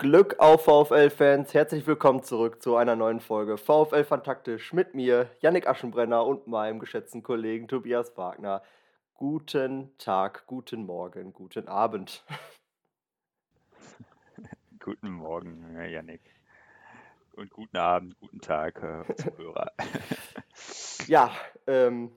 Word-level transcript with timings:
Glück 0.00 0.38
auf 0.38 0.66
VfL-Fans, 0.66 1.52
herzlich 1.54 1.84
willkommen 1.84 2.22
zurück 2.22 2.62
zu 2.62 2.76
einer 2.76 2.94
neuen 2.94 3.18
Folge 3.18 3.58
VfL 3.58 4.04
Fantaktisch 4.04 4.72
mit 4.72 4.94
mir, 4.94 5.28
Yannick 5.40 5.66
Aschenbrenner 5.66 6.24
und 6.24 6.46
meinem 6.46 6.78
geschätzten 6.78 7.24
Kollegen 7.24 7.66
Tobias 7.66 8.16
Wagner. 8.16 8.62
Guten 9.14 9.98
Tag, 9.98 10.46
guten 10.46 10.86
Morgen, 10.86 11.32
guten 11.32 11.66
Abend. 11.66 12.24
Guten 14.78 15.10
Morgen, 15.10 15.76
Yannick. 15.76 16.22
Und 17.34 17.50
guten 17.50 17.76
Abend, 17.76 18.16
guten 18.20 18.40
Tag, 18.40 18.80
äh, 18.80 19.16
Zuhörer. 19.16 19.72
ja, 21.08 21.32
ähm, 21.66 22.12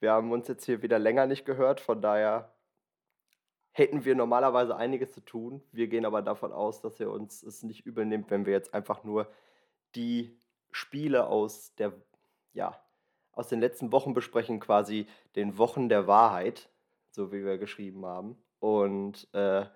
wir 0.00 0.10
haben 0.10 0.32
uns 0.32 0.48
jetzt 0.48 0.64
hier 0.64 0.82
wieder 0.82 0.98
länger 0.98 1.26
nicht 1.26 1.44
gehört, 1.44 1.80
von 1.80 2.02
daher 2.02 2.53
hätten 3.74 4.04
wir 4.04 4.14
normalerweise 4.14 4.76
einiges 4.76 5.12
zu 5.12 5.20
tun. 5.20 5.60
Wir 5.72 5.88
gehen 5.88 6.06
aber 6.06 6.22
davon 6.22 6.52
aus, 6.52 6.80
dass 6.80 7.00
ihr 7.00 7.10
uns 7.10 7.42
es 7.42 7.64
nicht 7.64 7.84
übel 7.84 8.06
nehmt, 8.06 8.30
wenn 8.30 8.46
wir 8.46 8.52
jetzt 8.52 8.72
einfach 8.72 9.02
nur 9.02 9.28
die 9.96 10.38
Spiele 10.70 11.26
aus 11.26 11.74
der, 11.74 11.92
ja, 12.52 12.80
aus 13.32 13.48
den 13.48 13.58
letzten 13.58 13.90
Wochen 13.90 14.14
besprechen, 14.14 14.60
quasi 14.60 15.08
den 15.34 15.58
Wochen 15.58 15.88
der 15.88 16.06
Wahrheit, 16.06 16.70
so 17.10 17.32
wie 17.32 17.44
wir 17.44 17.58
geschrieben 17.58 18.06
haben. 18.06 18.38
Und 18.60 19.28
äh, 19.34 19.66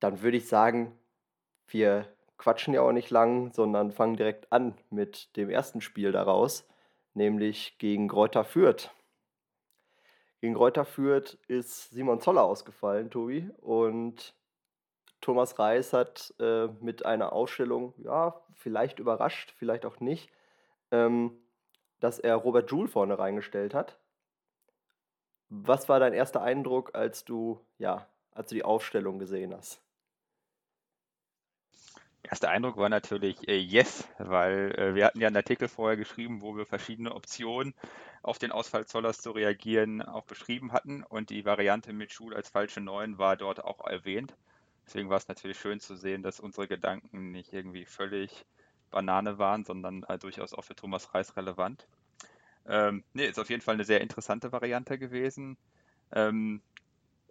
dann 0.00 0.20
würde 0.20 0.36
ich 0.36 0.46
sagen, 0.46 0.92
wir 1.66 2.06
quatschen 2.36 2.74
ja 2.74 2.82
auch 2.82 2.92
nicht 2.92 3.08
lang, 3.08 3.52
sondern 3.54 3.90
fangen 3.90 4.16
direkt 4.16 4.52
an 4.52 4.74
mit 4.90 5.34
dem 5.36 5.48
ersten 5.48 5.80
Spiel 5.80 6.12
daraus, 6.12 6.68
nämlich 7.14 7.78
gegen 7.78 8.06
Gräuter 8.06 8.44
Fürth. 8.44 8.90
Gegen 10.40 10.56
Reuter 10.56 10.84
Fürth 10.84 11.36
ist 11.48 11.90
Simon 11.90 12.20
Zoller 12.20 12.44
ausgefallen, 12.44 13.10
Tobi. 13.10 13.50
Und 13.60 14.34
Thomas 15.20 15.58
Reis 15.58 15.92
hat 15.92 16.32
äh, 16.38 16.68
mit 16.80 17.04
einer 17.04 17.32
Ausstellung, 17.32 17.92
ja, 17.98 18.40
vielleicht 18.52 19.00
überrascht, 19.00 19.52
vielleicht 19.56 19.84
auch 19.84 19.98
nicht, 20.00 20.30
ähm, 20.92 21.36
dass 22.00 22.18
er 22.20 22.36
Robert 22.36 22.70
Joule 22.70 22.88
vorne 22.88 23.18
reingestellt 23.18 23.74
hat. 23.74 23.98
Was 25.48 25.88
war 25.88 25.98
dein 25.98 26.12
erster 26.12 26.42
Eindruck, 26.42 26.94
als 26.94 27.24
du, 27.24 27.60
ja, 27.78 28.06
als 28.32 28.50
du 28.50 28.54
die 28.54 28.64
Aufstellung 28.64 29.18
gesehen 29.18 29.54
hast? 29.54 29.82
Erster 32.30 32.50
Eindruck 32.50 32.76
war 32.76 32.90
natürlich 32.90 33.48
äh, 33.48 33.56
yes, 33.56 34.06
weil 34.18 34.74
äh, 34.78 34.94
wir 34.94 35.06
hatten 35.06 35.20
ja 35.20 35.28
einen 35.28 35.36
Artikel 35.36 35.66
vorher 35.66 35.96
geschrieben, 35.96 36.42
wo 36.42 36.54
wir 36.56 36.66
verschiedene 36.66 37.14
Optionen 37.14 37.74
auf 38.22 38.38
den 38.38 38.52
Ausfall 38.52 38.84
Zollers 38.84 39.18
zu 39.18 39.30
reagieren 39.30 40.02
auch 40.02 40.24
beschrieben 40.24 40.72
hatten 40.72 41.02
und 41.04 41.30
die 41.30 41.46
Variante 41.46 41.94
mit 41.94 42.12
Schul 42.12 42.34
als 42.34 42.50
falsche 42.50 42.82
Neun 42.82 43.16
war 43.16 43.36
dort 43.36 43.64
auch 43.64 43.86
erwähnt. 43.86 44.34
Deswegen 44.84 45.08
war 45.08 45.16
es 45.16 45.28
natürlich 45.28 45.58
schön 45.58 45.80
zu 45.80 45.96
sehen, 45.96 46.22
dass 46.22 46.38
unsere 46.38 46.68
Gedanken 46.68 47.30
nicht 47.30 47.54
irgendwie 47.54 47.86
völlig 47.86 48.44
Banane 48.90 49.38
waren, 49.38 49.64
sondern 49.64 50.02
äh, 50.02 50.18
durchaus 50.18 50.52
auch 50.52 50.64
für 50.64 50.76
Thomas 50.76 51.14
Reis 51.14 51.34
relevant. 51.34 51.86
Ähm, 52.66 53.04
nee, 53.14 53.26
ist 53.26 53.38
auf 53.38 53.48
jeden 53.48 53.62
Fall 53.62 53.74
eine 53.74 53.84
sehr 53.84 54.02
interessante 54.02 54.52
Variante 54.52 54.98
gewesen. 54.98 55.56
Ähm, 56.12 56.60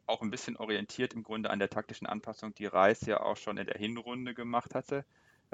auch 0.07 0.21
ein 0.21 0.31
bisschen 0.31 0.57
orientiert 0.57 1.13
im 1.13 1.23
Grunde 1.23 1.49
an 1.49 1.59
der 1.59 1.69
taktischen 1.69 2.07
Anpassung, 2.07 2.53
die 2.55 2.65
Reis 2.65 3.01
ja 3.01 3.21
auch 3.21 3.37
schon 3.37 3.57
in 3.57 3.67
der 3.67 3.77
Hinrunde 3.77 4.33
gemacht 4.33 4.73
hatte. 4.73 5.05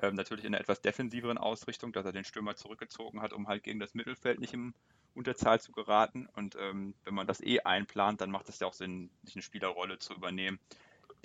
Ähm, 0.01 0.15
natürlich 0.15 0.45
in 0.45 0.53
einer 0.53 0.61
etwas 0.61 0.81
defensiveren 0.81 1.37
Ausrichtung, 1.37 1.91
dass 1.93 2.05
er 2.05 2.13
den 2.13 2.23
Stürmer 2.23 2.55
zurückgezogen 2.55 3.21
hat, 3.21 3.33
um 3.33 3.47
halt 3.47 3.63
gegen 3.63 3.79
das 3.79 3.93
Mittelfeld 3.93 4.39
nicht 4.39 4.53
im 4.53 4.73
Unterzahl 5.13 5.59
zu 5.59 5.71
geraten. 5.71 6.27
Und 6.35 6.55
ähm, 6.59 6.95
wenn 7.03 7.13
man 7.13 7.27
das 7.27 7.41
eh 7.41 7.59
einplant, 7.59 8.21
dann 8.21 8.31
macht 8.31 8.49
es 8.49 8.59
ja 8.59 8.67
auch 8.67 8.73
Sinn, 8.73 9.11
sich 9.23 9.35
eine 9.35 9.43
Spielerrolle 9.43 9.99
zu 9.99 10.13
übernehmen, 10.13 10.59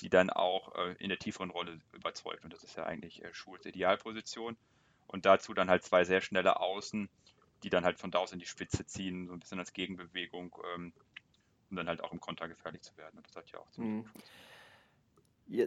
die 0.01 0.11
dann 0.11 0.31
auch 0.31 0.75
äh, 0.75 0.95
in 0.99 1.09
der 1.09 1.19
tieferen 1.19 1.51
Rolle 1.51 1.81
überzeugt. 1.93 2.45
Und 2.45 2.53
das 2.53 2.63
ist 2.63 2.77
ja 2.77 2.85
eigentlich 2.85 3.25
äh, 3.25 3.33
Schuls 3.33 3.65
Idealposition. 3.65 4.57
Und 5.07 5.25
dazu 5.25 5.55
dann 5.55 5.71
halt 5.71 5.85
zwei 5.85 6.05
sehr 6.05 6.21
schnelle 6.21 6.61
Außen, 6.61 7.09
die 7.63 7.71
dann 7.71 7.85
halt 7.85 7.99
von 7.99 8.11
da 8.11 8.19
aus 8.19 8.33
in 8.33 8.39
die 8.39 8.47
Spitze 8.47 8.85
ziehen, 8.87 9.27
so 9.27 9.33
ein 9.33 9.41
bisschen 9.41 9.59
als 9.59 9.73
Gegenbewegung. 9.73 10.55
Ähm, 10.75 10.93
um 11.71 11.77
dann 11.77 11.89
halt 11.89 12.03
auch 12.03 12.13
im 12.13 12.21
Konter 12.21 12.49
gefährlich 12.49 12.83
zu 12.83 12.97
werden. 12.97 13.17
Und 13.17 13.27
das 13.27 13.37
hat 13.37 13.51
ja 13.51 13.59
auch 13.59 13.71
ziemlich 13.71 14.05
mhm. 14.05 14.11
ja. 15.47 15.67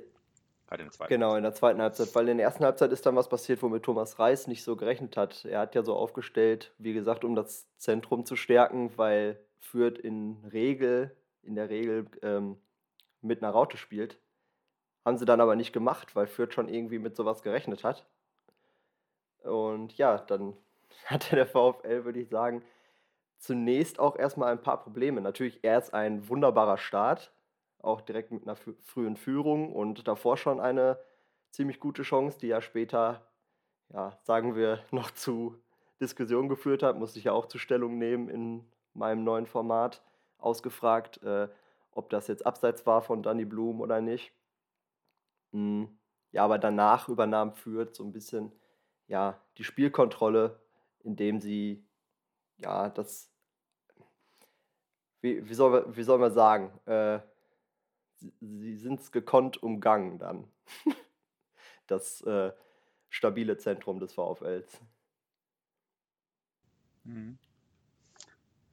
Gerade 0.67 0.83
in 0.83 1.07
Genau, 1.09 1.35
in 1.35 1.43
der 1.43 1.53
zweiten 1.53 1.81
Halbzeit, 1.81 2.15
weil 2.15 2.29
in 2.29 2.37
der 2.37 2.45
ersten 2.45 2.63
Halbzeit 2.63 2.93
ist 2.93 3.05
dann 3.05 3.17
was 3.17 3.27
passiert, 3.27 3.61
womit 3.61 3.83
Thomas 3.83 4.19
Reis 4.19 4.47
nicht 4.47 4.63
so 4.63 4.77
gerechnet 4.77 5.17
hat. 5.17 5.43
Er 5.43 5.59
hat 5.59 5.75
ja 5.75 5.83
so 5.83 5.93
aufgestellt, 5.93 6.73
wie 6.77 6.93
gesagt, 6.93 7.25
um 7.25 7.35
das 7.35 7.67
Zentrum 7.77 8.25
zu 8.25 8.37
stärken, 8.37 8.97
weil 8.97 9.37
Fürth 9.59 9.97
in 9.97 10.37
Regel, 10.53 11.13
in 11.43 11.55
der 11.55 11.69
Regel 11.69 12.07
ähm, 12.21 12.57
mit 13.21 13.43
einer 13.43 13.51
Raute 13.51 13.75
spielt. 13.75 14.17
Haben 15.03 15.17
sie 15.17 15.25
dann 15.25 15.41
aber 15.41 15.57
nicht 15.57 15.73
gemacht, 15.73 16.15
weil 16.15 16.27
Fürth 16.27 16.53
schon 16.53 16.69
irgendwie 16.69 16.99
mit 16.99 17.17
sowas 17.17 17.43
gerechnet 17.43 17.83
hat. 17.83 18.05
Und 19.43 19.97
ja, 19.97 20.19
dann 20.19 20.55
hatte 21.05 21.35
der 21.35 21.47
VfL, 21.47 22.05
würde 22.05 22.21
ich 22.21 22.29
sagen, 22.29 22.63
zunächst 23.41 23.99
auch 23.99 24.15
erstmal 24.15 24.51
ein 24.51 24.61
paar 24.61 24.81
Probleme. 24.81 25.19
Natürlich 25.19 25.63
erst 25.63 25.93
ein 25.93 26.29
wunderbarer 26.29 26.77
Start, 26.77 27.33
auch 27.79 28.01
direkt 28.01 28.31
mit 28.31 28.43
einer 28.43 28.55
frühen 28.55 29.17
Führung 29.17 29.73
und 29.73 30.07
davor 30.07 30.37
schon 30.37 30.59
eine 30.59 30.99
ziemlich 31.49 31.79
gute 31.79 32.03
Chance, 32.03 32.37
die 32.39 32.47
ja 32.47 32.61
später, 32.61 33.27
ja, 33.89 34.17
sagen 34.23 34.55
wir, 34.55 34.83
noch 34.91 35.11
zu 35.11 35.61
Diskussionen 35.99 36.49
geführt 36.49 36.83
hat, 36.83 36.97
musste 36.97 37.19
ich 37.19 37.25
ja 37.25 37.33
auch 37.33 37.47
zur 37.47 37.59
Stellung 37.59 37.97
nehmen 37.97 38.29
in 38.29 38.65
meinem 38.93 39.23
neuen 39.23 39.47
Format, 39.47 40.03
ausgefragt, 40.37 41.21
äh, 41.23 41.49
ob 41.91 42.09
das 42.09 42.27
jetzt 42.27 42.45
abseits 42.45 42.85
war 42.85 43.01
von 43.01 43.23
Danny 43.23 43.45
Blum 43.45 43.81
oder 43.81 44.01
nicht. 44.01 44.33
Hm. 45.51 45.97
Ja, 46.31 46.45
aber 46.45 46.59
danach 46.59 47.09
übernahm 47.09 47.53
Fürth 47.53 47.95
so 47.95 48.03
ein 48.03 48.13
bisschen 48.13 48.53
ja, 49.07 49.41
die 49.57 49.63
Spielkontrolle, 49.63 50.61
indem 51.03 51.41
sie 51.41 51.85
ja, 52.57 52.89
das 52.89 53.30
wie, 55.21 55.47
wie, 55.47 55.53
soll, 55.53 55.95
wie 55.95 56.03
soll 56.03 56.19
man 56.19 56.33
sagen, 56.33 56.71
äh, 56.85 57.19
sie, 58.39 58.75
sind 58.75 58.99
es 58.99 59.11
gekonnt 59.11 59.61
umgangen 59.61 60.19
dann. 60.19 60.47
das 61.87 62.21
äh, 62.21 62.51
stabile 63.09 63.57
Zentrum 63.57 63.99
des 63.99 64.13
VfLs. 64.13 64.79
Mhm. 67.03 67.37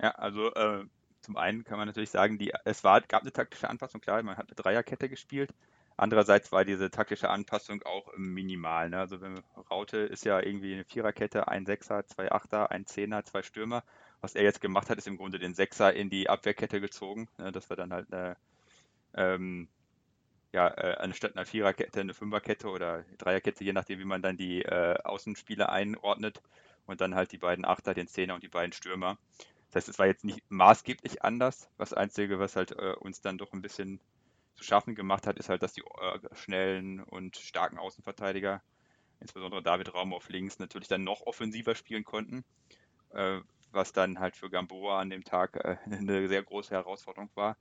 Ja, 0.00 0.12
also 0.12 0.52
äh, 0.54 0.84
zum 1.20 1.36
einen 1.36 1.64
kann 1.64 1.78
man 1.78 1.88
natürlich 1.88 2.10
sagen, 2.10 2.38
die, 2.38 2.52
es 2.64 2.84
war, 2.84 3.00
gab 3.00 3.22
eine 3.22 3.32
taktische 3.32 3.68
Anpassung, 3.68 4.00
klar, 4.00 4.22
man 4.22 4.36
hat 4.36 4.46
eine 4.48 4.54
Dreierkette 4.54 5.08
gespielt. 5.08 5.52
Andererseits 5.96 6.52
war 6.52 6.64
diese 6.64 6.92
taktische 6.92 7.28
Anpassung 7.28 7.82
auch 7.82 8.12
minimal. 8.16 8.88
Ne? 8.88 9.00
Also 9.00 9.20
wenn 9.20 9.42
Raute 9.68 9.98
ist 9.98 10.24
ja 10.24 10.40
irgendwie 10.40 10.74
eine 10.74 10.84
Viererkette, 10.84 11.48
ein 11.48 11.66
Sechser, 11.66 12.06
zwei 12.06 12.30
Achter, 12.30 12.70
ein 12.70 12.86
Zehner, 12.86 13.24
zwei 13.24 13.42
Stürmer. 13.42 13.82
Was 14.20 14.34
er 14.34 14.42
jetzt 14.42 14.60
gemacht 14.60 14.90
hat, 14.90 14.98
ist 14.98 15.06
im 15.06 15.16
Grunde 15.16 15.38
den 15.38 15.54
Sechser 15.54 15.94
in 15.94 16.10
die 16.10 16.28
Abwehrkette 16.28 16.80
gezogen. 16.80 17.28
Ne? 17.38 17.52
Das 17.52 17.70
war 17.70 17.76
dann 17.76 17.92
halt 17.92 18.12
eine, 18.12 18.36
ähm, 19.14 19.68
ja, 20.52 20.68
äh, 20.68 20.96
anstatt 20.98 21.36
einer 21.36 21.46
Viererkette 21.46 22.00
eine 22.00 22.14
Fünferkette 22.14 22.68
oder 22.68 23.04
Dreierkette, 23.18 23.62
je 23.64 23.72
nachdem, 23.72 23.98
wie 24.00 24.04
man 24.04 24.22
dann 24.22 24.36
die 24.36 24.62
äh, 24.62 24.96
Außenspieler 25.04 25.70
einordnet. 25.70 26.42
Und 26.86 27.02
dann 27.02 27.14
halt 27.14 27.32
die 27.32 27.38
beiden 27.38 27.66
Achter, 27.66 27.92
den 27.92 28.08
Zehner 28.08 28.34
und 28.34 28.42
die 28.42 28.48
beiden 28.48 28.72
Stürmer. 28.72 29.18
Das 29.66 29.76
heißt, 29.76 29.88
es 29.90 29.98
war 29.98 30.06
jetzt 30.06 30.24
nicht 30.24 30.40
maßgeblich 30.48 31.22
anders. 31.22 31.68
Das 31.76 31.92
Einzige, 31.92 32.38
was 32.38 32.56
halt 32.56 32.72
äh, 32.72 32.94
uns 32.98 33.20
dann 33.20 33.36
doch 33.36 33.52
ein 33.52 33.60
bisschen 33.60 34.00
zu 34.54 34.64
schaffen 34.64 34.94
gemacht 34.94 35.26
hat, 35.26 35.38
ist 35.38 35.50
halt, 35.50 35.62
dass 35.62 35.74
die 35.74 35.82
äh, 35.82 36.18
schnellen 36.34 37.00
und 37.00 37.36
starken 37.36 37.78
Außenverteidiger, 37.78 38.62
insbesondere 39.20 39.62
David 39.62 39.92
Raum 39.92 40.14
auf 40.14 40.30
links, 40.30 40.58
natürlich 40.58 40.88
dann 40.88 41.04
noch 41.04 41.26
offensiver 41.26 41.74
spielen 41.74 42.04
konnten. 42.04 42.44
Was 43.78 43.92
dann 43.92 44.18
halt 44.18 44.34
für 44.34 44.50
Gamboa 44.50 44.98
an 44.98 45.08
dem 45.08 45.22
Tag 45.22 45.54
äh, 45.54 45.76
eine 45.84 46.26
sehr 46.26 46.42
große 46.42 46.74
Herausforderung 46.74 47.30
war, 47.36 47.56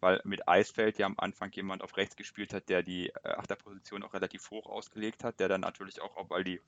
weil 0.00 0.20
mit 0.24 0.48
Eisfeld 0.48 0.98
ja 0.98 1.06
am 1.06 1.14
Anfang 1.16 1.52
jemand 1.52 1.82
auf 1.82 1.96
rechts 1.96 2.16
gespielt 2.16 2.52
hat, 2.52 2.68
der 2.68 2.82
die 2.82 3.10
äh, 3.10 3.28
Achterposition 3.28 4.02
auch 4.02 4.12
relativ 4.12 4.50
hoch 4.50 4.66
ausgelegt 4.66 5.22
hat, 5.22 5.38
der 5.38 5.46
dann 5.46 5.60
natürlich 5.60 6.02
auch, 6.02 6.28
weil 6.28 6.42
die 6.42 6.60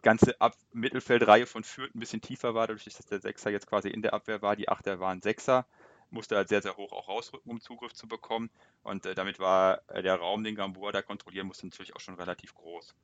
ganze 0.00 0.40
Ab 0.40 0.56
Mittelfeldreihe 0.72 1.44
von 1.44 1.62
Fürth 1.62 1.94
ein 1.94 2.00
bisschen 2.00 2.22
tiefer 2.22 2.54
war, 2.54 2.66
dadurch, 2.66 2.84
dass 2.84 3.04
der 3.04 3.20
Sechser 3.20 3.50
jetzt 3.50 3.66
quasi 3.66 3.90
in 3.90 4.00
der 4.00 4.14
Abwehr 4.14 4.40
war, 4.40 4.56
die 4.56 4.70
Achter 4.70 4.98
waren 4.98 5.20
Sechser, 5.20 5.66
musste 6.08 6.36
halt 6.36 6.48
sehr, 6.48 6.62
sehr 6.62 6.78
hoch 6.78 6.92
auch 6.92 7.08
rausrücken, 7.08 7.50
um 7.50 7.60
Zugriff 7.60 7.92
zu 7.92 8.08
bekommen 8.08 8.48
und 8.82 9.04
äh, 9.04 9.14
damit 9.14 9.38
war 9.40 9.82
äh, 9.88 10.00
der 10.00 10.14
Raum, 10.14 10.42
den 10.42 10.54
Gamboa 10.54 10.90
da 10.90 11.02
kontrollieren 11.02 11.48
musste, 11.48 11.66
natürlich 11.66 11.94
auch 11.94 12.00
schon 12.00 12.14
relativ 12.14 12.54
groß. 12.54 12.94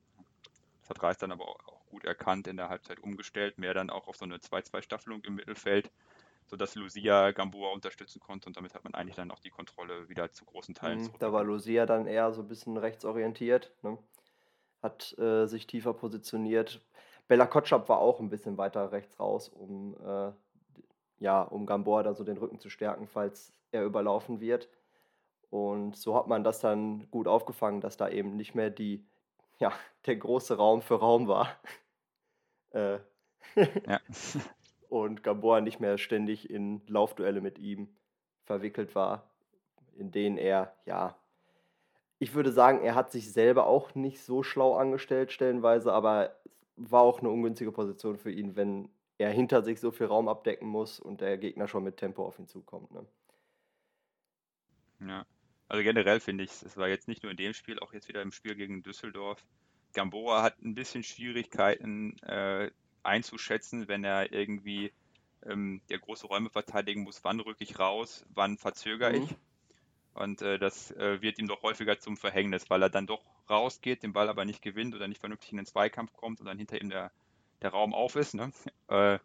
Das 0.81 0.89
hat 0.89 1.03
Reis 1.03 1.19
dann 1.19 1.31
aber 1.31 1.47
auch 1.47 1.82
gut 1.93 2.05
erkannt, 2.05 2.47
in 2.47 2.57
der 2.57 2.69
Halbzeit 2.69 2.99
umgestellt, 2.99 3.59
mehr 3.59 3.75
dann 3.75 3.91
auch 3.91 4.07
auf 4.07 4.17
so 4.17 4.25
eine 4.25 4.37
2-2-Staffelung 4.37 5.23
im 5.23 5.35
Mittelfeld, 5.35 5.91
sodass 6.47 6.73
Lucia 6.73 7.31
Gamboa 7.31 7.71
unterstützen 7.71 8.19
konnte 8.19 8.47
und 8.47 8.57
damit 8.57 8.73
hat 8.73 8.83
man 8.83 8.95
eigentlich 8.95 9.15
dann 9.15 9.29
auch 9.29 9.39
die 9.39 9.51
Kontrolle 9.51 10.09
wieder 10.09 10.31
zu 10.31 10.43
großen 10.43 10.73
Teilen 10.73 11.03
mhm, 11.03 11.11
Da 11.19 11.31
war 11.31 11.43
Lucia 11.43 11.85
dann 11.85 12.07
eher 12.07 12.33
so 12.33 12.41
ein 12.41 12.47
bisschen 12.47 12.77
rechtsorientiert, 12.77 13.71
ne? 13.83 13.99
hat 14.81 15.15
äh, 15.19 15.45
sich 15.45 15.67
tiefer 15.67 15.93
positioniert. 15.93 16.81
Bella 17.27 17.45
Kotschap 17.45 17.87
war 17.87 17.99
auch 17.99 18.19
ein 18.19 18.29
bisschen 18.29 18.57
weiter 18.57 18.91
rechts 18.91 19.19
raus, 19.19 19.47
um, 19.49 19.95
äh, 20.03 20.31
ja, 21.19 21.43
um 21.43 21.67
Gamboa 21.67 22.01
da 22.01 22.15
so 22.15 22.23
den 22.23 22.37
Rücken 22.37 22.59
zu 22.59 22.71
stärken, 22.71 23.07
falls 23.07 23.53
er 23.71 23.85
überlaufen 23.85 24.41
wird. 24.41 24.67
Und 25.51 25.95
so 25.95 26.15
hat 26.15 26.27
man 26.27 26.43
das 26.43 26.59
dann 26.59 27.09
gut 27.11 27.27
aufgefangen, 27.27 27.81
dass 27.81 27.97
da 27.97 28.09
eben 28.09 28.35
nicht 28.35 28.55
mehr 28.55 28.71
die 28.71 29.05
ja, 29.59 29.71
der 30.05 30.15
große 30.17 30.57
Raum 30.57 30.81
für 30.81 30.95
Raum 30.99 31.27
war. 31.27 31.47
Äh, 32.73 32.99
ja. 33.55 33.99
und 34.89 35.23
Gamboa 35.23 35.61
nicht 35.61 35.79
mehr 35.79 35.97
ständig 35.97 36.49
in 36.49 36.81
Laufduelle 36.87 37.41
mit 37.41 37.57
ihm 37.59 37.87
verwickelt 38.43 38.95
war, 38.95 39.31
in 39.95 40.11
denen 40.11 40.37
er, 40.37 40.75
ja, 40.85 41.17
ich 42.19 42.33
würde 42.33 42.51
sagen, 42.51 42.83
er 42.83 42.95
hat 42.95 43.11
sich 43.11 43.31
selber 43.31 43.67
auch 43.67 43.95
nicht 43.95 44.21
so 44.21 44.43
schlau 44.43 44.75
angestellt, 44.75 45.31
stellenweise, 45.31 45.91
aber 45.91 46.35
war 46.75 47.01
auch 47.01 47.19
eine 47.19 47.29
ungünstige 47.29 47.71
Position 47.71 48.17
für 48.17 48.31
ihn, 48.31 48.55
wenn 48.55 48.89
er 49.17 49.31
hinter 49.31 49.61
sich 49.61 49.79
so 49.79 49.91
viel 49.91 50.07
Raum 50.07 50.27
abdecken 50.27 50.67
muss 50.67 50.99
und 50.99 51.21
der 51.21 51.37
Gegner 51.37 51.67
schon 51.67 51.83
mit 51.83 51.97
Tempo 51.97 52.25
auf 52.25 52.39
ihn 52.39 52.47
zukommt. 52.47 52.91
Ne? 52.91 53.05
Ja, 55.01 55.25
also 55.67 55.83
generell 55.83 56.19
finde 56.19 56.43
ich, 56.43 56.51
es 56.51 56.77
war 56.77 56.87
jetzt 56.87 57.07
nicht 57.07 57.23
nur 57.23 57.31
in 57.31 57.37
dem 57.37 57.53
Spiel, 57.53 57.79
auch 57.79 57.93
jetzt 57.93 58.07
wieder 58.07 58.21
im 58.21 58.31
Spiel 58.31 58.55
gegen 58.55 58.83
Düsseldorf. 58.83 59.43
Gamboa 59.93 60.41
hat 60.41 60.61
ein 60.61 60.75
bisschen 60.75 61.03
Schwierigkeiten 61.03 62.17
äh, 62.23 62.71
einzuschätzen, 63.03 63.87
wenn 63.87 64.03
er 64.03 64.31
irgendwie 64.31 64.91
ähm, 65.45 65.81
der 65.89 65.99
große 65.99 66.27
Räume 66.27 66.49
verteidigen 66.49 67.03
muss, 67.03 67.23
wann 67.23 67.39
rücke 67.39 67.63
ich 67.63 67.79
raus, 67.79 68.25
wann 68.33 68.57
verzögere 68.57 69.13
mhm. 69.13 69.23
ich. 69.23 69.35
Und 70.13 70.41
äh, 70.41 70.59
das 70.59 70.91
äh, 70.91 71.21
wird 71.21 71.39
ihm 71.39 71.47
doch 71.47 71.63
häufiger 71.63 71.99
zum 71.99 72.17
Verhängnis, 72.17 72.69
weil 72.69 72.83
er 72.83 72.89
dann 72.89 73.07
doch 73.07 73.23
rausgeht, 73.49 74.03
den 74.03 74.13
Ball 74.13 74.29
aber 74.29 74.45
nicht 74.45 74.61
gewinnt 74.61 74.95
oder 74.95 75.07
nicht 75.07 75.19
vernünftig 75.19 75.51
in 75.51 75.57
den 75.57 75.65
Zweikampf 75.65 76.13
kommt 76.13 76.39
und 76.39 76.45
dann 76.45 76.57
hinter 76.57 76.79
ihm 76.79 76.89
der, 76.89 77.11
der 77.61 77.71
Raum 77.71 77.93
auf 77.93 78.15
ist. 78.15 78.33
Ne? 78.33 78.51
Äh, 78.89 79.17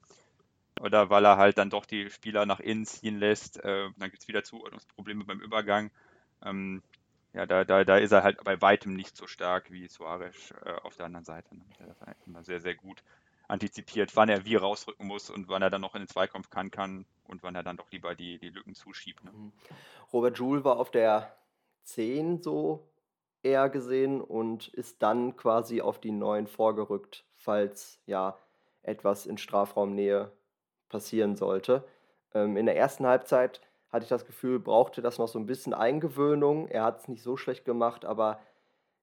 oder 0.81 1.11
weil 1.11 1.25
er 1.25 1.37
halt 1.37 1.59
dann 1.59 1.71
doch 1.71 1.85
die 1.85 2.09
Spieler 2.09 2.47
nach 2.47 2.61
innen 2.61 2.87
ziehen 2.87 3.19
lässt. 3.19 3.59
Äh, 3.59 3.91
dann 3.97 4.11
gibt 4.11 4.23
es 4.23 4.29
wieder 4.29 4.45
Zuordnungsprobleme 4.45 5.25
beim 5.25 5.41
Übergang. 5.41 5.91
Ähm, 6.43 6.83
ja, 7.33 7.47
da, 7.47 7.65
da, 7.65 7.85
da 7.85 7.97
ist 7.99 8.13
er 8.13 8.23
halt 8.23 8.43
bei 8.43 8.61
weitem 8.61 8.95
nicht 8.95 9.17
so 9.17 9.27
stark 9.27 9.71
wie 9.71 9.87
Suarez 9.89 10.53
äh, 10.65 10.73
auf 10.83 10.97
der 10.97 11.07
anderen 11.07 11.25
Seite. 11.25 11.55
Ne? 11.55 11.65
Der 11.79 11.89
ist 11.89 12.03
eigentlich 12.03 12.27
immer 12.27 12.43
sehr, 12.43 12.61
sehr 12.61 12.75
gut 12.75 13.03
antizipiert, 13.49 14.15
wann 14.15 14.29
er 14.29 14.45
wie 14.45 14.57
rausrücken 14.57 15.07
muss 15.07 15.31
und 15.31 15.49
wann 15.49 15.63
er 15.63 15.71
dann 15.71 15.81
noch 15.81 15.95
in 15.95 16.03
den 16.03 16.09
Zweikampf 16.09 16.51
kann, 16.51 16.71
kann 16.71 17.07
und 17.27 17.43
wann 17.43 17.55
er 17.55 17.63
dann 17.63 17.77
doch 17.77 17.91
lieber 17.91 18.15
die, 18.15 18.39
die 18.39 18.51
Lücken 18.51 18.75
zuschiebt. 18.75 19.25
Ne? 19.25 19.33
Mhm. 19.33 19.53
Robert 20.13 20.39
Joule 20.39 20.65
war 20.65 20.79
auf 20.79 20.91
der 20.91 21.35
10 21.85 22.43
so 22.43 22.89
eher 23.43 23.69
gesehen 23.69 24.21
und 24.21 24.69
ist 24.69 25.03
dann 25.03 25.37
quasi 25.37 25.81
auf 25.81 25.99
die 25.99 26.13
9 26.13 26.47
vorgerückt, 26.47 27.25
falls 27.37 28.01
ja 28.07 28.39
etwas 28.83 29.27
in 29.27 29.39
Strafraumnähe 29.39 30.33
passieren 30.89 31.37
sollte. 31.37 31.87
Ähm, 32.35 32.57
in 32.57 32.67
der 32.67 32.77
ersten 32.77 33.07
Halbzeit 33.07 33.61
hatte 33.91 34.05
ich 34.05 34.09
das 34.09 34.27
Gefühl, 34.27 34.59
brauchte 34.59 35.03
das 35.03 35.19
noch 35.19 35.29
so 35.29 35.39
ein 35.39 35.47
bisschen 35.47 35.75
Eingewöhnung. 35.75 36.69
Er 36.69 36.85
hat 36.85 37.01
es 37.01 37.09
nicht 37.09 37.23
so 37.23 37.37
schlecht 37.37 37.65
gemacht, 37.65 38.05
aber 38.05 38.41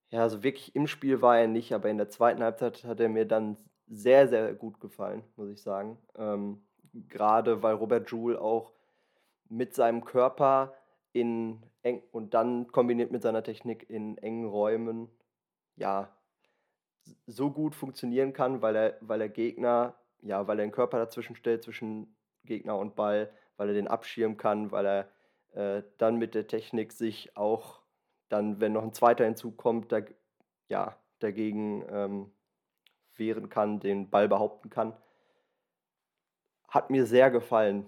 ja, 0.09 0.29
so 0.29 0.43
wirklich 0.43 0.75
im 0.75 0.87
Spiel 0.87 1.21
war 1.21 1.37
er 1.39 1.47
nicht. 1.47 1.73
Aber 1.73 1.89
in 1.89 1.97
der 1.97 2.09
zweiten 2.09 2.43
Halbzeit 2.43 2.83
hat 2.83 2.99
er 2.99 3.09
mir 3.09 3.25
dann 3.25 3.57
sehr, 3.87 4.27
sehr 4.27 4.53
gut 4.53 4.79
gefallen, 4.79 5.23
muss 5.35 5.49
ich 5.49 5.61
sagen. 5.61 5.97
Ähm, 6.15 6.61
Gerade 7.09 7.61
weil 7.61 7.75
Robert 7.75 8.09
Joule 8.09 8.39
auch 8.39 8.71
mit 9.49 9.73
seinem 9.73 10.05
Körper 10.05 10.73
in 11.11 11.61
eng 11.81 12.01
und 12.11 12.33
dann 12.33 12.67
kombiniert 12.67 13.11
mit 13.11 13.21
seiner 13.21 13.43
Technik 13.43 13.89
in 13.89 14.17
engen 14.17 14.45
Räumen, 14.45 15.09
ja, 15.75 16.09
so 17.27 17.51
gut 17.51 17.75
funktionieren 17.75 18.33
kann, 18.33 18.61
weil 18.61 18.75
er, 18.75 18.97
weil 19.01 19.21
er 19.21 19.29
Gegner, 19.29 19.95
ja, 20.21 20.47
weil 20.47 20.59
er 20.59 20.65
den 20.65 20.71
Körper 20.71 20.97
dazwischen 20.97 21.35
stellt, 21.35 21.63
zwischen 21.63 22.15
Gegner 22.43 22.77
und 22.77 22.95
Ball, 22.95 23.31
weil 23.57 23.69
er 23.69 23.73
den 23.73 23.87
abschirmen 23.87 24.37
kann, 24.37 24.71
weil 24.71 24.85
er 24.85 25.09
äh, 25.53 25.83
dann 25.97 26.17
mit 26.17 26.35
der 26.35 26.47
Technik 26.47 26.91
sich 26.91 27.35
auch 27.37 27.81
dann, 28.29 28.59
wenn 28.59 28.73
noch 28.73 28.83
ein 28.83 28.93
zweiter 28.93 29.25
hinzukommt, 29.25 29.91
da, 29.91 30.01
ja, 30.67 30.97
dagegen 31.19 31.85
ähm, 31.89 32.31
wehren 33.15 33.49
kann, 33.49 33.79
den 33.79 34.09
Ball 34.09 34.27
behaupten 34.27 34.69
kann. 34.69 34.93
Hat 36.67 36.89
mir 36.89 37.05
sehr 37.05 37.31
gefallen, 37.31 37.85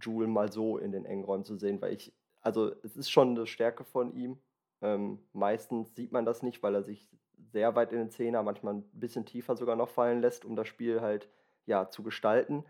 Jule 0.00 0.26
mal 0.26 0.50
so 0.50 0.78
in 0.78 0.92
den 0.92 1.04
engen 1.04 1.24
Räumen 1.24 1.44
zu 1.44 1.56
sehen, 1.56 1.80
weil 1.80 1.92
ich, 1.92 2.12
also 2.40 2.72
es 2.82 2.96
ist 2.96 3.10
schon 3.10 3.30
eine 3.30 3.46
Stärke 3.46 3.84
von 3.84 4.12
ihm. 4.12 4.38
Ähm, 4.82 5.20
meistens 5.32 5.94
sieht 5.94 6.12
man 6.12 6.24
das 6.24 6.42
nicht, 6.42 6.62
weil 6.62 6.74
er 6.74 6.82
sich 6.82 7.08
sehr 7.52 7.76
weit 7.76 7.92
in 7.92 7.98
den 7.98 8.10
Zehner, 8.10 8.42
manchmal 8.42 8.74
ein 8.74 8.82
bisschen 8.92 9.24
tiefer 9.24 9.56
sogar 9.56 9.76
noch 9.76 9.88
fallen 9.88 10.20
lässt, 10.20 10.44
um 10.44 10.56
das 10.56 10.66
Spiel 10.66 11.00
halt 11.00 11.28
ja 11.66 11.88
zu 11.88 12.02
gestalten. 12.02 12.64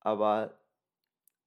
Aber 0.00 0.54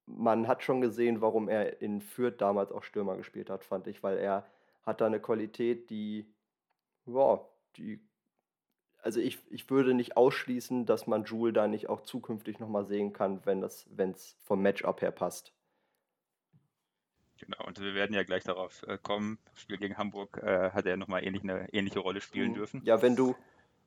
man 0.06 0.48
hat 0.48 0.62
schon 0.62 0.80
gesehen, 0.80 1.20
warum 1.20 1.48
er 1.48 1.80
in 1.80 2.00
Fürth 2.00 2.36
damals 2.38 2.72
auch 2.72 2.82
Stürmer 2.82 3.16
gespielt 3.16 3.50
hat, 3.50 3.64
fand 3.64 3.86
ich, 3.86 4.02
weil 4.02 4.18
er 4.18 4.46
hat 4.84 5.00
da 5.00 5.06
eine 5.06 5.20
Qualität, 5.20 5.90
die, 5.90 6.26
ja, 7.06 7.40
die 7.76 8.00
also 9.02 9.20
ich, 9.20 9.38
ich 9.50 9.68
würde 9.68 9.92
nicht 9.92 10.16
ausschließen, 10.16 10.86
dass 10.86 11.06
man 11.06 11.24
Joule 11.24 11.52
da 11.52 11.68
nicht 11.68 11.90
auch 11.90 12.00
zukünftig 12.00 12.58
nochmal 12.58 12.86
sehen 12.86 13.12
kann, 13.12 13.44
wenn 13.44 13.62
es 13.62 14.38
vom 14.42 14.62
Matchup 14.62 15.02
her 15.02 15.10
passt. 15.10 15.52
Genau, 17.38 17.66
und 17.66 17.78
wir 17.80 17.94
werden 17.94 18.14
ja 18.14 18.22
gleich 18.22 18.44
darauf 18.44 18.82
äh, 18.86 18.96
kommen. 18.96 19.38
Das 19.50 19.60
Spiel 19.60 19.76
gegen 19.76 19.98
Hamburg 19.98 20.38
äh, 20.42 20.70
hat 20.70 20.86
er 20.86 20.96
nochmal 20.96 21.22
ähnlich 21.22 21.42
eine 21.42 21.68
ähnliche 21.74 21.98
Rolle 21.98 22.22
spielen 22.22 22.52
mhm. 22.52 22.54
dürfen. 22.54 22.82
Ja, 22.84 23.02
wenn 23.02 23.16
du. 23.16 23.34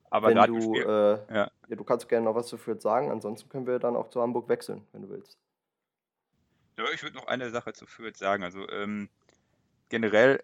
Aber 0.09 0.27
wenn 0.27 0.45
du, 0.45 0.75
äh, 0.75 1.19
ja. 1.33 1.51
ja. 1.67 1.75
du 1.75 1.83
kannst 1.83 2.07
gerne 2.07 2.25
noch 2.25 2.35
was 2.35 2.47
zu 2.47 2.57
Fürth 2.57 2.81
sagen, 2.81 3.09
ansonsten 3.09 3.49
können 3.49 3.65
wir 3.65 3.79
dann 3.79 3.95
auch 3.95 4.09
zu 4.09 4.21
Hamburg 4.21 4.47
wechseln, 4.47 4.85
wenn 4.91 5.01
du 5.01 5.09
willst. 5.09 5.37
Ja, 6.77 6.85
ich 6.93 7.01
würde 7.03 7.15
noch 7.15 7.27
eine 7.27 7.49
Sache 7.49 7.73
zu 7.73 7.87
Fürth 7.87 8.17
sagen. 8.17 8.43
Also 8.43 8.69
ähm, 8.69 9.09
generell 9.89 10.43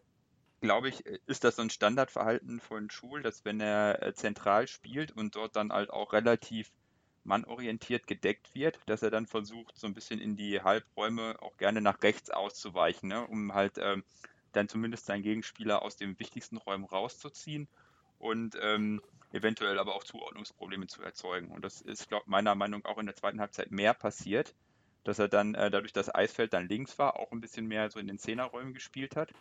glaube 0.61 0.89
ich, 0.89 1.05
äh, 1.05 1.19
ist 1.27 1.43
das 1.43 1.57
so 1.57 1.61
ein 1.61 1.69
Standardverhalten 1.69 2.59
von 2.59 2.89
Schul, 2.89 3.21
dass 3.21 3.45
wenn 3.45 3.59
er 3.59 4.01
äh, 4.01 4.13
zentral 4.13 4.67
spielt 4.67 5.11
und 5.11 5.35
dort 5.35 5.55
dann 5.55 5.71
halt 5.71 5.91
auch 5.91 6.13
relativ 6.13 6.71
mannorientiert 7.23 8.07
gedeckt 8.07 8.53
wird, 8.55 8.79
dass 8.87 9.03
er 9.03 9.11
dann 9.11 9.27
versucht, 9.27 9.77
so 9.77 9.87
ein 9.87 9.93
bisschen 9.93 10.19
in 10.19 10.35
die 10.35 10.61
Halbräume 10.61 11.37
auch 11.41 11.55
gerne 11.57 11.81
nach 11.81 12.01
rechts 12.01 12.29
auszuweichen, 12.29 13.09
ne? 13.09 13.25
um 13.27 13.53
halt 13.53 13.77
ähm, 13.77 14.03
dann 14.53 14.67
zumindest 14.67 15.05
seinen 15.05 15.23
Gegenspieler 15.23 15.83
aus 15.83 15.95
den 15.95 16.19
wichtigsten 16.19 16.57
Räumen 16.57 16.85
rauszuziehen 16.85 17.67
und 18.19 18.57
ähm, 18.61 19.01
eventuell 19.31 19.79
aber 19.79 19.95
auch 19.95 20.03
Zuordnungsprobleme 20.03 20.87
zu 20.87 21.01
erzeugen. 21.01 21.51
Und 21.51 21.63
das 21.63 21.81
ist, 21.81 22.09
glaube 22.09 22.29
meiner 22.29 22.55
Meinung 22.55 22.81
nach 22.83 22.91
auch 22.91 22.97
in 22.97 23.05
der 23.05 23.15
zweiten 23.15 23.39
Halbzeit 23.39 23.71
mehr 23.71 23.93
passiert, 23.93 24.53
dass 25.03 25.19
er 25.19 25.27
dann 25.27 25.55
äh, 25.55 25.69
dadurch, 25.69 25.93
dass 25.93 26.13
Eisfeld 26.13 26.53
dann 26.53 26.67
links 26.67 26.97
war, 26.97 27.19
auch 27.19 27.31
ein 27.31 27.41
bisschen 27.41 27.67
mehr 27.67 27.89
so 27.89 27.99
in 27.99 28.07
den 28.07 28.19
Zehnerräumen 28.19 28.73
gespielt 28.73 29.15
hat 29.15 29.33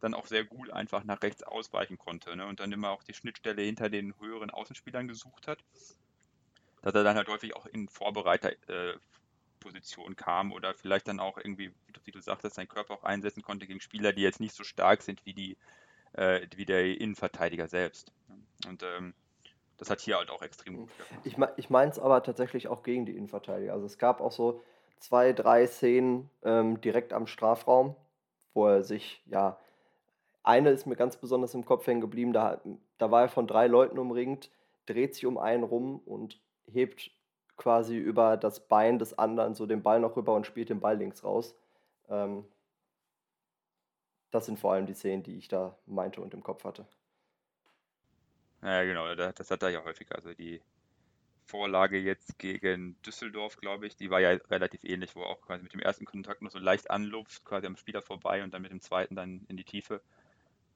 dann 0.00 0.14
auch 0.14 0.26
sehr 0.26 0.44
gut 0.44 0.70
einfach 0.70 1.04
nach 1.04 1.22
rechts 1.22 1.42
ausweichen 1.42 1.98
konnte 1.98 2.36
ne? 2.36 2.46
und 2.46 2.60
dann 2.60 2.70
immer 2.72 2.90
auch 2.90 3.02
die 3.02 3.14
Schnittstelle 3.14 3.62
hinter 3.62 3.88
den 3.88 4.14
höheren 4.20 4.50
Außenspielern 4.50 5.08
gesucht 5.08 5.48
hat, 5.48 5.64
dass 6.82 6.94
er 6.94 7.04
dann 7.04 7.16
halt 7.16 7.28
häufig 7.28 7.56
auch 7.56 7.64
in 7.66 7.88
Vorbereiterposition 7.88 10.12
äh, 10.12 10.16
kam 10.16 10.52
oder 10.52 10.74
vielleicht 10.74 11.08
dann 11.08 11.20
auch 11.20 11.38
irgendwie, 11.38 11.72
wie 12.04 12.12
du 12.12 12.20
sagtest, 12.20 12.56
seinen 12.56 12.68
Körper 12.68 12.92
auch 12.94 13.04
einsetzen 13.04 13.42
konnte 13.42 13.66
gegen 13.66 13.80
Spieler, 13.80 14.12
die 14.12 14.22
jetzt 14.22 14.40
nicht 14.40 14.54
so 14.54 14.64
stark 14.64 15.02
sind 15.02 15.24
wie 15.24 15.34
die 15.34 15.56
äh, 16.12 16.46
wie 16.54 16.66
der 16.66 17.00
Innenverteidiger 17.00 17.68
selbst. 17.68 18.12
Und 18.66 18.82
ähm, 18.82 19.14
das 19.76 19.90
hat 19.90 20.00
hier 20.00 20.16
halt 20.16 20.30
auch 20.30 20.42
extrem 20.42 20.76
gut 20.76 20.90
gemacht. 20.96 21.10
Ich, 21.24 21.36
ich 21.56 21.68
meine 21.68 21.90
es 21.90 21.98
aber 21.98 22.22
tatsächlich 22.22 22.68
auch 22.68 22.82
gegen 22.82 23.04
die 23.06 23.16
Innenverteidiger. 23.16 23.72
Also 23.72 23.86
es 23.86 23.98
gab 23.98 24.20
auch 24.20 24.32
so 24.32 24.62
zwei, 24.98 25.32
drei 25.32 25.66
Szenen 25.66 26.30
ähm, 26.42 26.80
direkt 26.80 27.12
am 27.12 27.26
Strafraum, 27.26 27.96
wo 28.54 28.66
er 28.66 28.82
sich 28.82 29.22
ja 29.26 29.58
eine 30.46 30.70
ist 30.70 30.86
mir 30.86 30.96
ganz 30.96 31.16
besonders 31.16 31.54
im 31.54 31.64
Kopf 31.64 31.86
hängen 31.86 32.00
geblieben. 32.00 32.32
Da, 32.32 32.60
da 32.98 33.10
war 33.10 33.22
er 33.22 33.28
von 33.28 33.48
drei 33.48 33.66
Leuten 33.66 33.98
umringt, 33.98 34.50
dreht 34.86 35.14
sich 35.14 35.26
um 35.26 35.38
einen 35.38 35.64
rum 35.64 36.00
und 36.06 36.40
hebt 36.66 37.10
quasi 37.56 37.96
über 37.96 38.36
das 38.36 38.68
Bein 38.68 38.98
des 38.98 39.18
anderen 39.18 39.54
so 39.54 39.66
den 39.66 39.82
Ball 39.82 39.98
noch 39.98 40.16
rüber 40.16 40.34
und 40.34 40.46
spielt 40.46 40.68
den 40.68 40.80
Ball 40.80 40.96
links 40.96 41.24
raus. 41.24 41.56
Ähm, 42.08 42.44
das 44.30 44.46
sind 44.46 44.58
vor 44.58 44.72
allem 44.72 44.86
die 44.86 44.94
Szenen, 44.94 45.24
die 45.24 45.36
ich 45.36 45.48
da 45.48 45.76
meinte 45.86 46.20
und 46.20 46.32
im 46.32 46.42
Kopf 46.42 46.64
hatte. 46.64 46.86
Ja, 48.62 48.84
genau, 48.84 49.14
das 49.14 49.50
hat 49.50 49.62
er 49.62 49.70
ja 49.70 49.84
häufig. 49.84 50.12
Also 50.12 50.32
die 50.32 50.60
Vorlage 51.46 51.98
jetzt 51.98 52.38
gegen 52.38 53.00
Düsseldorf, 53.02 53.56
glaube 53.56 53.86
ich, 53.86 53.96
die 53.96 54.10
war 54.10 54.20
ja 54.20 54.30
relativ 54.50 54.84
ähnlich, 54.84 55.14
wo 55.16 55.22
er 55.22 55.28
auch 55.28 55.40
quasi 55.42 55.62
mit 55.62 55.72
dem 55.72 55.80
ersten 55.80 56.04
Kontakt 56.04 56.42
noch 56.42 56.50
so 56.50 56.58
leicht 56.58 56.90
anlupft, 56.90 57.44
quasi 57.44 57.66
am 57.66 57.76
Spieler 57.76 58.02
vorbei 58.02 58.42
und 58.42 58.52
dann 58.52 58.62
mit 58.62 58.72
dem 58.72 58.80
zweiten 58.80 59.14
dann 59.16 59.44
in 59.48 59.56
die 59.56 59.64
Tiefe 59.64 60.02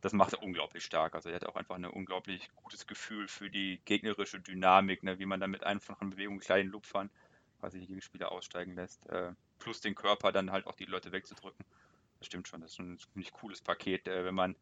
das 0.00 0.12
macht 0.12 0.32
er 0.32 0.42
unglaublich 0.42 0.84
stark. 0.84 1.14
Also 1.14 1.28
er 1.28 1.36
hat 1.36 1.46
auch 1.46 1.56
einfach 1.56 1.74
ein 1.76 1.84
unglaublich 1.84 2.48
gutes 2.56 2.86
Gefühl 2.86 3.28
für 3.28 3.50
die 3.50 3.80
gegnerische 3.84 4.40
Dynamik, 4.40 5.02
ne, 5.02 5.18
wie 5.18 5.26
man 5.26 5.40
dann 5.40 5.50
mit 5.50 5.64
einfachen 5.64 6.10
Bewegungen, 6.10 6.40
kleinen 6.40 6.70
Lupfern 6.70 7.10
quasi 7.58 7.80
die 7.80 7.86
Gegenspieler 7.86 8.32
aussteigen 8.32 8.74
lässt, 8.74 9.06
äh, 9.10 9.32
plus 9.58 9.80
den 9.80 9.94
Körper 9.94 10.32
dann 10.32 10.50
halt 10.50 10.66
auch 10.66 10.74
die 10.74 10.86
Leute 10.86 11.12
wegzudrücken. 11.12 11.64
Das 12.18 12.26
stimmt 12.26 12.48
schon, 12.48 12.62
das 12.62 12.72
ist 12.72 12.78
ein 12.78 12.98
ziemlich 12.98 13.32
cooles 13.32 13.60
Paket, 13.60 14.08
äh, 14.08 14.24
wenn 14.24 14.34
man 14.34 14.56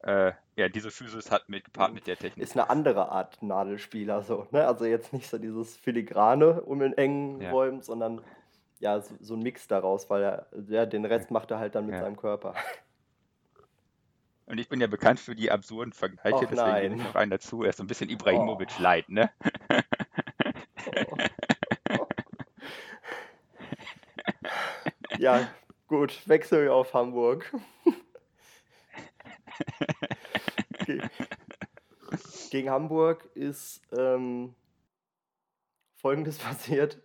äh, 0.00 0.32
ja, 0.56 0.68
diese 0.68 0.90
Physis 0.90 1.30
hat 1.30 1.48
mit, 1.48 1.64
gepaart 1.64 1.92
mit 1.92 2.06
der 2.06 2.16
Technik. 2.16 2.42
Ist 2.42 2.56
eine 2.56 2.70
andere 2.70 3.10
Art 3.10 3.42
Nadelspieler 3.42 4.22
so, 4.22 4.46
ne? 4.50 4.66
Also 4.66 4.84
jetzt 4.84 5.12
nicht 5.12 5.28
so 5.28 5.38
dieses 5.38 5.76
Filigrane 5.76 6.62
um 6.62 6.82
in 6.82 6.92
engen 6.96 7.40
ja. 7.40 7.50
Räumen, 7.50 7.82
sondern 7.82 8.20
ja, 8.80 9.00
so, 9.00 9.14
so, 9.20 9.34
ein 9.34 9.40
Mix 9.40 9.66
daraus, 9.66 10.08
weil 10.08 10.22
er 10.22 10.46
ja, 10.68 10.86
den 10.86 11.04
Rest 11.04 11.30
macht 11.30 11.50
er 11.50 11.58
halt 11.58 11.74
dann 11.74 11.86
mit 11.86 11.94
ja. 11.94 12.00
seinem 12.00 12.16
Körper. 12.16 12.54
Und 14.46 14.58
ich 14.58 14.68
bin 14.68 14.80
ja 14.80 14.86
bekannt 14.86 15.20
für 15.20 15.34
die 15.34 15.50
absurden 15.50 15.92
Vergleiche, 15.92 16.36
Och, 16.36 16.40
deswegen 16.40 16.56
nein. 16.56 16.92
ich 16.92 17.02
noch 17.02 17.14
einen 17.16 17.30
dazu. 17.30 17.64
Er 17.64 17.70
ist 17.70 17.76
so 17.76 17.84
ein 17.84 17.86
bisschen 17.86 18.08
Ibrahimovic 18.08 18.70
oh. 18.78 18.82
light, 18.82 19.08
ne? 19.08 19.30
Oh. 22.00 22.06
ja, 25.18 25.48
gut, 25.86 26.26
wechseln 26.26 26.62
wir 26.62 26.74
auf 26.74 26.94
Hamburg. 26.94 27.52
Gegen 32.50 32.70
Hamburg 32.70 33.28
ist 33.34 33.82
ähm, 33.96 34.54
Folgendes 35.96 36.38
passiert. 36.38 37.00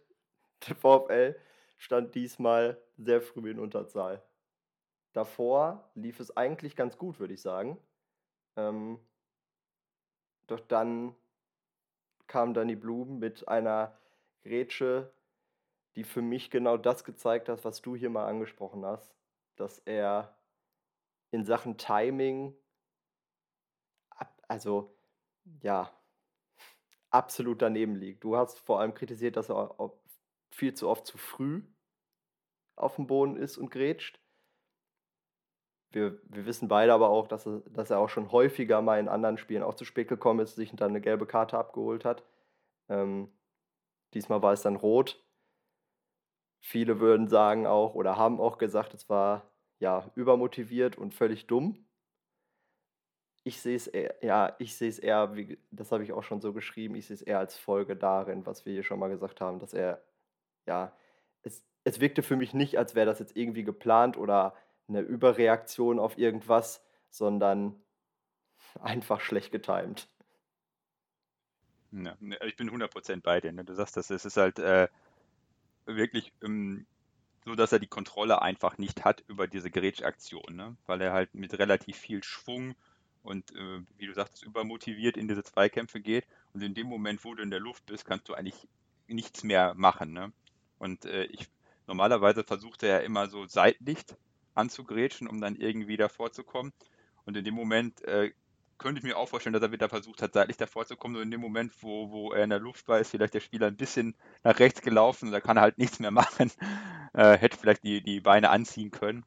Der 0.67 0.75
VfL 0.75 1.35
stand 1.77 2.15
diesmal 2.15 2.81
sehr 2.97 3.21
früh 3.21 3.51
in 3.51 3.59
Unterzahl. 3.59 4.23
Davor 5.11 5.89
lief 5.95 6.19
es 6.19 6.35
eigentlich 6.35 6.75
ganz 6.75 6.97
gut, 6.97 7.19
würde 7.19 7.33
ich 7.33 7.41
sagen. 7.41 7.77
Ähm, 8.55 8.99
doch 10.47 10.59
dann 10.61 11.15
kam 12.27 12.53
Danny 12.53 12.75
Blum 12.75 13.19
mit 13.19 13.47
einer 13.47 13.97
Grätsche, 14.43 15.11
die 15.95 16.03
für 16.03 16.21
mich 16.21 16.49
genau 16.49 16.77
das 16.77 17.03
gezeigt 17.03 17.49
hat, 17.49 17.63
was 17.65 17.81
du 17.81 17.95
hier 17.95 18.09
mal 18.09 18.25
angesprochen 18.25 18.85
hast, 18.85 19.15
dass 19.55 19.79
er 19.79 20.35
in 21.31 21.45
Sachen 21.45 21.77
Timing, 21.77 22.55
also 24.47 24.95
ja, 25.61 25.91
absolut 27.09 27.61
daneben 27.61 27.95
liegt. 27.95 28.23
Du 28.23 28.35
hast 28.35 28.59
vor 28.59 28.79
allem 28.79 28.93
kritisiert, 28.93 29.37
dass 29.37 29.49
er 29.49 29.75
viel 30.51 30.73
zu 30.73 30.89
oft 30.89 31.05
zu 31.05 31.17
früh 31.17 31.63
auf 32.75 32.95
dem 32.95 33.07
Boden 33.07 33.35
ist 33.35 33.57
und 33.57 33.69
grätscht. 33.69 34.19
Wir, 35.91 36.19
wir 36.23 36.45
wissen 36.47 36.67
beide 36.67 36.91
aber 36.93 37.09
auch, 37.09 37.27
dass 37.27 37.45
er, 37.45 37.59
dass 37.69 37.91
er 37.91 37.99
auch 37.99 38.09
schon 38.09 38.31
häufiger 38.31 38.81
mal 38.81 38.99
in 38.99 39.07
anderen 39.07 39.37
Spielen 39.37 39.61
auch 39.61 39.75
zu 39.75 39.85
spät 39.85 40.07
gekommen 40.07 40.39
ist, 40.39 40.55
sich 40.55 40.71
dann 40.75 40.89
eine 40.89 41.01
gelbe 41.01 41.27
Karte 41.27 41.57
abgeholt 41.57 42.03
hat. 42.03 42.23
Ähm, 42.89 43.31
diesmal 44.15 44.41
war 44.41 44.53
es 44.53 44.63
dann 44.63 44.75
rot. 44.75 45.23
Viele 46.61 46.99
würden 46.99 47.27
sagen 47.27 47.67
auch 47.67 47.93
oder 47.93 48.17
haben 48.17 48.39
auch 48.39 48.57
gesagt, 48.57 48.93
es 48.95 49.07
war 49.09 49.51
ja 49.79 50.11
übermotiviert 50.15 50.97
und 50.97 51.13
völlig 51.13 51.45
dumm. 51.45 51.82
Ich 53.43 53.61
sehe 53.61 53.75
es 53.75 53.87
eher, 53.87 54.15
ja, 54.21 54.55
ich 54.59 54.75
sehe 54.75 54.89
es 54.89 54.99
eher, 54.99 55.35
wie, 55.35 55.59
das 55.71 55.91
habe 55.91 56.03
ich 56.03 56.13
auch 56.13 56.23
schon 56.23 56.39
so 56.39 56.53
geschrieben, 56.53 56.95
ich 56.95 57.07
sehe 57.07 57.15
es 57.15 57.21
eher 57.21 57.39
als 57.39 57.57
Folge 57.57 57.95
darin, 57.95 58.45
was 58.45 58.65
wir 58.65 58.73
hier 58.73 58.83
schon 58.83 58.99
mal 58.99 59.09
gesagt 59.09 59.41
haben, 59.41 59.59
dass 59.59 59.73
er, 59.73 60.01
ja, 60.65 60.95
es, 61.41 61.65
es 61.83 61.99
wirkte 61.99 62.23
für 62.23 62.37
mich 62.37 62.53
nicht, 62.53 62.77
als 62.77 62.95
wäre 62.95 63.05
das 63.05 63.19
jetzt 63.19 63.35
irgendwie 63.35 63.63
geplant 63.63 64.17
oder 64.17 64.55
eine 64.87 65.01
Überreaktion 65.01 65.99
auf 65.99 66.17
irgendwas, 66.17 66.85
sondern 67.09 67.75
einfach 68.79 69.19
schlecht 69.19 69.51
getimt. 69.51 70.07
Ja, 71.91 72.15
ne, 72.19 72.37
ich 72.45 72.55
bin 72.55 72.71
100% 72.71 73.21
bei 73.21 73.39
dir. 73.39 73.51
Ne? 73.51 73.63
Du 73.63 73.75
sagst, 73.75 73.97
das 73.97 74.09
ist 74.09 74.37
halt 74.37 74.57
äh, 74.59 74.87
wirklich 75.85 76.33
ähm, 76.41 76.85
so, 77.45 77.55
dass 77.55 77.71
er 77.71 77.79
die 77.79 77.87
Kontrolle 77.87 78.41
einfach 78.41 78.77
nicht 78.77 79.05
hat 79.05 79.23
über 79.27 79.47
diese 79.47 79.69
Gerätschaktion, 79.69 80.55
ne? 80.55 80.75
weil 80.85 81.01
er 81.01 81.13
halt 81.13 81.33
mit 81.35 81.57
relativ 81.59 81.97
viel 81.97 82.23
Schwung 82.23 82.75
und 83.23 83.51
äh, 83.55 83.81
wie 83.97 84.07
du 84.07 84.13
sagst, 84.13 84.43
übermotiviert 84.43 85.17
in 85.17 85.27
diese 85.27 85.43
Zweikämpfe 85.43 86.01
geht. 86.01 86.25
Und 86.53 86.61
in 86.61 86.73
dem 86.73 86.87
Moment, 86.87 87.23
wo 87.23 87.33
du 87.33 87.41
in 87.41 87.49
der 87.49 87.59
Luft 87.59 87.85
bist, 87.85 88.05
kannst 88.05 88.29
du 88.29 88.33
eigentlich 88.33 88.67
nichts 89.07 89.43
mehr 89.43 89.73
machen. 89.75 90.13
Ne? 90.13 90.31
Und 90.77 91.05
äh, 91.05 91.25
ich 91.25 91.47
normalerweise 91.87 92.43
versucht 92.43 92.83
er 92.83 92.89
ja 92.89 92.97
immer 92.99 93.27
so 93.27 93.45
seitlich 93.47 93.99
anzugrätschen, 94.53 95.27
um 95.27 95.41
dann 95.41 95.55
irgendwie 95.55 95.97
davor 95.97 96.31
zu 96.31 96.43
kommen. 96.43 96.73
Und 97.25 97.37
in 97.37 97.45
dem 97.45 97.55
Moment 97.55 98.03
äh, 98.03 98.31
könnte 98.77 98.99
ich 98.99 99.03
mir 99.03 99.17
auch 99.17 99.29
vorstellen, 99.29 99.53
dass 99.53 99.61
er 99.61 99.71
wieder 99.71 99.89
versucht 99.89 100.21
hat, 100.21 100.33
seitlich 100.33 100.57
davor 100.57 100.85
zu 100.85 100.95
kommen. 100.97 101.15
So 101.15 101.21
in 101.21 101.31
dem 101.31 101.41
Moment, 101.41 101.71
wo, 101.81 102.11
wo 102.11 102.31
er 102.33 102.43
in 102.43 102.49
der 102.49 102.59
Luft 102.59 102.87
war, 102.87 102.99
ist 102.99 103.11
vielleicht 103.11 103.33
der 103.33 103.39
Spieler 103.39 103.67
ein 103.67 103.77
bisschen 103.77 104.15
nach 104.43 104.59
rechts 104.59 104.81
gelaufen 104.81 105.27
und 105.27 105.31
da 105.31 105.39
kann 105.39 105.57
er 105.57 105.61
halt 105.61 105.77
nichts 105.77 105.99
mehr 105.99 106.11
machen. 106.11 106.51
Äh, 107.13 107.37
hätte 107.37 107.57
vielleicht 107.57 107.83
die, 107.83 108.01
die 108.01 108.19
Beine 108.19 108.49
anziehen 108.49 108.91
können. 108.91 109.23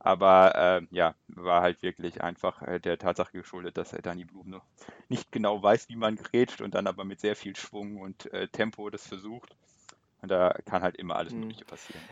Aber 0.00 0.54
äh, 0.54 0.86
ja, 0.90 1.14
war 1.28 1.62
halt 1.62 1.82
wirklich 1.82 2.22
einfach 2.22 2.62
äh, 2.62 2.78
der 2.78 2.98
Tatsache 2.98 3.32
geschuldet, 3.32 3.76
dass 3.76 3.92
er 3.92 4.02
Danny 4.02 4.24
Blum 4.24 4.48
noch 4.50 4.64
nicht 5.08 5.32
genau 5.32 5.62
weiß, 5.62 5.88
wie 5.88 5.96
man 5.96 6.16
grätscht 6.16 6.60
und 6.60 6.74
dann 6.74 6.86
aber 6.86 7.04
mit 7.04 7.20
sehr 7.20 7.34
viel 7.34 7.56
Schwung 7.56 8.00
und 8.00 8.32
äh, 8.32 8.48
Tempo 8.48 8.90
das 8.90 9.06
versucht. 9.06 9.56
Und 10.20 10.30
da 10.30 10.52
kann 10.64 10.82
halt 10.82 10.96
immer 10.96 11.16
alles 11.16 11.32
hm. 11.32 11.40
Mögliche 11.40 11.64
passieren. 11.64 12.02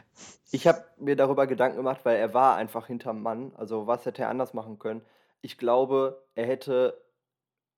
Ich 0.52 0.66
habe 0.66 0.84
mir 0.96 1.16
darüber 1.16 1.46
Gedanken 1.46 1.76
gemacht, 1.76 2.00
weil 2.04 2.16
er 2.16 2.34
war 2.34 2.56
einfach 2.56 2.86
hinterm 2.86 3.22
Mann. 3.22 3.52
Also 3.56 3.86
was 3.86 4.06
hätte 4.06 4.22
er 4.22 4.28
anders 4.30 4.54
machen 4.54 4.78
können? 4.78 5.02
Ich 5.40 5.58
glaube, 5.58 6.24
er 6.34 6.46
hätte 6.46 7.00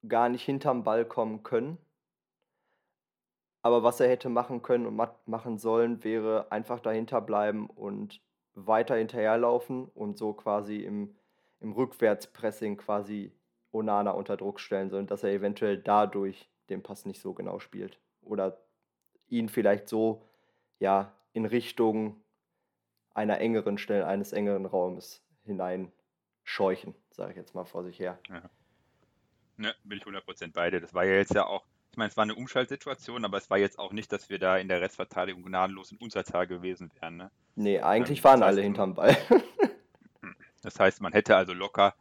gar 0.06 0.28
nicht 0.28 0.44
hinterm 0.44 0.84
Ball 0.84 1.04
kommen 1.04 1.42
können. 1.42 1.78
Aber 3.62 3.82
was 3.82 4.00
er 4.00 4.08
hätte 4.08 4.28
machen 4.28 4.62
können 4.62 4.86
und 4.86 4.96
machen 5.26 5.58
sollen, 5.58 6.04
wäre 6.04 6.52
einfach 6.52 6.80
dahinter 6.80 7.20
bleiben 7.20 7.68
und 7.68 8.20
weiter 8.66 8.96
hinterherlaufen 8.96 9.86
und 9.94 10.18
so 10.18 10.32
quasi 10.32 10.78
im, 10.78 11.14
im 11.60 11.72
Rückwärtspressing 11.72 12.76
quasi 12.76 13.32
Onana 13.72 14.12
unter 14.12 14.36
Druck 14.36 14.60
stellen, 14.60 14.90
sondern 14.90 15.06
dass 15.06 15.24
er 15.24 15.30
eventuell 15.30 15.78
dadurch 15.78 16.48
den 16.68 16.82
Pass 16.82 17.04
nicht 17.04 17.20
so 17.20 17.34
genau 17.34 17.58
spielt. 17.58 17.98
Oder 18.22 18.58
ihn 19.28 19.48
vielleicht 19.48 19.88
so 19.88 20.22
ja 20.78 21.12
in 21.32 21.44
Richtung 21.44 22.22
einer 23.14 23.38
engeren 23.40 23.78
Stelle, 23.78 24.06
eines 24.06 24.32
engeren 24.32 24.66
Raumes 24.66 25.22
hineinscheuchen, 25.44 26.94
sage 27.10 27.32
ich 27.32 27.36
jetzt 27.36 27.54
mal 27.54 27.64
vor 27.64 27.84
sich 27.84 27.98
her. 27.98 28.18
Ja. 28.28 28.42
Ne, 29.56 29.74
bin 29.82 29.98
ich 29.98 30.04
100% 30.04 30.52
beide. 30.52 30.80
Das 30.80 30.94
war 30.94 31.04
ja 31.04 31.14
jetzt 31.14 31.34
ja 31.34 31.44
auch 31.46 31.64
ich 31.90 31.96
meine, 31.96 32.10
es 32.10 32.16
war 32.16 32.22
eine 32.22 32.34
Umschaltsituation, 32.34 33.24
aber 33.24 33.38
es 33.38 33.50
war 33.50 33.58
jetzt 33.58 33.78
auch 33.78 33.92
nicht, 33.92 34.12
dass 34.12 34.28
wir 34.30 34.38
da 34.38 34.56
in 34.58 34.68
der 34.68 34.80
Restverteidigung 34.80 35.42
gnadenlos 35.42 35.92
in 35.92 35.98
Unterzahl 35.98 36.46
gewesen 36.46 36.90
wären. 37.00 37.16
Ne? 37.16 37.30
Nee, 37.56 37.80
eigentlich 37.80 38.18
ähm, 38.18 38.24
waren 38.24 38.42
alle 38.42 38.62
hinterm 38.62 38.94
Ball. 38.94 39.16
Das 40.62 40.78
heißt, 40.80 41.00
man 41.00 41.12
hätte 41.12 41.36
also 41.36 41.52
locker, 41.52 41.94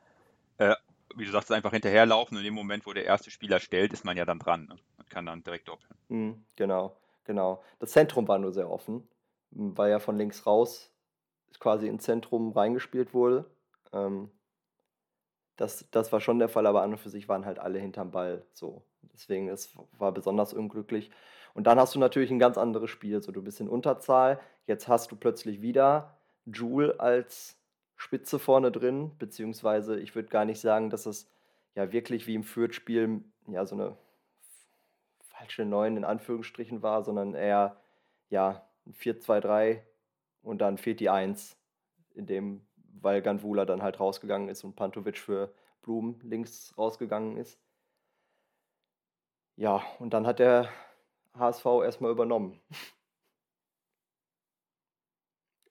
äh, 0.57 0.75
wie 1.15 1.25
du 1.25 1.31
sagst, 1.31 1.51
einfach 1.51 1.71
hinterherlaufen 1.71 2.37
und 2.37 2.43
in 2.43 2.45
dem 2.45 2.53
Moment, 2.53 2.85
wo 2.85 2.93
der 2.93 3.05
erste 3.05 3.31
Spieler 3.31 3.59
stellt, 3.59 3.93
ist 3.93 4.05
man 4.05 4.17
ja 4.17 4.25
dann 4.25 4.39
dran 4.39 4.65
ne? 4.65 4.75
und 4.97 5.09
kann 5.09 5.25
dann 5.25 5.43
direkt 5.43 5.67
doppeln. 5.67 5.95
Mhm, 6.09 6.45
genau, 6.55 6.97
genau. 7.23 7.63
Das 7.79 7.91
Zentrum 7.91 8.27
war 8.27 8.39
nur 8.39 8.53
sehr 8.53 8.69
offen, 8.69 9.07
weil 9.51 9.91
ja 9.91 9.99
von 9.99 10.17
links 10.17 10.45
raus 10.45 10.91
quasi 11.59 11.87
ins 11.87 12.03
Zentrum 12.03 12.51
reingespielt 12.51 13.13
wurde. 13.13 13.45
Ähm, 13.93 14.31
das, 15.55 15.89
das 15.91 16.11
war 16.11 16.21
schon 16.21 16.39
der 16.39 16.49
Fall, 16.49 16.67
aber 16.67 16.83
an 16.83 16.91
und 16.91 16.99
für 16.99 17.09
sich 17.09 17.27
waren 17.27 17.45
halt 17.45 17.59
alle 17.59 17.79
hinterm 17.79 18.11
Ball 18.11 18.45
so. 18.53 18.83
Deswegen 19.13 19.49
es 19.49 19.75
war 19.97 20.11
besonders 20.11 20.53
unglücklich. 20.53 21.11
Und 21.53 21.65
dann 21.65 21.79
hast 21.79 21.95
du 21.95 21.99
natürlich 21.99 22.31
ein 22.31 22.39
ganz 22.39 22.57
anderes 22.57 22.89
Spiel. 22.89 23.21
So, 23.21 23.31
du 23.31 23.41
bist 23.41 23.59
in 23.59 23.67
Unterzahl. 23.67 24.39
Jetzt 24.67 24.87
hast 24.87 25.11
du 25.11 25.15
plötzlich 25.15 25.61
wieder 25.61 26.17
Joule 26.45 26.99
als 26.99 27.57
Spitze 27.95 28.37
vorne 28.37 28.71
drin, 28.71 29.11
beziehungsweise 29.17 29.99
ich 29.99 30.13
würde 30.15 30.29
gar 30.29 30.45
nicht 30.45 30.59
sagen, 30.59 30.89
dass 30.89 31.05
es 31.05 31.29
ja 31.75 31.91
wirklich 31.91 32.27
wie 32.27 32.35
im 32.35 32.43
Fürth-Spiel 32.43 33.23
ja 33.47 33.65
so 33.65 33.75
eine 33.75 33.97
falsche 35.19 35.65
9 35.65 35.97
in 35.97 36.03
Anführungsstrichen 36.05 36.81
war, 36.81 37.03
sondern 37.03 37.33
eher 37.33 37.77
ja 38.29 38.67
ein 38.85 38.93
4-2-3 38.93 39.81
und 40.43 40.59
dann 40.59 40.77
fehlt 40.77 40.99
die 40.99 41.09
1, 41.09 41.57
in 42.13 42.25
dem, 42.25 42.61
weil 43.01 43.21
Ganvula 43.21 43.65
dann 43.65 43.81
halt 43.81 43.99
rausgegangen 43.99 44.49
ist 44.49 44.63
und 44.63 44.75
Pantovic 44.75 45.17
für 45.17 45.51
Blum 45.81 46.19
links 46.23 46.73
rausgegangen 46.77 47.37
ist. 47.37 47.59
Ja, 49.57 49.83
und 49.99 50.11
dann 50.11 50.25
hat 50.27 50.39
der 50.39 50.69
HSV 51.37 51.65
erstmal 51.83 52.11
übernommen. 52.11 52.61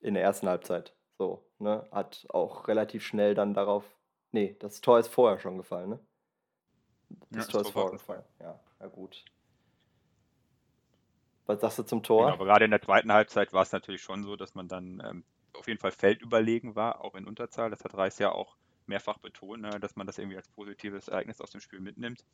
In 0.01 0.15
der 0.15 0.23
ersten 0.23 0.49
Halbzeit. 0.49 0.95
So, 1.19 1.45
ne? 1.59 1.89
Hat 1.91 2.27
auch 2.29 2.69
relativ 2.69 3.05
schnell 3.05 3.35
dann 3.35 3.55
darauf. 3.55 3.85
Nee, 4.33 4.57
das 4.59 4.81
Tor 4.81 4.99
ist 4.99 5.09
vorher 5.09 5.39
schon 5.39 5.57
gefallen, 5.57 5.91
ne? 5.91 6.01
Das 7.31 7.47
ja, 7.47 7.53
Tor 7.53 7.61
ist 7.63 7.71
vorher 7.71 7.93
gefallen. 7.93 8.25
Ja, 8.41 8.61
ja 8.81 8.87
gut. 8.89 9.25
Was 11.47 11.61
sagst 11.61 11.79
du 11.79 11.83
zum 11.85 12.03
Tor? 12.03 12.25
Genau, 12.25 12.35
aber 12.35 12.45
gerade 12.45 12.65
in 12.65 12.73
der 12.73 12.83
zweiten 12.83 13.13
Halbzeit 13.13 13.53
war 13.53 13.63
es 13.63 13.71
natürlich 13.71 14.03
schon 14.03 14.25
so, 14.25 14.35
dass 14.35 14.55
man 14.57 14.67
dann 14.67 15.01
ähm, 15.05 15.25
auf 15.55 15.69
jeden 15.69 15.79
Fall 15.79 15.93
feldüberlegen 15.93 16.75
war, 16.75 17.03
auch 17.03 17.15
in 17.15 17.25
Unterzahl. 17.25 17.71
Das 17.71 17.85
hat 17.85 17.95
Reis 17.95 18.19
ja 18.19 18.33
auch 18.33 18.57
mehrfach 18.87 19.19
betont, 19.19 19.63
ne, 19.63 19.71
dass 19.81 19.95
man 19.95 20.09
das 20.09 20.19
irgendwie 20.19 20.37
als 20.37 20.49
positives 20.49 21.07
Ereignis 21.09 21.41
aus 21.41 21.51
dem 21.51 21.61
Spiel 21.61 21.81
mitnimmt. 21.81 22.25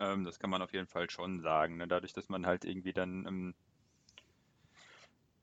Ähm, 0.00 0.24
das 0.24 0.38
kann 0.38 0.50
man 0.50 0.62
auf 0.62 0.72
jeden 0.72 0.86
Fall 0.86 1.10
schon 1.10 1.40
sagen. 1.40 1.76
Ne? 1.76 1.88
Dadurch, 1.88 2.12
dass 2.12 2.28
man 2.28 2.46
halt 2.46 2.64
irgendwie 2.64 2.92
dann 2.92 3.26
ähm, 3.26 3.54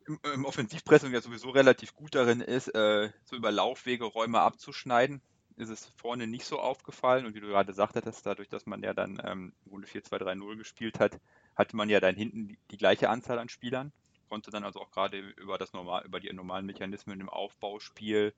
im, 0.05 0.19
im 0.33 0.45
Offensivpressing 0.45 1.13
ja 1.13 1.21
sowieso 1.21 1.49
relativ 1.49 1.93
gut 1.93 2.15
darin 2.15 2.41
ist, 2.41 2.67
äh, 2.69 3.11
so 3.25 3.35
über 3.35 3.51
Laufwege 3.51 4.05
Räume 4.05 4.41
abzuschneiden, 4.41 5.21
ist 5.55 5.69
es 5.69 5.85
vorne 5.97 6.27
nicht 6.27 6.45
so 6.45 6.59
aufgefallen. 6.59 7.25
Und 7.25 7.35
wie 7.35 7.41
du 7.41 7.47
gerade 7.47 7.73
sagtest, 7.73 8.25
dadurch, 8.25 8.49
dass 8.49 8.65
man 8.65 8.81
ja 8.81 8.93
dann 8.93 9.21
ähm, 9.23 9.53
Runde 9.69 9.87
4-2-3-0 9.87 10.57
gespielt 10.57 10.99
hat, 10.99 11.19
hatte 11.55 11.75
man 11.75 11.89
ja 11.89 11.99
dann 11.99 12.15
hinten 12.15 12.47
die, 12.47 12.59
die, 12.71 12.77
gleiche 12.77 13.09
Anzahl 13.09 13.39
an 13.39 13.49
Spielern. 13.49 13.91
Konnte 14.29 14.51
dann 14.51 14.63
also 14.63 14.79
auch 14.79 14.91
gerade 14.91 15.19
über 15.19 15.57
das 15.57 15.73
normal, 15.73 16.05
über 16.05 16.19
die 16.19 16.31
normalen 16.31 16.65
Mechanismen 16.65 17.19
im 17.19 17.29
Aufbauspiel 17.29 18.33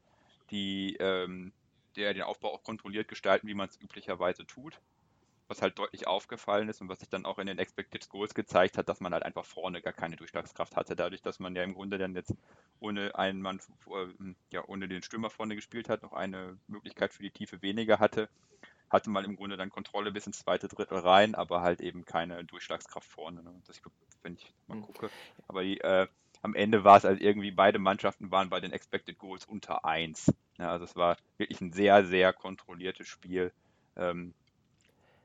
die 0.52 0.98
ähm, 1.00 1.54
der 1.96 2.14
den 2.14 2.24
Aufbau 2.24 2.54
auch 2.54 2.64
kontrolliert 2.64 3.08
gestalten, 3.08 3.48
wie 3.48 3.54
man 3.54 3.70
es 3.70 3.80
üblicherweise 3.82 4.46
tut. 4.46 4.80
Was 5.52 5.62
halt 5.62 5.78
deutlich 5.78 6.08
aufgefallen 6.08 6.70
ist 6.70 6.80
und 6.80 6.88
was 6.88 7.00
sich 7.00 7.10
dann 7.10 7.26
auch 7.26 7.38
in 7.38 7.46
den 7.46 7.60
Expected 7.60 8.08
Goals 8.08 8.34
gezeigt 8.34 8.78
hat, 8.78 8.88
dass 8.88 9.02
man 9.02 9.14
halt 9.14 9.24
einfach 9.24 9.44
vorne 9.44 9.82
gar 9.82 9.92
keine 9.92 10.16
Durchschlagskraft 10.16 10.78
hatte. 10.78 10.96
Dadurch, 10.96 11.22
dass 11.22 11.40
man 11.40 11.54
ja 11.58 11.64
im 11.64 11.74
Grunde 11.74 11.98
dann 11.98 12.16
jetzt 12.16 12.34
ohne 12.80 13.14
einen 13.16 13.42
Mann, 13.42 13.60
ja, 14.54 14.64
ohne 14.66 14.88
den 14.88 15.04
Stürmer 15.04 15.30
vorne 15.30 15.56
gespielt 15.56 15.90
hat, 15.90 16.04
noch 16.04 16.14
eine 16.14 16.58
Möglichkeit 16.68 17.14
für 17.14 17.24
die 17.24 17.32
Tiefe 17.32 17.62
weniger 17.62 18.00
hatte, 18.00 18.30
hatte 18.90 19.10
man 19.10 19.26
im 19.26 19.36
Grunde 19.36 19.58
dann 19.58 19.70
Kontrolle 19.70 20.14
bis 20.14 20.26
ins 20.26 20.40
zweite 20.40 20.70
Drittel 20.70 21.00
rein, 21.00 21.36
aber 21.36 21.62
halt 21.62 21.82
eben 21.82 22.06
keine 22.06 22.46
Durchschlagskraft 22.46 23.10
vorne. 23.10 23.44
Ne? 23.44 23.54
Das, 23.68 23.82
wenn 24.24 24.36
ich 24.36 24.54
mal 24.68 24.76
hm. 24.76 24.84
gucke. 24.84 25.10
Aber 25.50 25.64
die, 25.64 25.82
äh, 25.82 26.08
am 26.42 26.56
Ende 26.56 26.86
war 26.86 26.96
es 26.96 27.04
also 27.04 27.22
irgendwie, 27.22 27.52
beide 27.52 27.78
Mannschaften 27.78 28.32
waren 28.32 28.50
bei 28.50 28.62
den 28.62 28.72
Expected 28.72 29.18
Goals 29.18 29.44
unter 29.44 29.84
1. 29.84 30.34
Ja, 30.60 30.72
also 30.72 30.86
es 30.86 30.96
war 30.96 31.18
wirklich 31.38 31.60
ein 31.60 31.74
sehr, 31.74 32.06
sehr 32.06 32.32
kontrolliertes 32.32 33.10
Spiel. 33.10 33.52
Ähm, 33.98 34.34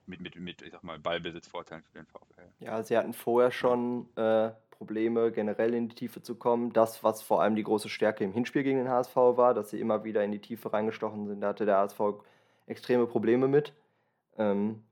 mit, 0.07 0.21
mit, 0.21 0.37
mit, 0.37 0.63
ich 0.63 0.73
sag 0.73 0.83
mal, 0.83 0.99
Ballbesitzvorteilen 0.99 1.83
für 1.83 1.99
den 1.99 2.07
VfL. 2.07 2.49
Ja, 2.61 2.83
sie 2.83 2.97
hatten 2.97 3.13
vorher 3.13 3.51
schon 3.51 4.09
äh, 4.17 4.51
Probleme, 4.71 5.33
generell 5.33 5.75
in 5.75 5.89
die 5.89 5.95
Tiefe 5.95 6.23
zu 6.23 6.37
kommen. 6.37 6.73
Das, 6.73 7.03
was 7.03 7.23
vor 7.23 7.43
allem 7.43 7.57
die 7.57 7.63
große 7.63 7.89
Stärke 7.89 8.25
im 8.25 8.33
Hinspiel 8.33 8.63
gegen 8.63 8.79
den 8.79 8.89
HSV 8.89 9.17
war, 9.17 9.55
dass 9.55 9.71
sie 9.71 9.81
immer 9.81 10.05
wieder 10.05 10.23
in 10.23 10.33
die 10.33 10.41
Tiefe 10.41 10.73
reingestochen 10.73 11.27
sind, 11.27 11.41
da 11.41 11.49
hatte 11.49 11.67
der 11.67 11.79
HSV 11.79 12.01
extreme 12.67 13.07
Probleme 13.07 13.49
mit. 13.49 13.73
Ähm, 14.37 14.83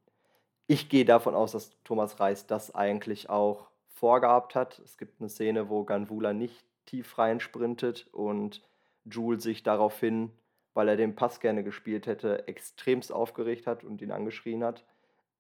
ich 0.66 0.88
gehe 0.88 1.04
davon 1.04 1.35
aus, 1.35 1.52
dass 1.52 1.71
Thomas 1.85 2.18
Reis 2.21 2.47
das 2.47 2.75
eigentlich 2.75 3.28
auch 3.28 3.68
vorgehabt 3.88 4.54
hat. 4.54 4.78
Es 4.78 4.97
gibt 4.97 5.21
eine 5.21 5.28
Szene, 5.28 5.68
wo 5.68 5.85
Ganvula 5.85 6.33
nicht 6.33 6.64
tief 6.87 7.18
rein 7.18 7.40
sprintet 7.40 8.09
und 8.12 8.62
Jules 9.04 9.42
sich 9.42 9.62
daraufhin, 9.62 10.30
weil 10.73 10.88
er 10.88 10.97
den 10.97 11.14
Pass 11.14 11.40
gerne 11.40 11.62
gespielt 11.62 12.06
hätte, 12.06 12.49
extremst 12.49 13.12
aufgeregt 13.12 13.66
hat 13.66 13.85
und 13.85 14.00
ihn 14.00 14.11
angeschrien 14.11 14.64
hat. 14.64 14.85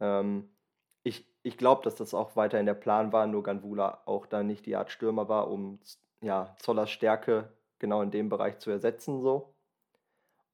Ähm, 0.04 0.48
ich 1.02 1.26
ich 1.44 1.58
glaube, 1.58 1.82
dass 1.82 1.94
das 1.94 2.14
auch 2.14 2.36
weiterhin 2.36 2.66
der 2.66 2.74
Plan 2.74 3.12
war, 3.12 3.26
nur 3.26 3.42
Ganvula 3.42 4.02
auch 4.06 4.26
da 4.26 4.42
nicht 4.42 4.64
die 4.66 4.76
Art 4.76 4.90
Stürmer 4.90 5.28
war, 5.28 5.50
um 5.50 5.78
ja, 6.22 6.56
Zollers 6.58 6.90
Stärke 6.90 7.52
genau 7.78 8.00
in 8.00 8.10
dem 8.10 8.30
Bereich 8.30 8.58
zu 8.58 8.70
ersetzen. 8.70 9.20
So. 9.20 9.54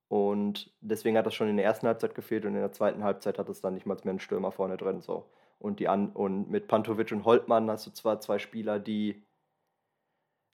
Und 0.09 0.75
deswegen 0.81 1.17
hat 1.17 1.27
das 1.27 1.35
schon 1.35 1.49
in 1.49 1.57
der 1.57 1.65
ersten 1.65 1.87
Halbzeit 1.87 2.17
gefehlt 2.17 2.45
und 2.45 2.55
in 2.55 2.61
der 2.61 2.73
zweiten 2.73 3.05
Halbzeit 3.05 3.39
hat 3.39 3.49
es 3.49 3.61
dann 3.61 3.75
nicht 3.75 3.87
mal 3.87 3.97
mehr 4.03 4.11
einen 4.11 4.19
Stürmer 4.19 4.51
vorne 4.51 4.77
drin. 4.77 5.01
So. 5.01 5.31
Und, 5.61 5.79
die 5.79 5.89
An 5.89 6.11
und 6.11 6.51
mit 6.51 6.67
Pantovic 6.67 7.13
und 7.13 7.25
Holtmann 7.25 7.71
hast 7.71 7.87
du 7.87 7.93
zwar 7.93 8.19
zwei 8.19 8.41
Spieler, 8.41 8.81
die 8.81 9.23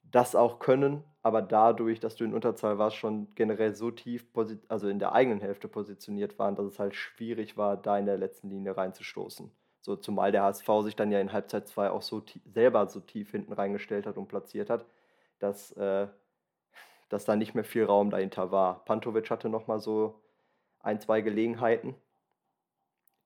das 0.03 0.35
auch 0.35 0.59
können, 0.59 1.03
aber 1.27 1.41
dadurch, 1.41 1.99
dass 1.99 2.15
du 2.15 2.23
in 2.25 2.33
Unterzahl 2.33 2.77
warst, 2.79 2.95
schon 2.95 3.27
generell 3.35 3.75
so 3.75 3.91
tief, 3.91 4.25
also 4.69 4.87
in 4.89 4.99
der 4.99 5.13
eigenen 5.13 5.41
Hälfte 5.41 5.67
positioniert 5.67 6.39
waren, 6.39 6.55
dass 6.55 6.65
es 6.65 6.79
halt 6.79 6.95
schwierig 6.95 7.57
war, 7.57 7.77
da 7.77 7.97
in 7.99 8.05
der 8.05 8.17
letzten 8.17 8.49
Linie 8.49 8.77
reinzustoßen. 8.77 9.51
So, 9.81 9.95
zumal 9.97 10.31
der 10.31 10.43
HSV 10.43 10.67
sich 10.83 10.95
dann 10.95 11.11
ja 11.11 11.19
in 11.19 11.33
Halbzeit 11.33 11.67
2 11.67 11.91
auch 11.91 12.01
so 12.01 12.23
selber 12.45 12.87
so 12.87 12.99
tief 13.01 13.31
hinten 13.31 13.53
reingestellt 13.53 14.05
hat 14.05 14.17
und 14.17 14.27
platziert 14.27 14.69
hat, 14.69 14.85
dass, 15.39 15.71
äh, 15.73 16.07
dass 17.09 17.25
da 17.25 17.35
nicht 17.35 17.55
mehr 17.55 17.63
viel 17.63 17.85
Raum 17.85 18.09
dahinter 18.09 18.51
war. 18.51 18.83
Pantovic 18.85 19.29
hatte 19.29 19.49
nochmal 19.49 19.79
so 19.79 20.21
ein, 20.79 20.99
zwei 21.01 21.21
Gelegenheiten, 21.21 21.95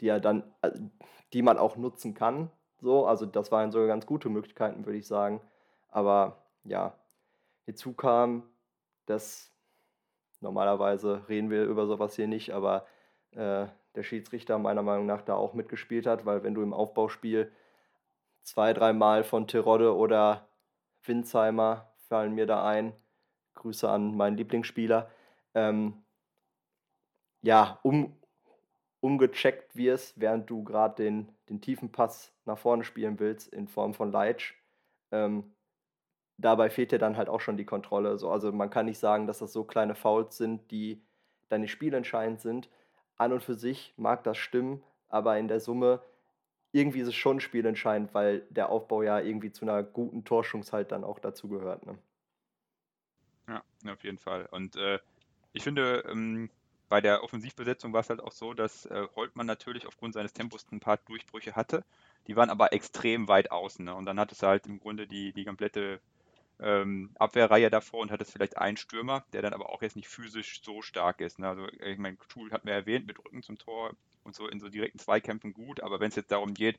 die 0.01 0.07
er 0.07 0.19
dann, 0.19 0.43
äh, 0.61 0.71
die 1.33 1.41
man 1.41 1.57
auch 1.57 1.77
nutzen 1.77 2.13
kann. 2.13 2.51
So, 2.79 3.05
also 3.05 3.25
das 3.25 3.51
waren 3.51 3.71
sogar 3.71 3.87
ganz 3.87 4.05
gute 4.05 4.29
Möglichkeiten, 4.29 4.85
würde 4.85 4.97
ich 4.97 5.07
sagen. 5.07 5.41
Aber 5.89 6.45
ja, 6.63 6.95
hinzu 7.71 7.93
kam, 7.93 8.43
dass 9.05 9.49
normalerweise 10.41 11.27
reden 11.29 11.49
wir 11.49 11.63
über 11.63 11.87
sowas 11.87 12.15
hier 12.15 12.27
nicht, 12.27 12.51
aber 12.51 12.85
äh, 13.31 13.67
der 13.95 14.03
Schiedsrichter 14.03 14.59
meiner 14.59 14.83
Meinung 14.83 15.05
nach 15.05 15.21
da 15.21 15.35
auch 15.35 15.53
mitgespielt 15.53 16.05
hat, 16.05 16.25
weil 16.25 16.43
wenn 16.43 16.53
du 16.53 16.61
im 16.61 16.73
Aufbauspiel 16.73 17.51
zwei, 18.41 18.73
dreimal 18.73 19.23
von 19.23 19.47
Terodde 19.47 19.95
oder 19.95 20.49
Winsheimer 21.03 21.93
fallen 22.07 22.33
mir 22.33 22.45
da 22.45 22.65
ein, 22.65 22.93
Grüße 23.55 23.89
an 23.89 24.15
meinen 24.17 24.37
Lieblingsspieler, 24.37 25.09
ähm, 25.53 26.03
ja, 27.41 27.79
um, 27.83 28.17
umgecheckt 28.99 29.75
wirst, 29.75 30.19
während 30.19 30.49
du 30.49 30.63
gerade 30.63 31.03
den, 31.03 31.29
den 31.49 31.61
tiefen 31.61 31.91
Pass 31.91 32.33
nach 32.45 32.57
vorne 32.57 32.83
spielen 32.83 33.19
willst 33.19 33.47
in 33.47 33.67
Form 33.67 33.93
von 33.93 34.11
Leitsch, 34.11 34.55
ähm, 35.11 35.53
dabei 36.41 36.69
fehlt 36.69 36.91
dir 36.91 36.99
dann 36.99 37.17
halt 37.17 37.29
auch 37.29 37.41
schon 37.41 37.57
die 37.57 37.65
Kontrolle. 37.65 38.17
So, 38.17 38.29
also 38.31 38.51
man 38.51 38.69
kann 38.69 38.85
nicht 38.85 38.99
sagen, 38.99 39.27
dass 39.27 39.39
das 39.39 39.53
so 39.53 39.63
kleine 39.63 39.95
Fouls 39.95 40.37
sind, 40.37 40.69
die 40.71 41.01
deine 41.49 41.67
spielentscheidend 41.67 42.41
sind. 42.41 42.69
An 43.17 43.33
und 43.33 43.43
für 43.43 43.55
sich 43.55 43.93
mag 43.97 44.23
das 44.23 44.37
stimmen, 44.37 44.81
aber 45.07 45.37
in 45.37 45.47
der 45.47 45.59
Summe 45.59 46.01
irgendwie 46.71 47.01
ist 47.01 47.09
es 47.09 47.15
schon 47.15 47.39
spielentscheidend, 47.39 48.13
weil 48.13 48.47
der 48.49 48.69
Aufbau 48.69 49.03
ja 49.03 49.19
irgendwie 49.19 49.51
zu 49.51 49.65
einer 49.65 49.83
guten 49.83 50.23
Torschungs 50.23 50.71
halt 50.71 50.91
dann 50.91 51.03
auch 51.03 51.19
dazu 51.19 51.49
gehört. 51.49 51.85
Ne? 51.85 51.97
Ja, 53.47 53.61
auf 53.91 54.03
jeden 54.03 54.17
Fall. 54.17 54.47
Und 54.51 54.75
äh, 54.77 54.99
ich 55.53 55.63
finde, 55.63 56.03
ähm, 56.09 56.49
bei 56.87 57.01
der 57.01 57.23
Offensivbesetzung 57.23 57.93
war 57.93 58.01
es 58.01 58.09
halt 58.09 58.21
auch 58.21 58.31
so, 58.31 58.53
dass 58.53 58.85
äh, 58.85 59.07
Holtmann 59.15 59.47
natürlich 59.47 59.85
aufgrund 59.85 60.13
seines 60.13 60.33
Tempos 60.33 60.65
ein 60.71 60.79
paar 60.79 60.97
Durchbrüche 60.97 61.55
hatte. 61.55 61.83
Die 62.27 62.35
waren 62.35 62.49
aber 62.49 62.73
extrem 62.73 63.27
weit 63.27 63.51
außen. 63.51 63.85
Ne? 63.85 63.93
Und 63.93 64.05
dann 64.05 64.19
hat 64.19 64.31
es 64.31 64.41
halt 64.41 64.65
im 64.67 64.79
Grunde 64.79 65.07
die, 65.07 65.33
die 65.33 65.45
komplette 65.45 65.99
ähm, 66.61 67.09
Abwehrreihe 67.17 67.69
davor 67.69 68.01
und 68.01 68.11
hat 68.11 68.21
es 68.21 68.31
vielleicht 68.31 68.57
einen 68.57 68.77
Stürmer, 68.77 69.25
der 69.33 69.41
dann 69.41 69.53
aber 69.53 69.69
auch 69.69 69.81
jetzt 69.81 69.95
nicht 69.95 70.07
physisch 70.07 70.61
so 70.63 70.81
stark 70.81 71.21
ist. 71.21 71.39
Ne? 71.39 71.47
Also 71.47 71.67
ich 71.67 71.97
meine, 71.97 72.17
Tool 72.29 72.51
hat 72.51 72.65
mir 72.65 72.71
erwähnt, 72.71 73.07
mit 73.07 73.19
Rücken 73.19 73.41
zum 73.41 73.57
Tor 73.57 73.91
und 74.23 74.35
so 74.35 74.47
in 74.47 74.59
so 74.59 74.69
direkten 74.69 74.99
Zweikämpfen 74.99 75.53
gut, 75.53 75.81
aber 75.81 75.99
wenn 75.99 76.09
es 76.09 76.15
jetzt 76.15 76.31
darum 76.31 76.53
geht, 76.53 76.77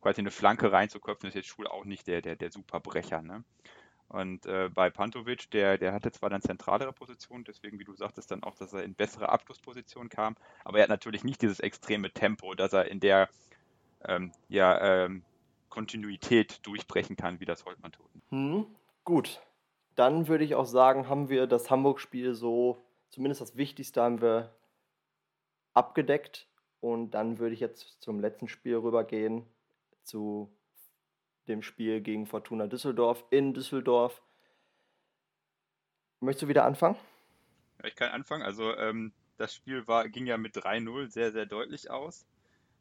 quasi 0.00 0.20
eine 0.20 0.30
Flanke 0.30 0.70
reinzuköpfen, 0.70 1.28
ist 1.28 1.34
jetzt 1.34 1.48
Schul 1.48 1.66
auch 1.66 1.84
nicht 1.84 2.06
der, 2.06 2.22
der, 2.22 2.36
der 2.36 2.50
Superbrecher. 2.50 3.22
Ne? 3.22 3.42
Und 4.08 4.46
äh, 4.46 4.68
bei 4.72 4.90
Pantovic, 4.90 5.50
der, 5.50 5.78
der 5.78 5.92
hatte 5.92 6.12
zwar 6.12 6.30
dann 6.30 6.42
zentralere 6.42 6.92
Position, 6.92 7.42
deswegen, 7.42 7.80
wie 7.80 7.84
du 7.84 7.94
sagtest, 7.94 8.30
dann 8.30 8.44
auch, 8.44 8.54
dass 8.54 8.72
er 8.72 8.84
in 8.84 8.94
bessere 8.94 9.30
Abschlussposition 9.30 10.08
kam, 10.08 10.36
aber 10.64 10.78
er 10.78 10.84
hat 10.84 10.90
natürlich 10.90 11.24
nicht 11.24 11.42
dieses 11.42 11.58
extreme 11.58 12.10
Tempo, 12.12 12.54
dass 12.54 12.72
er 12.72 12.84
in 12.90 13.00
der 13.00 13.28
ähm, 14.04 14.30
ja, 14.48 15.04
ähm, 15.04 15.24
Kontinuität 15.70 16.64
durchbrechen 16.64 17.16
kann, 17.16 17.40
wie 17.40 17.46
das 17.46 17.64
Holtmann 17.64 17.92
tut. 17.92 18.06
Hm. 18.30 18.66
Gut, 19.04 19.40
dann 19.94 20.28
würde 20.28 20.44
ich 20.44 20.54
auch 20.54 20.64
sagen, 20.64 21.08
haben 21.08 21.28
wir 21.28 21.46
das 21.46 21.70
Hamburg-Spiel 21.70 22.34
so, 22.34 22.82
zumindest 23.10 23.40
das 23.42 23.56
Wichtigste 23.56 24.02
haben 24.02 24.20
wir 24.20 24.54
abgedeckt. 25.74 26.48
Und 26.80 27.12
dann 27.12 27.38
würde 27.38 27.54
ich 27.54 27.60
jetzt 27.60 28.02
zum 28.02 28.20
letzten 28.20 28.48
Spiel 28.48 28.76
rübergehen, 28.76 29.46
zu 30.02 30.54
dem 31.48 31.62
Spiel 31.62 32.00
gegen 32.00 32.26
Fortuna 32.26 32.66
Düsseldorf 32.66 33.24
in 33.30 33.54
Düsseldorf. 33.54 34.22
Möchtest 36.20 36.42
du 36.42 36.48
wieder 36.48 36.64
anfangen? 36.64 36.96
Ja, 37.78 37.88
ich 37.88 37.96
kann 37.96 38.10
anfangen. 38.10 38.42
Also 38.42 38.74
ähm, 38.76 39.12
das 39.36 39.54
Spiel 39.54 39.86
war, 39.86 40.08
ging 40.08 40.26
ja 40.26 40.36
mit 40.36 40.56
3-0 40.56 41.08
sehr, 41.08 41.32
sehr 41.32 41.46
deutlich 41.46 41.90
aus. 41.90 42.26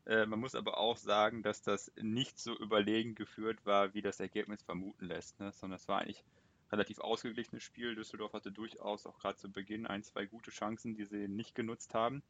Äh, 0.05 0.25
man 0.25 0.39
muss 0.39 0.55
aber 0.55 0.77
auch 0.77 0.97
sagen, 0.97 1.43
dass 1.43 1.61
das 1.61 1.91
nicht 2.01 2.37
so 2.37 2.57
überlegen 2.57 3.15
geführt 3.15 3.65
war, 3.65 3.93
wie 3.93 4.01
das 4.01 4.19
Ergebnis 4.19 4.61
vermuten 4.61 5.05
lässt, 5.05 5.39
ne? 5.39 5.51
sondern 5.53 5.77
es 5.77 5.87
war 5.87 6.01
eigentlich 6.01 6.23
relativ 6.71 6.99
ausgeglichenes 6.99 7.63
Spiel. 7.63 7.95
Düsseldorf 7.95 8.33
hatte 8.33 8.51
durchaus 8.51 9.05
auch 9.05 9.17
gerade 9.19 9.37
zu 9.37 9.51
Beginn 9.51 9.87
ein, 9.87 10.03
zwei 10.03 10.25
gute 10.25 10.51
Chancen, 10.51 10.95
die 10.95 11.05
sie 11.05 11.27
nicht 11.27 11.55
genutzt 11.55 11.93
haben. 11.93 12.23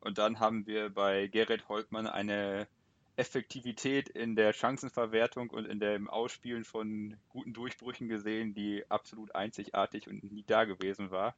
Und 0.00 0.18
dann 0.18 0.38
haben 0.38 0.66
wir 0.66 0.90
bei 0.90 1.26
Gerrit 1.26 1.68
Holtmann 1.68 2.06
eine 2.06 2.68
Effektivität 3.16 4.08
in 4.08 4.36
der 4.36 4.52
Chancenverwertung 4.52 5.50
und 5.50 5.66
in 5.66 5.80
dem 5.80 6.08
Ausspielen 6.08 6.64
von 6.64 7.16
guten 7.28 7.52
Durchbrüchen 7.52 8.08
gesehen, 8.08 8.54
die 8.54 8.84
absolut 8.90 9.34
einzigartig 9.34 10.08
und 10.08 10.24
nie 10.24 10.44
da 10.46 10.64
gewesen 10.64 11.10
war. 11.10 11.36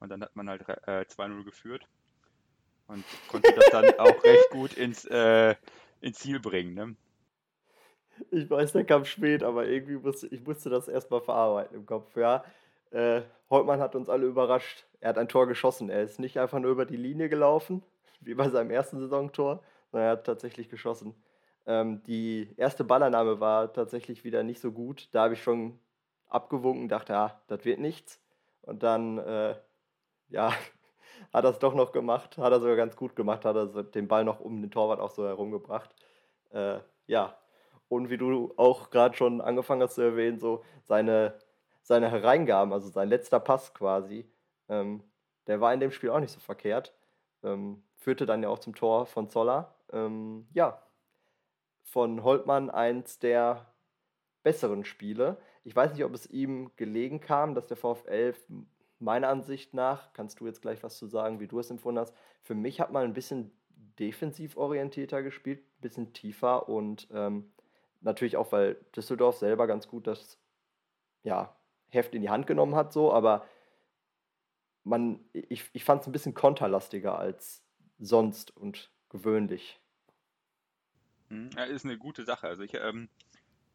Und 0.00 0.08
dann 0.08 0.22
hat 0.22 0.34
man 0.36 0.48
halt 0.48 0.68
äh, 0.68 1.04
2-0 1.08 1.44
geführt 1.44 1.86
und 2.88 3.04
konnte 3.28 3.52
das 3.54 3.66
dann 3.70 3.84
auch 3.98 4.24
recht 4.24 4.50
gut 4.50 4.74
ins, 4.74 5.04
äh, 5.06 5.54
ins 6.00 6.18
Ziel 6.18 6.40
bringen. 6.40 6.74
Ne? 6.74 6.96
Ich 8.30 8.48
weiß, 8.48 8.72
der 8.72 8.84
kam 8.84 9.04
spät, 9.04 9.42
aber 9.42 9.66
irgendwie 9.66 9.96
musste 9.96 10.28
ich 10.28 10.44
musste 10.44 10.70
das 10.70 10.88
erstmal 10.88 11.20
verarbeiten 11.20 11.76
im 11.76 11.86
Kopf. 11.86 12.14
Ja, 12.16 12.44
äh, 12.90 13.22
Holtmann 13.50 13.80
hat 13.80 13.94
uns 13.94 14.08
alle 14.08 14.26
überrascht. 14.26 14.84
Er 15.00 15.10
hat 15.10 15.18
ein 15.18 15.28
Tor 15.28 15.46
geschossen. 15.46 15.90
Er 15.90 16.02
ist 16.02 16.20
nicht 16.20 16.38
einfach 16.38 16.58
nur 16.58 16.70
über 16.70 16.86
die 16.86 16.96
Linie 16.96 17.28
gelaufen, 17.28 17.82
wie 18.20 18.34
bei 18.34 18.48
seinem 18.48 18.70
ersten 18.70 19.00
Saisontor, 19.00 19.62
sondern 19.90 20.08
er 20.08 20.12
hat 20.12 20.26
tatsächlich 20.26 20.68
geschossen. 20.68 21.14
Ähm, 21.66 22.02
die 22.04 22.48
erste 22.56 22.84
Ballannahme 22.84 23.40
war 23.40 23.72
tatsächlich 23.72 24.24
wieder 24.24 24.42
nicht 24.42 24.60
so 24.60 24.70
gut. 24.70 25.08
Da 25.12 25.24
habe 25.24 25.34
ich 25.34 25.42
schon 25.42 25.78
abgewunken, 26.28 26.88
dachte, 26.88 27.16
ah, 27.16 27.40
das 27.48 27.64
wird 27.64 27.80
nichts. 27.80 28.20
Und 28.62 28.82
dann, 28.82 29.18
äh, 29.18 29.54
ja, 30.28 30.52
hat 31.32 31.44
er 31.44 31.50
es 31.50 31.58
doch 31.58 31.74
noch 31.74 31.92
gemacht, 31.92 32.38
hat 32.38 32.52
er 32.52 32.60
sogar 32.60 32.76
ganz 32.76 32.96
gut 32.96 33.16
gemacht, 33.16 33.44
hat 33.44 33.56
er 33.56 33.82
den 33.84 34.08
Ball 34.08 34.24
noch 34.24 34.40
um 34.40 34.60
den 34.60 34.70
Torwart 34.70 35.00
auch 35.00 35.10
so 35.10 35.26
herumgebracht. 35.26 35.94
Äh, 36.50 36.78
ja, 37.06 37.36
und 37.88 38.10
wie 38.10 38.16
du 38.16 38.54
auch 38.56 38.90
gerade 38.90 39.16
schon 39.16 39.40
angefangen 39.40 39.82
hast 39.82 39.94
zu 39.94 40.02
erwähnen, 40.02 40.38
so 40.38 40.64
seine, 40.82 41.38
seine 41.82 42.10
Hereingaben, 42.10 42.72
also 42.72 42.88
sein 42.88 43.08
letzter 43.08 43.40
Pass 43.40 43.74
quasi, 43.74 44.28
ähm, 44.68 45.02
der 45.46 45.60
war 45.60 45.74
in 45.74 45.80
dem 45.80 45.90
Spiel 45.90 46.10
auch 46.10 46.20
nicht 46.20 46.32
so 46.32 46.40
verkehrt. 46.40 46.94
Ähm, 47.42 47.82
führte 47.96 48.26
dann 48.26 48.42
ja 48.42 48.48
auch 48.48 48.58
zum 48.58 48.74
Tor 48.74 49.06
von 49.06 49.28
Zoller. 49.28 49.74
Ähm, 49.92 50.46
ja, 50.52 50.82
von 51.82 52.22
Holtmann 52.22 52.70
eins 52.70 53.18
der 53.18 53.66
besseren 54.42 54.84
Spiele. 54.84 55.36
Ich 55.64 55.76
weiß 55.76 55.92
nicht, 55.92 56.04
ob 56.04 56.14
es 56.14 56.26
ihm 56.26 56.70
gelegen 56.76 57.20
kam, 57.20 57.54
dass 57.54 57.66
der 57.66 57.76
VfL 57.76 58.34
meiner 59.04 59.28
Ansicht 59.28 59.74
nach, 59.74 60.12
kannst 60.12 60.40
du 60.40 60.46
jetzt 60.46 60.62
gleich 60.62 60.82
was 60.82 60.98
zu 60.98 61.06
sagen, 61.06 61.38
wie 61.40 61.46
du 61.46 61.58
es 61.58 61.70
empfunden 61.70 62.00
hast, 62.00 62.14
für 62.42 62.54
mich 62.54 62.80
hat 62.80 62.90
man 62.90 63.04
ein 63.04 63.14
bisschen 63.14 63.52
defensiv 63.98 64.56
orientierter 64.56 65.22
gespielt, 65.22 65.60
ein 65.60 65.80
bisschen 65.80 66.12
tiefer 66.12 66.68
und 66.68 67.06
ähm, 67.12 67.52
natürlich 68.00 68.36
auch, 68.36 68.50
weil 68.50 68.76
Düsseldorf 68.96 69.36
selber 69.36 69.66
ganz 69.66 69.86
gut 69.88 70.06
das 70.06 70.38
ja, 71.22 71.54
Heft 71.90 72.14
in 72.14 72.22
die 72.22 72.30
Hand 72.30 72.46
genommen 72.46 72.74
hat, 72.74 72.92
so, 72.92 73.12
aber 73.12 73.46
man, 74.82 75.20
ich, 75.32 75.70
ich 75.72 75.84
fand 75.84 76.02
es 76.02 76.08
ein 76.08 76.12
bisschen 76.12 76.34
konterlastiger 76.34 77.18
als 77.18 77.62
sonst 77.98 78.56
und 78.56 78.90
gewöhnlich. 79.08 79.80
Hm, 81.28 81.50
ja, 81.56 81.64
ist 81.64 81.84
eine 81.84 81.96
gute 81.96 82.24
Sache. 82.24 82.48
Also 82.48 82.62
ich, 82.62 82.74
ähm, 82.74 83.08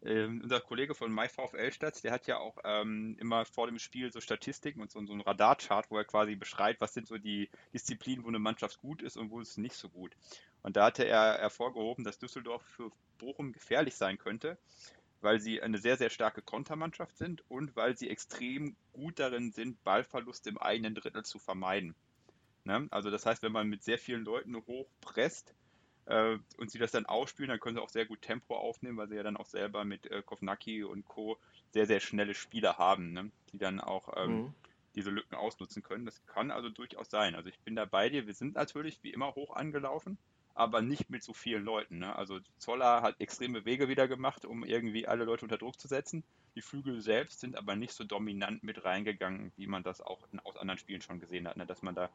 äh, 0.02 0.26
unser 0.26 0.62
Kollege 0.62 0.96
von 0.96 1.14
MyVfL 1.14 1.72
Stadt, 1.72 2.04
der 2.04 2.12
hat 2.12 2.28
ja 2.28 2.38
auch 2.38 2.58
ähm, 2.64 3.18
immer 3.20 3.46
vor 3.46 3.68
dem 3.68 3.80
Spiel 3.80 4.12
so 4.12 4.22
Statistiken 4.22 4.82
und 4.82 4.92
so, 4.92 5.06
so 5.06 5.14
ein 5.14 5.22
Radarchart, 5.22 5.92
wo 5.92 5.98
er 5.98 6.06
quasi 6.06 6.36
beschreibt, 6.36 6.82
was 6.82 6.94
sind 6.94 7.08
so 7.08 7.18
die 7.18 7.50
Disziplinen, 7.74 8.24
wo 8.24 8.30
eine 8.30 8.40
Mannschaft 8.40 8.80
gut 8.80 9.02
ist 9.02 9.18
und 9.18 9.30
wo 9.32 9.42
es 9.42 9.58
nicht 9.58 9.76
so 9.76 9.90
gut. 9.90 10.16
Und 10.62 10.78
da 10.78 10.86
hatte 10.86 11.06
er 11.06 11.40
hervorgehoben, 11.40 12.04
dass 12.04 12.20
Düsseldorf 12.20 12.64
für 12.64 12.92
Bochum 13.18 13.52
gefährlich 13.52 13.96
sein 13.96 14.18
könnte, 14.18 14.58
weil 15.22 15.40
sie 15.40 15.62
eine 15.62 15.78
sehr, 15.78 15.98
sehr 15.98 16.10
starke 16.10 16.42
Kontermannschaft 16.42 17.18
sind 17.18 17.44
und 17.50 17.76
weil 17.76 17.98
sie 17.98 18.10
extrem 18.10 18.76
gut 18.94 19.20
darin 19.20 19.52
sind, 19.52 19.84
Ballverluste 19.84 20.50
im 20.50 20.58
eigenen 20.58 20.96
Drittel 20.96 21.24
zu 21.24 21.40
vermeiden. 21.40 21.96
Ne? 22.64 22.88
Also 22.92 23.10
das 23.10 23.26
heißt, 23.26 23.44
wenn 23.44 23.52
man 23.52 23.68
mit 23.68 23.84
sehr 23.84 23.98
vielen 23.98 24.24
Leuten 24.24 24.56
hoch 24.56 24.88
presst, 25.02 25.54
äh, 26.10 26.38
und 26.58 26.72
sie 26.72 26.80
das 26.80 26.92
dann 26.92 27.06
ausspielen, 27.06 27.50
dann 27.50 27.60
können 27.60 27.76
sie 27.76 27.82
auch 27.82 27.90
sehr 27.90 28.06
gut 28.06 28.22
Tempo 28.22 28.56
aufnehmen, 28.56 28.98
weil 28.98 29.08
sie 29.08 29.16
ja 29.16 29.24
dann 29.24 29.38
auch 29.38 29.46
selber 29.46 29.86
mit 29.86 30.08
äh, 30.08 30.22
Kovnacki 30.22 30.84
und 30.84 31.06
Co. 31.06 31.38
sehr, 31.72 31.86
sehr 31.86 32.00
schnelle 32.00 32.34
Spieler 32.34 32.78
haben, 32.78 33.14
ne? 33.14 33.32
die 33.54 33.60
dann 33.60 33.80
auch 33.80 34.14
ähm, 34.18 34.32
mhm. 34.32 34.54
diese 34.96 35.12
Lücken 35.12 35.36
ausnutzen 35.36 35.84
können. 35.84 36.06
Das 36.06 36.26
kann 36.26 36.52
also 36.52 36.70
durchaus 36.70 37.10
sein. 37.10 37.36
Also 37.36 37.50
ich 37.50 37.60
bin 37.60 37.76
da 37.76 37.86
bei 37.86 38.10
dir. 38.10 38.26
Wir 38.26 38.34
sind 38.34 38.56
natürlich 38.56 39.00
wie 39.04 39.12
immer 39.12 39.36
hoch 39.36 39.56
angelaufen 39.56 40.18
aber 40.60 40.82
nicht 40.82 41.10
mit 41.10 41.24
so 41.24 41.34
vielen 41.34 41.64
Leuten. 41.64 42.00
Ne? 42.00 42.14
Also 42.16 42.40
Zoller 42.58 43.02
hat 43.02 43.22
extreme 43.22 43.64
Wege 43.64 43.88
wieder 43.88 44.10
gemacht, 44.10 44.46
um 44.46 44.66
irgendwie 44.66 45.08
alle 45.08 45.24
Leute 45.24 45.46
unter 45.46 45.58
Druck 45.58 45.80
zu 45.80 45.88
setzen. 45.88 46.24
Die 46.56 46.62
Flügel 46.62 47.02
selbst 47.02 47.40
sind 47.40 47.56
aber 47.56 47.78
nicht 47.78 47.94
so 47.94 48.04
dominant 48.04 48.62
mit 48.62 48.84
reingegangen, 48.84 49.54
wie 49.56 49.68
man 49.68 49.84
das 49.84 50.02
auch 50.02 50.28
aus 50.44 50.58
anderen 50.58 50.78
Spielen 50.78 51.02
schon 51.02 51.22
gesehen 51.22 51.48
hat, 51.48 51.56
ne? 51.56 51.66
dass 51.66 51.82
man 51.82 51.96
da 51.96 52.10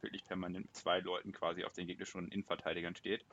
wirklich 0.00 0.24
permanent 0.24 0.66
mit 0.66 0.74
zwei 0.74 0.98
Leuten 0.98 1.32
quasi 1.32 1.62
auf 1.64 1.72
den 1.72 1.86
gegnerischen 1.86 2.28
Innenverteidigern 2.28 2.96
steht. 2.96 3.24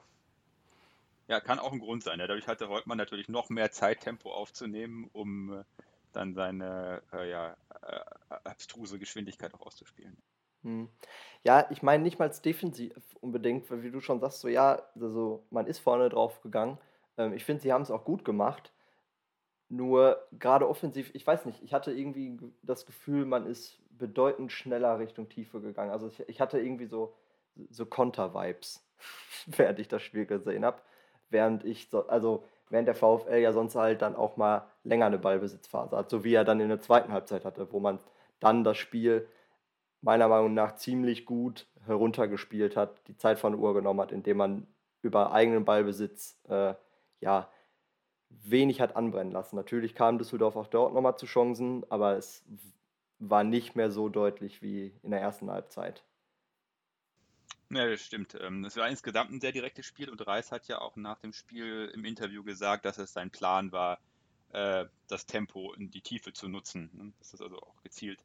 Ja, 1.28 1.40
kann 1.40 1.58
auch 1.58 1.72
ein 1.72 1.80
Grund 1.80 2.04
sein. 2.04 2.20
Ne? 2.20 2.28
Dadurch 2.28 2.48
hatte 2.48 2.70
Holtmann 2.70 3.00
natürlich 3.00 3.30
noch 3.30 3.50
mehr 3.50 3.72
Zeittempo 3.72 4.32
aufzunehmen, 4.32 5.10
um 5.12 5.54
äh, 5.54 5.64
dann 6.14 6.36
seine 6.36 7.02
äh, 7.14 7.32
ja, 7.32 7.58
äh, 7.82 8.36
abstruse 8.44 9.00
Geschwindigkeit 9.00 9.56
auch 9.56 9.62
auszuspielen. 9.62 10.16
Hm. 10.64 10.90
Ja, 11.44 11.68
ich 11.72 11.82
meine 11.84 12.04
nicht 12.04 12.20
mal 12.20 12.30
defensiv 12.30 12.94
unbedingt, 13.22 13.70
weil 13.72 13.84
wie 13.84 13.92
du 13.92 14.00
schon 14.00 14.20
sagst, 14.20 14.42
so 14.42 14.48
ja, 14.48 14.82
also 15.00 15.44
man 15.50 15.68
ist 15.68 15.80
vorne 15.80 16.10
drauf 16.10 16.42
gegangen. 16.42 16.78
Ähm, 17.18 17.34
ich 17.34 17.46
finde, 17.46 17.62
sie 17.64 17.74
haben 17.74 17.82
es 17.82 17.92
auch 17.92 18.06
gut 18.06 18.24
gemacht. 18.26 18.72
Nur 19.70 20.28
gerade 20.38 20.68
offensiv, 20.68 21.12
ich 21.14 21.26
weiß 21.26 21.46
nicht, 21.46 21.64
ich 21.64 21.74
hatte 21.74 21.94
irgendwie 21.94 22.38
das 22.62 22.86
Gefühl, 22.86 23.26
man 23.26 23.46
ist 23.46 23.80
bedeutend 23.98 24.52
schneller 24.52 25.00
Richtung 25.00 25.30
Tiefe 25.30 25.62
gegangen. 25.62 25.92
Also 25.92 26.08
ich, 26.08 26.20
ich 26.28 26.42
hatte 26.42 26.60
irgendwie 26.60 26.88
so, 26.88 27.14
so 27.70 27.86
Konter-Vibes, 27.86 28.86
während 29.48 29.80
ich 29.80 29.88
das 29.88 30.02
Spiel 30.04 30.26
gesehen 30.26 30.66
habe. 30.66 30.82
Während 31.30 31.64
ich 31.64 31.90
so, 31.90 32.08
also 32.08 32.44
während 32.70 32.88
der 32.90 32.96
VfL 32.96 33.38
ja 33.40 33.54
sonst 33.54 33.76
halt 33.76 34.02
dann 34.02 34.16
auch 34.16 34.36
mal 34.38 34.68
länger 34.84 35.06
eine 35.06 35.18
Ballbesitzphase 35.20 35.96
hat, 35.96 36.10
so 36.10 36.24
wie 36.26 36.34
er 36.34 36.44
dann 36.44 36.60
in 36.60 36.70
der 36.70 36.82
zweiten 36.82 37.14
Halbzeit 37.14 37.46
hatte, 37.46 37.72
wo 37.72 37.80
man 37.80 38.00
dann 38.42 38.64
das 38.66 38.78
Spiel 38.78 39.28
meiner 40.02 40.28
Meinung 40.28 40.54
nach 40.54 40.76
ziemlich 40.76 41.26
gut 41.26 41.68
heruntergespielt 41.86 42.76
hat, 42.76 43.08
die 43.08 43.18
Zeit 43.18 43.40
von 43.40 43.54
der 43.54 43.62
Uhr 43.62 43.74
genommen 43.74 44.02
hat, 44.02 44.12
indem 44.12 44.38
man 44.38 44.68
über 45.02 45.32
eigenen 45.32 45.66
Ballbesitz 45.66 46.40
äh, 46.48 46.74
ja, 47.20 47.50
wenig 48.30 48.82
hat 48.82 48.96
anbrennen 48.96 49.32
lassen. 49.32 49.56
Natürlich 49.56 49.96
kam 49.96 50.18
Düsseldorf 50.18 50.56
auch 50.56 50.68
dort 50.68 50.94
nochmal 50.94 51.18
zu 51.18 51.26
Chancen, 51.26 51.84
aber 51.90 52.18
es 52.18 52.44
war 53.20 53.44
nicht 53.44 53.76
mehr 53.76 53.92
so 53.92 54.10
deutlich 54.10 54.62
wie 54.62 54.94
in 55.04 55.12
der 55.12 55.22
ersten 55.22 55.50
Halbzeit. 55.52 56.04
Ja, 57.70 57.88
das 57.88 58.02
stimmt. 58.02 58.38
Ähm, 58.42 58.66
es 58.66 58.76
war 58.76 58.90
insgesamt 58.90 59.32
ein 59.32 59.40
sehr 59.40 59.54
direktes 59.54 59.86
Spiel 59.86 60.10
und 60.10 60.26
Reis 60.28 60.52
hat 60.52 60.68
ja 60.68 60.82
auch 60.82 60.98
nach 60.98 61.20
dem 61.20 61.32
Spiel 61.32 61.90
im 61.94 62.04
Interview 62.04 62.44
gesagt, 62.44 62.84
dass 62.84 62.98
es 62.98 63.14
sein 63.14 63.30
Plan 63.30 63.72
war, 63.72 64.00
äh, 64.50 64.86
das 65.08 65.26
Tempo 65.26 65.74
in 65.74 65.90
die 65.90 66.02
Tiefe 66.02 66.34
zu 66.34 66.50
nutzen. 66.50 66.90
Ne? 66.94 67.14
Dass 67.20 67.32
das 67.32 67.42
also 67.42 67.62
auch 67.62 67.82
gezielt 67.82 68.20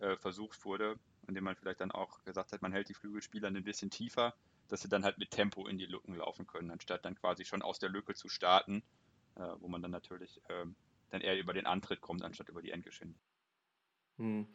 äh, 0.00 0.16
versucht 0.16 0.64
wurde, 0.64 0.98
indem 1.26 1.44
man 1.44 1.56
vielleicht 1.56 1.80
dann 1.80 1.90
auch 1.90 2.22
gesagt 2.24 2.52
hat, 2.52 2.62
man 2.62 2.72
hält 2.72 2.88
die 2.88 2.94
Flügelspieler 2.94 3.48
ein 3.48 3.64
bisschen 3.64 3.90
tiefer, 3.90 4.34
dass 4.68 4.82
sie 4.82 4.88
dann 4.88 5.04
halt 5.04 5.18
mit 5.18 5.30
Tempo 5.30 5.66
in 5.66 5.78
die 5.78 5.86
Lücken 5.86 6.14
laufen 6.14 6.46
können, 6.46 6.70
anstatt 6.70 7.04
dann 7.04 7.14
quasi 7.14 7.44
schon 7.44 7.62
aus 7.62 7.78
der 7.78 7.88
Lücke 7.88 8.14
zu 8.14 8.28
starten, 8.28 8.82
äh, 9.36 9.48
wo 9.60 9.68
man 9.68 9.82
dann 9.82 9.90
natürlich 9.90 10.40
äh, 10.48 10.66
dann 11.10 11.20
eher 11.20 11.38
über 11.38 11.52
den 11.52 11.66
Antritt 11.66 12.00
kommt, 12.00 12.22
anstatt 12.22 12.48
über 12.48 12.62
die 12.62 12.70
Endgeschwindigkeit. 12.70 13.30
Hm. 14.18 14.46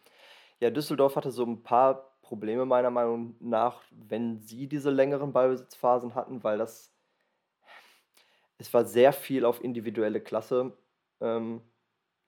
Ja, 0.60 0.70
Düsseldorf 0.70 1.16
hatte 1.16 1.32
so 1.32 1.46
ein 1.46 1.64
paar 1.64 2.18
Probleme 2.22 2.66
meiner 2.66 2.92
Meinung 2.92 3.36
nach, 3.40 3.82
wenn 3.92 4.40
sie 4.40 4.68
diese 4.68 4.92
längeren 4.92 5.34
Ballbesitzphasen 5.34 6.14
hatten, 6.16 6.44
weil 6.44 6.58
das 6.58 6.94
es 8.58 8.72
war 8.76 8.86
sehr 8.86 9.12
viel 9.12 9.44
auf 9.44 9.64
individuelle 9.64 10.22
Klasse 10.22 10.78
ähm, 11.20 11.62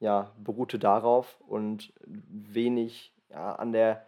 ja, 0.04 0.34
beruhte 0.38 0.80
darauf 0.80 1.40
und 1.48 1.94
wenig 2.06 3.14
ja, 3.30 3.56
an 3.56 3.72
der, 3.72 4.06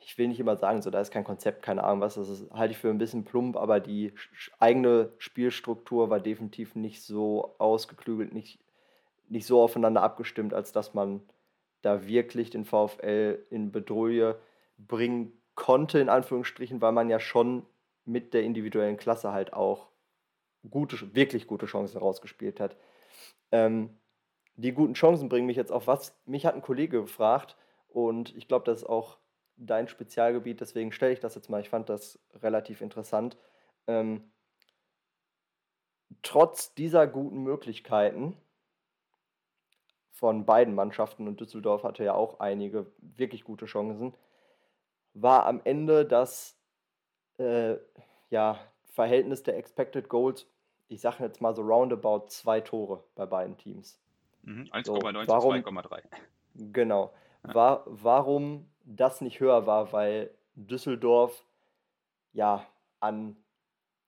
ich 0.00 0.18
will 0.18 0.26
nicht 0.26 0.40
immer 0.40 0.56
sagen, 0.56 0.82
so 0.82 0.90
da 0.90 1.00
ist 1.00 1.12
kein 1.12 1.22
Konzept, 1.22 1.62
keine 1.62 1.84
Ahnung 1.84 2.00
was, 2.00 2.16
das 2.16 2.28
ist, 2.28 2.50
halte 2.50 2.72
ich 2.72 2.78
für 2.78 2.90
ein 2.90 2.98
bisschen 2.98 3.24
plump, 3.24 3.56
aber 3.56 3.78
die 3.78 4.12
eigene 4.58 5.12
Spielstruktur 5.18 6.10
war 6.10 6.18
definitiv 6.18 6.74
nicht 6.74 7.00
so 7.00 7.54
ausgeklügelt, 7.58 8.34
nicht, 8.34 8.58
nicht 9.28 9.46
so 9.46 9.62
aufeinander 9.62 10.02
abgestimmt, 10.02 10.52
als 10.52 10.72
dass 10.72 10.94
man 10.94 11.20
da 11.80 12.08
wirklich 12.08 12.50
den 12.50 12.64
VfL 12.64 13.38
in 13.48 13.70
Bedrohung 13.70 14.34
bringen 14.78 15.32
konnte, 15.54 16.00
in 16.00 16.08
Anführungsstrichen, 16.08 16.80
weil 16.80 16.90
man 16.90 17.08
ja 17.08 17.20
schon 17.20 17.64
mit 18.04 18.34
der 18.34 18.42
individuellen 18.42 18.96
Klasse 18.96 19.30
halt 19.30 19.52
auch 19.52 19.86
gute, 20.68 21.14
wirklich 21.14 21.46
gute 21.46 21.66
Chancen 21.66 21.98
rausgespielt 21.98 22.58
hat. 22.58 22.76
Ähm, 23.52 23.90
die 24.56 24.72
guten 24.72 24.94
Chancen 24.94 25.28
bringen 25.28 25.46
mich 25.46 25.56
jetzt 25.56 25.72
auf 25.72 25.86
was. 25.86 26.18
Mich 26.26 26.46
hat 26.46 26.54
ein 26.54 26.62
Kollege 26.62 27.02
gefragt 27.02 27.56
und 27.88 28.34
ich 28.36 28.48
glaube, 28.48 28.64
das 28.64 28.78
ist 28.78 28.88
auch 28.88 29.18
dein 29.56 29.88
Spezialgebiet, 29.88 30.60
deswegen 30.60 30.92
stelle 30.92 31.12
ich 31.12 31.20
das 31.20 31.34
jetzt 31.34 31.48
mal. 31.48 31.60
Ich 31.60 31.70
fand 31.70 31.88
das 31.88 32.18
relativ 32.34 32.80
interessant. 32.80 33.36
Ähm, 33.86 34.30
trotz 36.22 36.74
dieser 36.74 37.06
guten 37.06 37.42
Möglichkeiten 37.42 38.36
von 40.12 40.46
beiden 40.46 40.74
Mannschaften, 40.74 41.28
und 41.28 41.40
Düsseldorf 41.40 41.82
hatte 41.82 42.04
ja 42.04 42.14
auch 42.14 42.40
einige 42.40 42.86
wirklich 42.98 43.44
gute 43.44 43.66
Chancen, 43.66 44.14
war 45.12 45.46
am 45.46 45.60
Ende 45.64 46.06
das 46.06 46.58
äh, 47.38 47.76
ja, 48.30 48.58
Verhältnis 48.84 49.42
der 49.42 49.58
Expected 49.58 50.08
Goals, 50.08 50.46
ich 50.88 51.00
sage 51.00 51.24
jetzt 51.24 51.40
mal 51.40 51.54
so 51.54 51.62
roundabout 51.62 52.28
zwei 52.28 52.60
Tore 52.60 53.04
bei 53.14 53.26
beiden 53.26 53.58
Teams. 53.58 54.00
Mhm, 54.46 54.68
1,9 54.72 54.84
so, 54.84 54.94
zu 54.96 55.02
2,3. 55.02 56.02
Genau. 56.72 57.12
Ja. 57.46 57.54
War, 57.54 57.82
warum 57.86 58.70
das 58.84 59.20
nicht 59.20 59.40
höher 59.40 59.66
war, 59.66 59.92
weil 59.92 60.30
Düsseldorf 60.54 61.44
ja 62.32 62.66
an, 63.00 63.36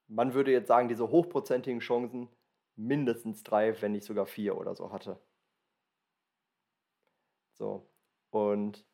man 0.06 0.34
würde 0.34 0.52
jetzt 0.52 0.68
sagen, 0.68 0.88
diese 0.88 1.10
hochprozentigen 1.10 1.80
Chancen 1.80 2.28
mindestens 2.76 3.42
drei, 3.42 3.80
wenn 3.82 3.92
nicht 3.92 4.04
sogar 4.04 4.26
vier 4.26 4.56
oder 4.56 4.74
so 4.74 4.92
hatte. 4.92 5.18
So. 7.54 7.84
Und 8.30 8.84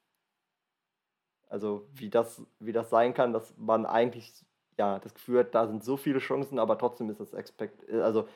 also 1.49 1.87
wie 1.93 2.09
das, 2.09 2.43
wie 2.59 2.73
das 2.73 2.89
sein 2.89 3.13
kann, 3.13 3.35
dass 3.35 3.55
man 3.59 3.85
eigentlich 3.85 4.33
ja 4.79 4.99
das 4.99 5.15
Gefühl 5.15 5.41
hat, 5.41 5.55
da 5.55 5.67
sind 5.67 5.85
so 5.85 5.97
viele 5.99 6.19
Chancen, 6.19 6.59
aber 6.59 6.79
trotzdem 6.79 7.11
ist 7.11 7.21
das 7.21 7.35
Expect, 7.35 7.89
also 7.91 8.27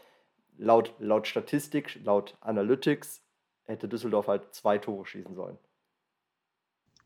laut, 0.58 0.94
laut 0.98 1.26
Statistik, 1.26 1.98
laut 2.04 2.36
Analytics 2.40 3.22
hätte 3.64 3.88
Düsseldorf 3.88 4.28
halt 4.28 4.54
zwei 4.54 4.78
Tore 4.78 5.06
schießen 5.06 5.34
sollen. 5.34 5.58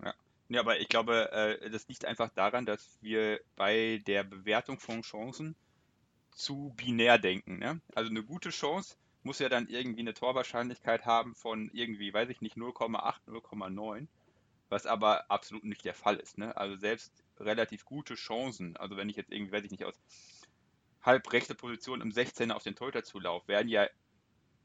Ja, 0.03 0.15
ja 0.49 0.61
aber 0.61 0.81
ich 0.81 0.89
glaube, 0.89 1.31
äh, 1.33 1.71
das 1.71 1.89
liegt 1.89 2.05
einfach 2.05 2.31
daran, 2.31 2.67
dass 2.67 2.99
wir 3.01 3.41
bei 3.57 4.03
der 4.07 4.25
Bewertung 4.25 4.79
von 4.79 5.03
Chancen 5.03 5.55
zu 6.31 6.73
binär 6.77 7.19
denken. 7.19 7.59
Ne? 7.59 7.81
Also 7.95 8.11
eine 8.11 8.23
gute 8.23 8.51
Chance 8.51 8.97
muss 9.23 9.39
ja 9.39 9.49
dann 9.49 9.69
irgendwie 9.69 10.01
eine 10.01 10.15
Torwahrscheinlichkeit 10.15 11.05
haben 11.05 11.35
von 11.35 11.71
irgendwie, 11.73 12.13
weiß 12.13 12.29
ich 12.31 12.41
nicht, 12.41 12.57
0,8, 12.57 13.15
0,9. 13.29 14.09
was 14.69 14.87
aber 14.87 15.31
absolut 15.31 15.65
nicht 15.65 15.85
der 15.85 15.95
Fall 15.95 16.17
ist. 16.17 16.39
Ne? 16.39 16.57
Also 16.57 16.77
selbst 16.77 17.13
relativ 17.39 17.85
gute 17.85 18.15
Chancen, 18.15 18.77
also 18.77 18.97
wenn 18.97 19.09
ich 19.09 19.17
jetzt 19.17 19.31
irgendwie, 19.31 19.53
weiß 19.53 19.65
ich 19.65 19.71
nicht, 19.71 19.85
aus 19.85 20.01
halb 21.03 21.33
rechte 21.33 21.55
Position 21.55 22.01
im 22.01 22.11
16er 22.11 22.53
auf 22.53 22.63
den 22.63 22.75
Torhüter 22.75 23.03
werden 23.47 23.69
ja 23.69 23.87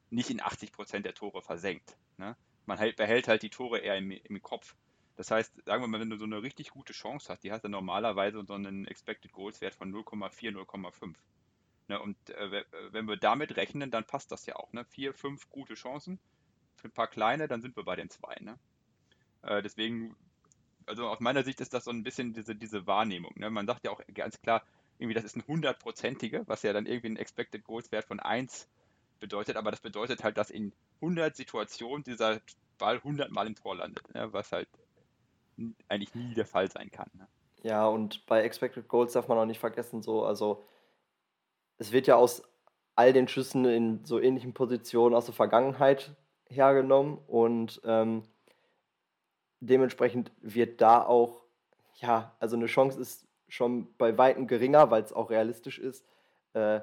nicht 0.10 0.30
in 0.30 0.42
80 0.42 0.72
Prozent 0.72 1.06
der 1.06 1.14
Tore 1.14 1.42
versenkt. 1.42 1.98
Ne? 2.18 2.36
Man 2.66 2.78
hält, 2.78 2.96
behält 2.96 3.28
halt 3.28 3.44
die 3.44 3.50
Tore 3.50 3.80
eher 3.80 3.98
im, 3.98 4.12
im 4.12 4.42
Kopf. 4.42 4.76
Das 5.16 5.32
heißt, 5.32 5.66
sagen 5.66 5.84
wir 5.84 5.88
mal, 5.88 6.00
wenn 6.00 6.10
du 6.10 6.18
so 6.18 6.26
eine 6.26 6.44
richtig 6.44 6.70
gute 6.70 6.94
Chance 6.94 7.30
hast, 7.30 7.44
die 7.44 7.52
hast 7.52 7.64
du 7.64 7.70
normalerweise 7.70 8.44
so 8.46 8.54
einen 8.54 8.86
Expected 8.86 9.32
Goals 9.32 9.62
Wert 9.62 9.74
von 9.74 9.92
0,4, 9.92 10.52
0,5. 10.52 11.16
Ne, 11.90 12.00
und 12.00 12.18
äh, 12.30 12.66
wenn 12.92 13.08
wir 13.08 13.18
damit 13.18 13.56
rechnen, 13.56 13.90
dann 13.90 14.06
passt 14.06 14.32
das 14.32 14.46
ja 14.46 14.58
auch. 14.58 14.72
Ne? 14.74 14.86
Vier, 14.86 15.14
fünf 15.14 15.50
gute 15.50 15.74
Chancen 15.74 16.20
für 16.76 16.90
ein 16.90 16.92
paar 16.92 17.08
kleine, 17.08 17.48
dann 17.48 17.62
sind 17.62 17.76
wir 17.76 17.84
bei 17.84 17.96
den 17.96 18.10
zwei. 18.10 18.36
Ne? 18.42 18.60
Äh, 19.42 19.64
deswegen, 19.64 20.16
also 20.86 21.08
aus 21.08 21.20
meiner 21.20 21.44
Sicht 21.44 21.62
ist 21.62 21.74
das 21.74 21.86
so 21.86 21.92
ein 21.92 22.04
bisschen 22.04 22.34
diese, 22.34 22.56
diese 22.56 22.86
Wahrnehmung. 22.86 23.34
Ne? 23.38 23.50
Man 23.50 23.66
sagt 23.66 23.86
ja 23.86 23.92
auch 23.92 24.02
ganz 24.14 24.40
klar, 24.42 24.64
irgendwie 24.98 25.14
das 25.14 25.24
ist 25.24 25.36
ein 25.36 25.46
hundertprozentige, 25.48 26.44
was 26.48 26.64
ja 26.64 26.74
dann 26.74 26.86
irgendwie 26.86 27.10
ein 27.10 27.18
Expected 27.18 27.64
Goals 27.64 27.92
Wert 27.92 28.06
von 28.06 28.20
1 28.20 28.68
bedeutet, 29.20 29.56
aber 29.56 29.72
das 29.72 29.80
bedeutet 29.80 30.24
halt, 30.24 30.38
dass 30.38 30.50
in 30.50 30.74
100 31.02 31.36
Situationen 31.36 32.04
dieser 32.04 32.40
Ball 32.78 32.98
100 32.98 33.32
Mal 33.32 33.48
im 33.48 33.56
Tor 33.56 33.76
landet, 33.76 34.14
ne? 34.14 34.32
was 34.32 34.52
halt 34.52 34.68
eigentlich 35.88 36.14
nie 36.16 36.34
der 36.34 36.46
Fall 36.46 36.70
sein 36.70 36.92
kann. 36.92 37.10
Ne? 37.14 37.28
Ja, 37.64 37.88
und 37.88 38.26
bei 38.28 38.44
Expected 38.44 38.88
Goals 38.88 39.14
darf 39.14 39.28
man 39.28 39.38
auch 39.38 39.46
nicht 39.46 39.60
vergessen, 39.60 40.02
so, 40.02 40.24
also 40.24 40.66
es 41.78 41.92
wird 41.92 42.08
ja 42.08 42.16
aus 42.16 42.44
all 42.96 43.14
den 43.14 43.28
Schüssen 43.28 43.66
in 43.66 44.06
so 44.06 44.20
ähnlichen 44.20 44.54
Positionen 44.54 45.16
aus 45.16 45.26
der 45.26 45.36
Vergangenheit 45.36 46.16
hergenommen 46.50 47.20
und 47.28 47.82
ähm, 47.84 48.24
dementsprechend 49.60 50.32
wird 50.42 50.82
da 50.82 51.04
auch, 51.04 51.44
ja, 51.96 52.36
also 52.40 52.56
eine 52.56 52.68
Chance 52.68 53.00
ist 53.00 53.27
schon 53.48 53.96
bei 53.98 54.18
Weitem 54.18 54.48
geringer, 54.48 54.92
weil 54.92 55.04
es 55.04 55.14
auch 55.14 55.30
realistisch 55.30 55.80
ist, 55.80 56.06
äh, 56.54 56.82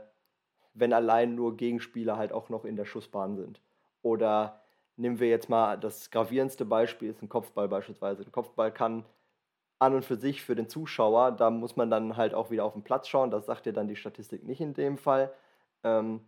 wenn 0.74 0.92
allein 0.92 1.34
nur 1.34 1.56
Gegenspieler 1.56 2.16
halt 2.16 2.32
auch 2.32 2.48
noch 2.48 2.64
in 2.64 2.76
der 2.76 2.84
Schussbahn 2.84 3.36
sind. 3.36 3.60
Oder 4.02 4.60
nehmen 4.96 5.20
wir 5.20 5.28
jetzt 5.28 5.48
mal 5.48 5.76
das 5.76 6.10
gravierendste 6.10 6.64
Beispiel, 6.64 7.10
ist 7.10 7.22
ein 7.22 7.28
Kopfball 7.28 7.68
beispielsweise. 7.68 8.22
Ein 8.22 8.32
Kopfball 8.32 8.72
kann 8.72 9.04
an 9.78 9.94
und 9.94 10.04
für 10.04 10.16
sich 10.16 10.42
für 10.42 10.54
den 10.54 10.68
Zuschauer, 10.68 11.32
da 11.32 11.50
muss 11.50 11.76
man 11.76 11.90
dann 11.90 12.16
halt 12.16 12.34
auch 12.34 12.50
wieder 12.50 12.64
auf 12.64 12.74
den 12.74 12.84
Platz 12.84 13.08
schauen, 13.08 13.30
das 13.30 13.46
sagt 13.46 13.66
dir 13.66 13.72
dann 13.72 13.88
die 13.88 13.96
Statistik 13.96 14.44
nicht 14.44 14.60
in 14.60 14.74
dem 14.74 14.98
Fall, 14.98 15.32
ähm, 15.82 16.20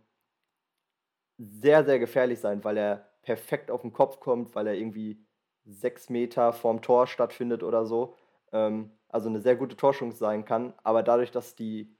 sehr, 1.37 1.85
sehr 1.85 1.99
gefährlich 1.99 2.39
sein, 2.39 2.63
weil 2.63 2.77
er 2.77 3.09
perfekt 3.21 3.71
auf 3.71 3.81
den 3.81 3.93
Kopf 3.93 4.19
kommt, 4.19 4.55
weil 4.55 4.67
er 4.67 4.73
irgendwie 4.75 5.23
sechs 5.65 6.09
Meter 6.09 6.53
vorm 6.53 6.81
Tor 6.81 7.07
stattfindet 7.07 7.63
oder 7.63 7.85
so. 7.85 8.15
Ähm, 8.51 8.91
also 9.09 9.29
eine 9.29 9.39
sehr 9.39 9.55
gute 9.55 9.77
Torschance 9.77 10.17
sein 10.17 10.45
kann, 10.45 10.73
aber 10.83 11.03
dadurch, 11.03 11.31
dass 11.31 11.55
die, 11.55 11.95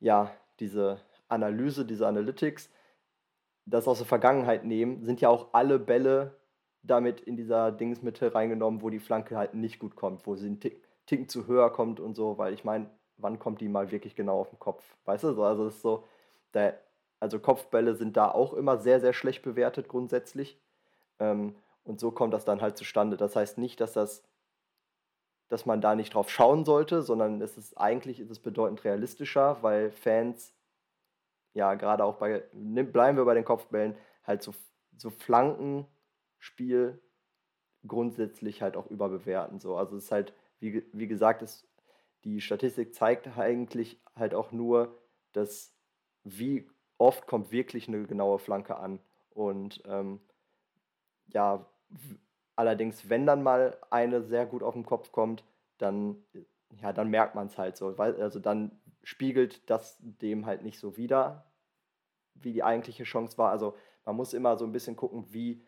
ja, 0.00 0.30
diese 0.60 1.00
Analyse, 1.28 1.84
diese 1.84 2.06
Analytics 2.06 2.70
das 3.66 3.88
aus 3.88 3.98
der 3.98 4.06
Vergangenheit 4.06 4.64
nehmen, 4.64 5.04
sind 5.04 5.20
ja 5.20 5.28
auch 5.28 5.48
alle 5.52 5.78
Bälle 5.78 6.36
damit 6.82 7.20
in 7.20 7.36
dieser 7.36 7.72
Dingsmitte 7.72 8.32
reingenommen, 8.32 8.80
wo 8.80 8.90
die 8.90 9.00
Flanke 9.00 9.36
halt 9.36 9.54
nicht 9.54 9.80
gut 9.80 9.96
kommt, 9.96 10.26
wo 10.26 10.36
sie 10.36 10.46
einen 10.46 10.60
Tick, 10.60 10.82
Ticken 11.06 11.28
zu 11.28 11.46
höher 11.48 11.70
kommt 11.70 11.98
und 11.98 12.14
so, 12.14 12.38
weil 12.38 12.54
ich 12.54 12.64
meine, 12.64 12.88
wann 13.16 13.38
kommt 13.38 13.60
die 13.60 13.68
mal 13.68 13.90
wirklich 13.90 14.14
genau 14.14 14.40
auf 14.40 14.50
den 14.50 14.58
Kopf? 14.58 14.84
Weißt 15.04 15.24
du, 15.24 15.42
also 15.42 15.64
das 15.64 15.74
ist 15.74 15.82
so, 15.82 16.04
der, 16.54 16.78
also 17.18 17.38
Kopfbälle 17.40 17.94
sind 17.94 18.16
da 18.16 18.30
auch 18.30 18.54
immer 18.54 18.78
sehr, 18.78 19.00
sehr 19.00 19.12
schlecht 19.12 19.42
bewertet 19.42 19.88
grundsätzlich. 19.88 20.60
Ähm, 21.18 21.56
und 21.84 22.00
so 22.00 22.10
kommt 22.10 22.34
das 22.34 22.44
dann 22.44 22.60
halt 22.60 22.76
zustande. 22.76 23.16
Das 23.16 23.36
heißt 23.36 23.58
nicht, 23.58 23.80
dass 23.80 23.92
das, 23.92 24.22
dass 25.48 25.66
man 25.66 25.80
da 25.80 25.94
nicht 25.94 26.14
drauf 26.14 26.30
schauen 26.30 26.64
sollte, 26.64 27.02
sondern 27.02 27.40
es 27.40 27.56
ist 27.56 27.78
eigentlich 27.78 28.20
ist 28.20 28.30
es 28.30 28.40
bedeutend 28.40 28.84
realistischer, 28.84 29.58
weil 29.62 29.90
Fans 29.92 30.56
ja, 31.56 31.74
gerade 31.74 32.04
auch 32.04 32.16
bei, 32.16 32.44
bleiben 32.52 33.16
wir 33.16 33.24
bei 33.24 33.32
den 33.32 33.46
Kopfbällen, 33.46 33.96
halt 34.24 34.42
so, 34.42 34.54
so 34.98 35.08
Flankenspiel 35.08 37.00
grundsätzlich 37.86 38.60
halt 38.60 38.76
auch 38.76 38.88
überbewerten. 38.88 39.58
So. 39.58 39.78
Also 39.78 39.96
es 39.96 40.04
ist 40.04 40.12
halt, 40.12 40.34
wie, 40.60 40.84
wie 40.92 41.06
gesagt, 41.06 41.40
ist, 41.40 41.66
die 42.24 42.42
Statistik 42.42 42.94
zeigt 42.94 43.38
eigentlich 43.38 43.98
halt 44.14 44.34
auch 44.34 44.52
nur, 44.52 45.00
dass 45.32 45.74
wie 46.24 46.68
oft 46.98 47.26
kommt 47.26 47.50
wirklich 47.52 47.88
eine 47.88 48.02
genaue 48.02 48.38
Flanke 48.38 48.76
an. 48.76 49.00
Und 49.30 49.82
ähm, 49.86 50.20
ja, 51.28 51.64
allerdings, 52.56 53.08
wenn 53.08 53.26
dann 53.26 53.42
mal 53.42 53.78
eine 53.90 54.22
sehr 54.22 54.46
gut 54.46 54.62
auf 54.62 54.74
den 54.74 54.86
Kopf 54.86 55.12
kommt, 55.12 55.44
dann, 55.78 56.16
ja, 56.80 56.92
dann 56.92 57.08
merkt 57.08 57.34
man 57.34 57.46
es 57.46 57.58
halt 57.58 57.76
so. 57.76 57.96
Weil, 57.98 58.20
also 58.20 58.40
dann 58.40 58.72
spiegelt 59.02 59.68
das 59.70 59.98
dem 60.00 60.46
halt 60.46 60.62
nicht 60.62 60.80
so 60.80 60.96
wider, 60.96 61.46
wie 62.34 62.52
die 62.52 62.64
eigentliche 62.64 63.04
Chance 63.04 63.38
war. 63.38 63.50
Also 63.50 63.76
man 64.04 64.16
muss 64.16 64.34
immer 64.34 64.56
so 64.56 64.64
ein 64.64 64.72
bisschen 64.72 64.96
gucken, 64.96 65.32
wie, 65.32 65.62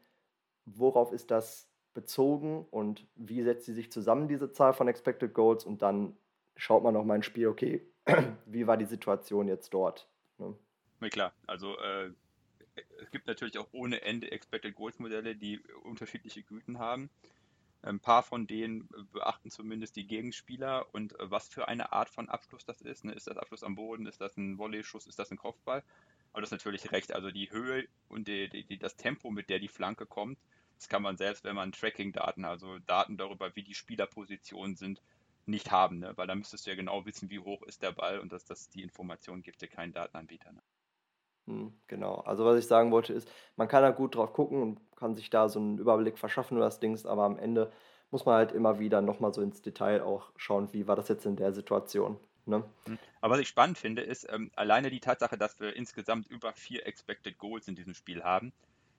worauf 0.64 1.12
ist 1.12 1.30
das 1.30 1.70
bezogen 1.94 2.66
und 2.70 3.06
wie 3.14 3.42
setzt 3.42 3.66
sie 3.66 3.74
sich 3.74 3.90
zusammen, 3.92 4.28
diese 4.28 4.52
Zahl 4.52 4.72
von 4.72 4.88
Expected 4.88 5.34
Goals 5.34 5.64
und 5.64 5.82
dann 5.82 6.16
schaut 6.56 6.82
man 6.82 6.94
nochmal 6.94 7.16
ins 7.16 7.26
Spiel, 7.26 7.48
okay, 7.48 7.86
wie 8.46 8.66
war 8.66 8.76
die 8.76 8.84
Situation 8.84 9.48
jetzt 9.48 9.74
dort. 9.74 10.08
Ne? 10.38 10.54
Na 11.00 11.08
klar, 11.08 11.32
also 11.46 11.76
äh, 11.78 12.10
es 13.00 13.10
gibt 13.10 13.26
natürlich 13.26 13.58
auch 13.58 13.68
ohne 13.72 14.02
Ende 14.02 14.30
Expected 14.30 14.74
Goals 14.74 14.98
Modelle, 14.98 15.36
die 15.36 15.60
unterschiedliche 15.82 16.42
Güten 16.42 16.78
haben. 16.78 17.10
Ein 17.82 18.00
paar 18.00 18.24
von 18.24 18.46
denen 18.46 18.88
beachten 19.12 19.50
zumindest 19.50 19.94
die 19.94 20.06
Gegenspieler 20.06 20.92
und 20.92 21.18
äh, 21.20 21.30
was 21.30 21.48
für 21.48 21.68
eine 21.68 21.92
Art 21.92 22.10
von 22.10 22.28
Abschluss 22.28 22.64
das 22.64 22.80
ist. 22.80 23.04
Ne? 23.04 23.12
Ist 23.12 23.28
das 23.28 23.36
Abschluss 23.36 23.62
am 23.62 23.76
Boden? 23.76 24.06
Ist 24.06 24.20
das 24.20 24.36
ein 24.36 24.58
Volley-Schuss? 24.58 25.06
Ist 25.06 25.18
das 25.18 25.30
ein 25.30 25.38
Kopfball? 25.38 25.84
Aber 26.32 26.40
das 26.40 26.48
ist 26.48 26.52
natürlich 26.52 26.90
recht. 26.90 27.14
Also 27.14 27.30
die 27.30 27.50
Höhe 27.50 27.86
und 28.08 28.26
die, 28.26 28.48
die, 28.48 28.78
das 28.78 28.96
Tempo, 28.96 29.30
mit 29.30 29.48
der 29.48 29.60
die 29.60 29.68
Flanke 29.68 30.06
kommt, 30.06 30.38
das 30.76 30.88
kann 30.88 31.02
man 31.02 31.16
selbst, 31.16 31.44
wenn 31.44 31.56
man 31.56 31.72
Tracking-Daten, 31.72 32.44
also 32.44 32.78
Daten 32.80 33.16
darüber, 33.16 33.54
wie 33.56 33.62
die 33.62 33.74
Spielerpositionen 33.74 34.76
sind, 34.76 35.00
nicht 35.46 35.70
haben. 35.70 36.00
Ne? 36.00 36.16
Weil 36.16 36.26
da 36.26 36.34
müsstest 36.34 36.66
du 36.66 36.70
ja 36.70 36.76
genau 36.76 37.06
wissen, 37.06 37.30
wie 37.30 37.38
hoch 37.38 37.62
ist 37.62 37.82
der 37.82 37.92
Ball 37.92 38.18
und 38.18 38.32
dass 38.32 38.44
das 38.44 38.68
die 38.70 38.82
Information 38.82 39.42
gibt 39.42 39.62
dir 39.62 39.68
keinen 39.68 39.92
Datenanbieter. 39.92 40.52
Ne? 40.52 40.62
Hm, 41.48 41.72
genau. 41.86 42.16
Also 42.16 42.44
was 42.44 42.58
ich 42.58 42.66
sagen 42.66 42.92
wollte 42.92 43.14
ist, 43.14 43.28
man 43.56 43.68
kann 43.68 43.82
da 43.82 43.90
gut 43.90 44.14
drauf 44.14 44.34
gucken 44.34 44.60
und 44.62 44.96
kann 44.96 45.16
sich 45.16 45.30
da 45.30 45.48
so 45.48 45.58
einen 45.58 45.78
Überblick 45.78 46.18
verschaffen 46.18 46.58
über 46.58 46.66
das 46.66 46.78
Dings, 46.78 47.06
aber 47.06 47.22
am 47.24 47.38
Ende 47.38 47.72
muss 48.10 48.26
man 48.26 48.34
halt 48.36 48.52
immer 48.52 48.78
wieder 48.78 49.00
nochmal 49.00 49.32
so 49.32 49.40
ins 49.40 49.62
Detail 49.62 50.02
auch 50.02 50.30
schauen, 50.36 50.72
wie 50.72 50.86
war 50.86 50.94
das 50.96 51.08
jetzt 51.08 51.24
in 51.24 51.36
der 51.36 51.52
Situation. 51.52 52.18
Ne? 52.44 52.64
Hm. 52.84 52.98
Aber 53.22 53.34
was 53.34 53.40
ich 53.40 53.48
spannend 53.48 53.78
finde, 53.78 54.02
ist 54.02 54.26
ähm, 54.30 54.50
alleine 54.56 54.90
die 54.90 55.00
Tatsache, 55.00 55.38
dass 55.38 55.58
wir 55.58 55.74
insgesamt 55.74 56.28
über 56.28 56.52
vier 56.52 56.86
Expected 56.86 57.38
Goals 57.38 57.66
in 57.66 57.74
diesem 57.74 57.94
Spiel 57.94 58.22
haben, 58.22 58.52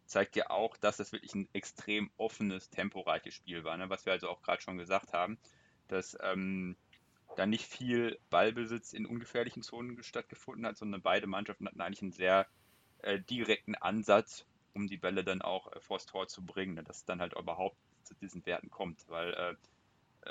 zeigt 0.06 0.36
ja 0.36 0.50
auch, 0.50 0.76
dass 0.78 0.98
das 0.98 1.12
wirklich 1.12 1.36
ein 1.36 1.48
extrem 1.54 2.10
offenes, 2.18 2.72
temporeiches 2.72 3.36
Spiel 3.36 3.64
war. 3.64 3.78
Ne? 3.78 3.90
Was 3.92 4.08
wir 4.08 4.14
also 4.14 4.28
auch 4.30 4.42
gerade 4.42 4.62
schon 4.62 4.78
gesagt 4.78 5.14
haben, 5.14 5.38
dass 5.88 6.18
ähm, 6.24 6.76
da 7.36 7.46
nicht 7.46 7.66
viel 7.66 8.20
Ballbesitz 8.30 8.94
in 8.94 9.06
ungefährlichen 9.06 9.64
Zonen 9.64 10.02
stattgefunden 10.04 10.66
hat, 10.66 10.78
sondern 10.78 11.02
beide 11.02 11.28
Mannschaften 11.28 11.68
hatten 11.68 11.82
eigentlich 11.82 12.02
einen 12.02 12.12
sehr 12.12 12.48
äh, 13.00 13.20
direkten 13.20 13.76
Ansatz, 13.76 14.46
um 14.74 14.88
die 14.88 14.98
Bälle 14.98 15.24
dann 15.24 15.42
auch 15.42 15.72
äh, 15.72 15.80
vors 15.80 16.06
Tor 16.06 16.28
zu 16.28 16.46
bringen, 16.46 16.76
ne, 16.76 16.84
dass 16.84 16.98
es 16.98 17.06
dann 17.06 17.22
halt 17.22 17.34
überhaupt 17.34 17.78
zu 18.04 18.14
diesen 18.16 18.46
Werten 18.46 18.70
kommt, 18.70 19.08
weil 19.08 19.34
äh, 19.34 19.56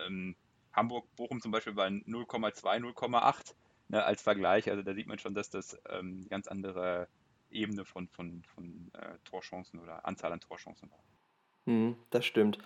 ähm, 0.06 0.36
Hamburg-Bochum 0.72 1.40
zum 1.40 1.52
Beispiel 1.52 1.76
war 1.76 1.86
0,2, 1.86 2.62
0,8 2.62 3.54
ne, 3.88 4.04
als 4.04 4.22
Vergleich, 4.22 4.70
also 4.70 4.82
da 4.82 4.94
sieht 4.94 5.06
man 5.06 5.18
schon, 5.18 5.34
dass 5.34 5.50
das 5.50 5.78
ähm, 5.88 6.28
ganz 6.28 6.46
andere 6.46 7.08
Ebene 7.50 7.84
von, 7.84 8.08
von, 8.08 8.42
von 8.54 8.90
äh, 8.94 9.18
Torchancen 9.24 9.80
oder 9.80 10.04
Anzahl 10.04 10.32
an 10.32 10.40
Torchancen 10.40 10.90
war. 10.90 10.98
Hm, 11.68 11.96
das 12.08 12.24
stimmt. 12.24 12.56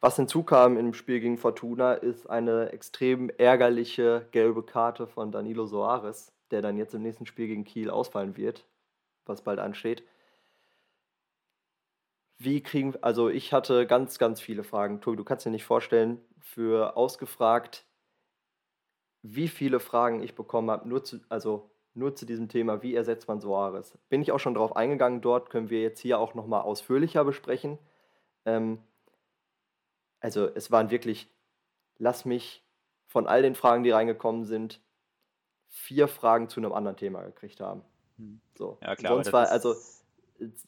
Was 0.00 0.16
hinzukam 0.16 0.76
im 0.76 0.92
Spiel 0.92 1.20
gegen 1.20 1.38
Fortuna 1.38 1.94
ist 1.94 2.28
eine 2.28 2.72
extrem 2.72 3.30
ärgerliche 3.30 4.28
gelbe 4.32 4.62
Karte 4.62 5.06
von 5.06 5.32
Danilo 5.32 5.64
Soares, 5.64 6.34
der 6.50 6.60
dann 6.60 6.76
jetzt 6.76 6.94
im 6.94 7.00
nächsten 7.00 7.24
Spiel 7.24 7.46
gegen 7.46 7.64
Kiel 7.64 7.88
ausfallen 7.88 8.36
wird, 8.36 8.66
was 9.24 9.42
bald 9.42 9.60
ansteht. 9.60 10.02
Wie 12.36 12.62
kriegen, 12.62 12.94
also 13.02 13.30
ich 13.30 13.54
hatte 13.54 13.86
ganz, 13.86 14.18
ganz 14.18 14.42
viele 14.42 14.62
Fragen. 14.62 15.00
Tobi, 15.00 15.16
du 15.16 15.24
kannst 15.24 15.46
dir 15.46 15.50
nicht 15.50 15.64
vorstellen, 15.64 16.20
für 16.38 16.98
ausgefragt, 16.98 17.86
wie 19.22 19.48
viele 19.48 19.80
Fragen 19.80 20.22
ich 20.22 20.34
bekommen 20.34 20.70
habe, 20.70 20.86
nur 20.86 21.02
zu, 21.02 21.20
also 21.30 21.70
nur 21.94 22.14
zu 22.14 22.26
diesem 22.26 22.50
Thema, 22.50 22.82
wie 22.82 22.94
ersetzt 22.94 23.26
man 23.26 23.40
Soares. 23.40 23.96
Bin 24.10 24.20
ich 24.20 24.32
auch 24.32 24.38
schon 24.38 24.54
drauf 24.54 24.76
eingegangen, 24.76 25.22
dort 25.22 25.48
können 25.48 25.70
wir 25.70 25.80
jetzt 25.80 26.00
hier 26.00 26.18
auch 26.18 26.34
nochmal 26.34 26.60
ausführlicher 26.60 27.24
besprechen. 27.24 27.78
Ähm, 28.44 28.78
also 30.20 30.46
es 30.54 30.70
waren 30.70 30.90
wirklich, 30.90 31.28
lass 31.98 32.24
mich 32.24 32.64
von 33.06 33.26
all 33.26 33.42
den 33.42 33.54
Fragen, 33.54 33.82
die 33.82 33.90
reingekommen 33.90 34.44
sind, 34.44 34.80
vier 35.68 36.08
Fragen 36.08 36.48
zu 36.48 36.60
einem 36.60 36.72
anderen 36.72 36.96
Thema 36.96 37.22
gekriegt 37.22 37.60
haben. 37.60 37.82
Hm. 38.18 38.40
So. 38.56 38.78
Ja, 38.82 38.96
klar. 38.96 39.14
Sonst 39.14 39.32
war, 39.32 39.48
also 39.48 39.74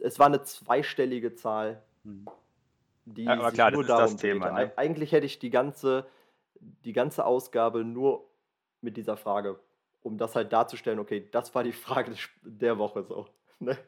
es 0.00 0.18
war 0.18 0.26
eine 0.26 0.42
zweistellige 0.42 1.34
Zahl. 1.34 1.82
Hm. 2.04 2.26
die 3.04 3.24
ja, 3.24 3.34
aber 3.34 3.52
klar, 3.52 3.70
nur 3.70 3.84
das 3.84 3.96
darum 3.96 4.12
das 4.12 4.20
Thema, 4.20 4.50
ne? 4.52 4.72
Eigentlich 4.76 5.12
hätte 5.12 5.26
ich 5.26 5.38
die 5.38 5.50
ganze, 5.50 6.06
die 6.84 6.92
ganze 6.92 7.24
Ausgabe 7.24 7.84
nur 7.84 8.28
mit 8.80 8.96
dieser 8.96 9.16
Frage, 9.16 9.60
um 10.02 10.18
das 10.18 10.34
halt 10.34 10.52
darzustellen, 10.52 10.98
okay, 10.98 11.28
das 11.30 11.54
war 11.54 11.62
die 11.62 11.72
Frage 11.72 12.14
der 12.42 12.78
Woche 12.78 13.04
so. 13.04 13.28
Ne? 13.60 13.78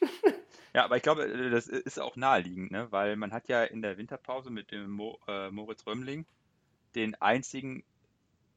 Ja, 0.74 0.84
aber 0.84 0.96
ich 0.96 1.02
glaube, 1.02 1.24
äh, 1.24 1.50
das 1.50 1.68
ist 1.68 2.00
auch 2.00 2.16
naheliegend, 2.16 2.72
ne? 2.72 2.90
weil 2.90 3.16
man 3.16 3.32
hat 3.32 3.48
ja 3.48 3.62
in 3.62 3.80
der 3.80 3.96
Winterpause 3.96 4.50
mit 4.50 4.72
dem 4.72 4.90
Mo, 4.90 5.18
äh, 5.28 5.50
Moritz 5.50 5.86
Römmling 5.86 6.26
den 6.94 7.14
einzigen, 7.20 7.84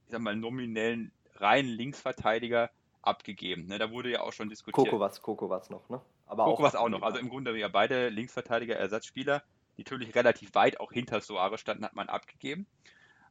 ich 0.05 0.11
sag 0.11 0.21
mal, 0.21 0.35
nominellen 0.35 1.11
reinen 1.35 1.69
Linksverteidiger 1.69 2.71
abgegeben. 3.03 3.67
Ne? 3.67 3.77
Da 3.77 3.91
wurde 3.91 4.11
ja 4.11 4.21
auch 4.21 4.33
schon 4.33 4.49
diskutiert. 4.49 4.89
Koko 4.89 4.99
was, 4.99 5.21
Koko 5.21 5.49
was 5.49 5.69
noch, 5.69 5.89
ne? 5.89 6.01
Aber 6.25 6.45
Koko 6.45 6.63
was 6.63 6.75
auch 6.75 6.89
noch. 6.89 7.03
Also 7.03 7.19
im 7.19 7.29
Grunde 7.29 7.57
ja 7.57 7.67
beide 7.67 8.09
Linksverteidiger, 8.09 8.75
Ersatzspieler, 8.75 9.43
die 9.77 9.83
natürlich 9.83 10.13
relativ 10.13 10.53
weit 10.55 10.79
auch 10.79 10.91
hinter 10.91 11.21
Soares 11.21 11.61
standen, 11.61 11.85
hat 11.85 11.95
man 11.95 12.09
abgegeben. 12.09 12.65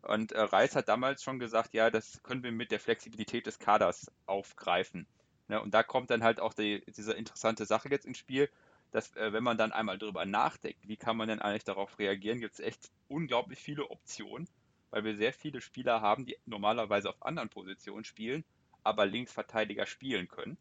Und 0.02 0.32
äh, 0.32 0.40
Reis 0.40 0.76
hat 0.76 0.88
damals 0.88 1.22
schon 1.22 1.38
gesagt, 1.40 1.74
ja, 1.74 1.90
das 1.90 2.22
können 2.22 2.44
wir 2.44 2.52
mit 2.52 2.70
der 2.70 2.78
Flexibilität 2.78 3.46
des 3.46 3.58
Kaders 3.58 4.10
aufgreifen. 4.26 5.06
Ne? 5.48 5.60
Und 5.60 5.74
da 5.74 5.82
kommt 5.82 6.10
dann 6.10 6.22
halt 6.22 6.40
auch 6.40 6.54
die, 6.54 6.84
diese 6.96 7.12
interessante 7.12 7.66
Sache 7.66 7.88
jetzt 7.90 8.06
ins 8.06 8.18
Spiel 8.18 8.48
dass 8.92 9.14
äh, 9.16 9.32
wenn 9.32 9.44
man 9.44 9.58
dann 9.58 9.72
einmal 9.72 9.98
drüber 9.98 10.24
nachdenkt, 10.24 10.88
wie 10.88 10.96
kann 10.96 11.16
man 11.16 11.28
denn 11.28 11.40
eigentlich 11.40 11.64
darauf 11.64 11.98
reagieren, 11.98 12.40
gibt 12.40 12.54
es 12.54 12.60
echt 12.60 12.90
unglaublich 13.08 13.58
viele 13.58 13.90
Optionen, 13.90 14.48
weil 14.90 15.04
wir 15.04 15.16
sehr 15.16 15.32
viele 15.32 15.60
Spieler 15.60 16.00
haben, 16.00 16.26
die 16.26 16.36
normalerweise 16.46 17.10
auf 17.10 17.22
anderen 17.24 17.48
Positionen 17.48 18.04
spielen, 18.04 18.44
aber 18.82 19.06
Linksverteidiger 19.06 19.86
spielen 19.86 20.28
können. 20.28 20.56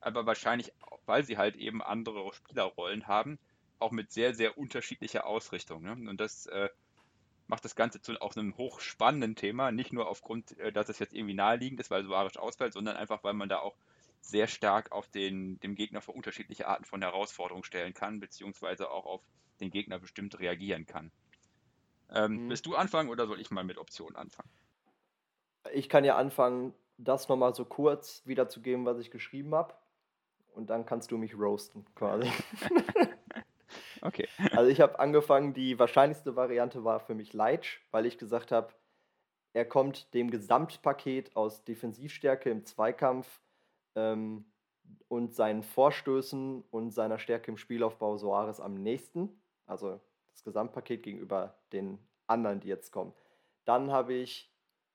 Aber 0.00 0.24
wahrscheinlich, 0.24 0.72
weil 1.06 1.24
sie 1.24 1.36
halt 1.36 1.56
eben 1.56 1.82
andere 1.82 2.32
Spielerrollen 2.32 3.06
haben, 3.06 3.38
auch 3.78 3.90
mit 3.90 4.12
sehr, 4.12 4.34
sehr 4.34 4.58
unterschiedlicher 4.58 5.26
Ausrichtung. 5.26 5.82
Ne? 5.82 5.92
Und 5.92 6.20
das 6.20 6.46
äh, 6.46 6.68
macht 7.48 7.64
das 7.64 7.76
Ganze 7.76 8.00
zu 8.00 8.20
auch 8.20 8.34
einem 8.36 8.56
hochspannenden 8.56 9.36
Thema, 9.36 9.72
nicht 9.72 9.92
nur 9.92 10.08
aufgrund, 10.08 10.58
äh, 10.58 10.72
dass 10.72 10.88
es 10.88 10.98
jetzt 10.98 11.12
irgendwie 11.12 11.34
naheliegend 11.34 11.80
ist, 11.80 11.90
weil 11.90 12.04
Suarez 12.04 12.36
ausfällt, 12.36 12.72
sondern 12.72 12.96
einfach, 12.96 13.22
weil 13.24 13.34
man 13.34 13.48
da 13.48 13.58
auch 13.58 13.76
sehr 14.20 14.46
stark 14.46 14.92
auf 14.92 15.08
den, 15.08 15.58
dem 15.60 15.74
Gegner 15.74 16.00
vor 16.00 16.14
unterschiedliche 16.14 16.68
Arten 16.68 16.84
von 16.84 17.02
Herausforderungen 17.02 17.64
stellen 17.64 17.94
kann, 17.94 18.20
beziehungsweise 18.20 18.90
auch 18.90 19.06
auf 19.06 19.22
den 19.60 19.70
Gegner 19.70 19.98
bestimmt 19.98 20.38
reagieren 20.38 20.86
kann. 20.86 21.10
Ähm, 22.10 22.44
mhm. 22.44 22.50
Willst 22.50 22.66
du 22.66 22.74
anfangen 22.74 23.08
oder 23.08 23.26
soll 23.26 23.40
ich 23.40 23.50
mal 23.50 23.64
mit 23.64 23.78
Optionen 23.78 24.16
anfangen? 24.16 24.50
Ich 25.72 25.88
kann 25.88 26.04
ja 26.04 26.16
anfangen, 26.16 26.74
das 26.96 27.28
nochmal 27.28 27.54
so 27.54 27.64
kurz 27.64 28.22
wiederzugeben, 28.26 28.84
was 28.84 28.98
ich 28.98 29.10
geschrieben 29.10 29.54
habe. 29.54 29.74
Und 30.52 30.68
dann 30.68 30.84
kannst 30.84 31.10
du 31.10 31.18
mich 31.18 31.38
roasten, 31.38 31.86
quasi. 31.94 32.30
okay. 34.02 34.28
Also 34.52 34.70
ich 34.70 34.80
habe 34.80 34.98
angefangen, 34.98 35.54
die 35.54 35.78
wahrscheinlichste 35.78 36.34
Variante 36.34 36.84
war 36.84 37.00
für 37.00 37.14
mich 37.14 37.32
Leitsch, 37.32 37.78
weil 37.90 38.04
ich 38.04 38.18
gesagt 38.18 38.50
habe, 38.50 38.72
er 39.52 39.64
kommt 39.64 40.12
dem 40.14 40.30
Gesamtpaket 40.30 41.36
aus 41.36 41.64
Defensivstärke 41.64 42.50
im 42.50 42.64
Zweikampf 42.64 43.40
ähm, 43.94 44.44
und 45.08 45.34
seinen 45.34 45.62
Vorstößen 45.62 46.62
und 46.70 46.90
seiner 46.92 47.18
Stärke 47.18 47.50
im 47.50 47.56
Spielaufbau 47.56 48.16
Soares 48.16 48.60
am 48.60 48.74
nächsten. 48.74 49.40
Also 49.66 50.00
das 50.32 50.44
Gesamtpaket 50.44 51.02
gegenüber 51.02 51.54
den 51.72 51.98
anderen, 52.26 52.60
die 52.60 52.68
jetzt 52.68 52.92
kommen. 52.92 53.12
Dann 53.64 53.92
habe 53.92 54.14
ich 54.14 54.52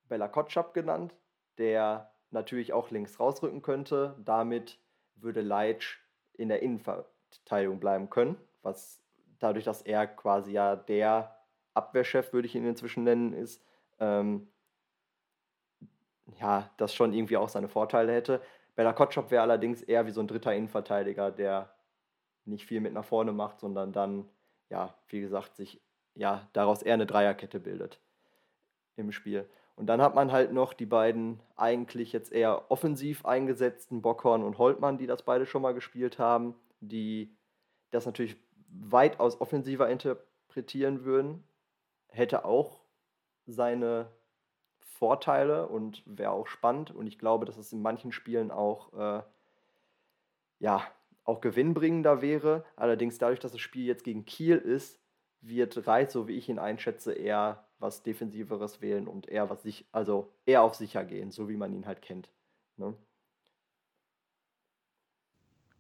Bella 0.08 0.28
Kotschap 0.28 0.74
genannt, 0.74 1.16
der 1.58 2.12
natürlich 2.32 2.74
auch 2.74 2.92
links 2.92 3.20
rausrücken 3.20 3.62
könnte. 3.62 4.16
Damit 4.24 4.80
würde 5.16 5.42
Leitsch 5.42 6.00
in 6.34 6.50
der 6.50 6.62
Innenverteidigung 6.62 7.80
bleiben 7.80 8.10
können, 8.10 8.38
was 8.62 9.02
dadurch, 9.40 9.64
dass 9.64 9.82
er 9.82 10.08
quasi 10.08 10.52
ja 10.52 10.76
der 10.76 11.36
Abwehrchef, 11.74 12.34
würde 12.34 12.48
ich 12.48 12.56
ihn 12.56 12.66
inzwischen 12.66 13.04
nennen, 13.04 13.34
ist, 13.34 13.64
ähm, 14.00 14.48
ja, 16.40 16.70
das 16.78 16.94
schon 16.94 17.14
irgendwie 17.14 17.38
auch 17.38 17.50
seine 17.50 17.70
Vorteile 17.70 18.14
hätte. 18.14 18.42
Bella 18.76 18.94
Kotschop 18.94 19.32
wäre 19.32 19.42
allerdings 19.42 19.82
eher 19.82 20.06
wie 20.06 20.12
so 20.12 20.22
ein 20.22 20.28
dritter 20.28 20.54
Innenverteidiger, 20.54 21.32
der 21.32 21.74
nicht 22.46 22.66
viel 22.66 22.82
mit 22.82 22.94
nach 22.94 23.06
vorne 23.06 23.32
macht, 23.32 23.60
sondern 23.60 23.92
dann, 23.92 24.30
ja, 24.70 24.96
wie 25.08 25.22
gesagt, 25.22 25.56
sich 25.56 25.82
ja 26.14 26.48
daraus 26.54 26.82
eher 26.82 26.94
eine 26.94 27.06
Dreierkette 27.06 27.60
bildet 27.60 28.00
im 28.96 29.12
Spiel. 29.12 29.50
Und 29.76 29.88
dann 29.88 30.02
hat 30.02 30.16
man 30.16 30.32
halt 30.32 30.54
noch 30.54 30.74
die 30.74 30.86
beiden 30.86 31.42
eigentlich 31.58 32.14
jetzt 32.14 32.32
eher 32.32 32.72
offensiv 32.72 33.26
eingesetzten 33.26 34.02
Bockhorn 34.02 34.44
und 34.44 34.58
Holtmann, 34.58 34.98
die 34.98 35.08
das 35.08 35.24
beide 35.24 35.46
schon 35.46 35.62
mal 35.62 35.74
gespielt 35.74 36.18
haben, 36.18 36.56
die 36.80 37.36
das 37.92 38.06
natürlich 38.06 38.38
weitaus 38.70 39.42
offensiver 39.42 39.90
interpretieren 39.90 41.04
würden. 41.04 41.44
Hätte 42.08 42.46
auch 42.46 42.80
seine 43.46 44.08
Vorteile 44.98 45.68
und 45.68 46.04
wäre 46.06 46.32
auch 46.32 46.48
spannend. 46.48 46.92
Und 46.92 47.08
ich 47.08 47.20
glaube, 47.20 47.46
dass 47.46 47.58
es 47.58 47.74
in 47.74 47.82
manchen 47.82 48.12
Spielen 48.12 48.50
auch, 48.50 48.94
äh, 48.94 49.24
ja, 50.60 50.88
auch 51.26 51.42
gewinnbringender 51.42 52.22
wäre. 52.22 52.66
Allerdings 52.76 53.18
dadurch, 53.18 53.40
dass 53.40 53.52
das 53.52 53.62
Spiel 53.62 53.86
jetzt 53.86 54.04
gegen 54.04 54.26
Kiel 54.26 54.58
ist, 54.58 55.00
wird 55.42 55.86
Reis, 55.86 56.14
so 56.14 56.28
wie 56.28 56.38
ich 56.38 56.48
ihn 56.48 56.60
einschätze, 56.60 57.14
eher 57.14 57.68
was 57.78 58.04
Defensiveres 58.04 58.82
wählen 58.82 59.08
und 59.08 59.28
eher 59.28 59.50
was 59.50 59.64
sich, 59.64 59.86
also 59.92 60.32
eher 60.46 60.64
auf 60.64 60.76
sicher 60.76 61.04
gehen, 61.04 61.30
so 61.30 61.50
wie 61.50 61.58
man 61.58 61.74
ihn 61.74 61.86
halt 61.86 62.02
kennt. 62.02 62.30
Ne? 62.78 62.96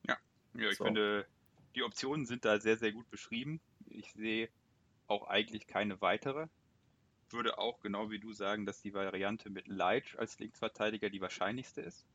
Ja, 0.08 0.18
ja 0.56 0.70
ich 0.70 0.78
so. 0.78 0.84
finde, 0.84 1.26
die 1.74 1.84
Optionen 1.84 2.26
sind 2.26 2.44
da 2.44 2.60
sehr, 2.60 2.76
sehr 2.76 2.92
gut 2.92 3.10
beschrieben. 3.10 3.62
Ich 3.90 4.12
sehe 4.14 4.50
auch 5.08 5.28
eigentlich 5.28 5.68
keine 5.68 6.02
weitere 6.02 6.48
würde 7.32 7.58
auch 7.58 7.82
genau 7.82 8.10
wie 8.12 8.20
du 8.20 8.34
sagen, 8.34 8.66
dass 8.66 8.82
die 8.82 8.94
Variante 8.94 9.50
mit 9.50 9.68
Leitch 9.68 10.16
als 10.18 10.40
Linksverteidiger 10.40 11.10
die 11.10 11.22
wahrscheinlichste 11.22 11.82
ist. 11.82 12.06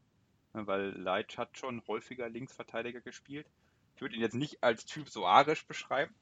Weil 0.53 0.91
Leitch 0.91 1.39
hat 1.39 1.57
schon 1.57 1.83
häufiger 1.87 2.29
Linksverteidiger 2.29 3.01
gespielt. 3.01 3.47
Ich 3.95 4.03
würde 4.03 4.17
ihn 4.17 4.23
jetzt 4.23 4.35
nicht 4.35 4.63
als 4.63 4.85
Typ 4.85 5.09
so 5.09 5.27
arisch 5.27 5.67
beschreiben. 5.67 6.15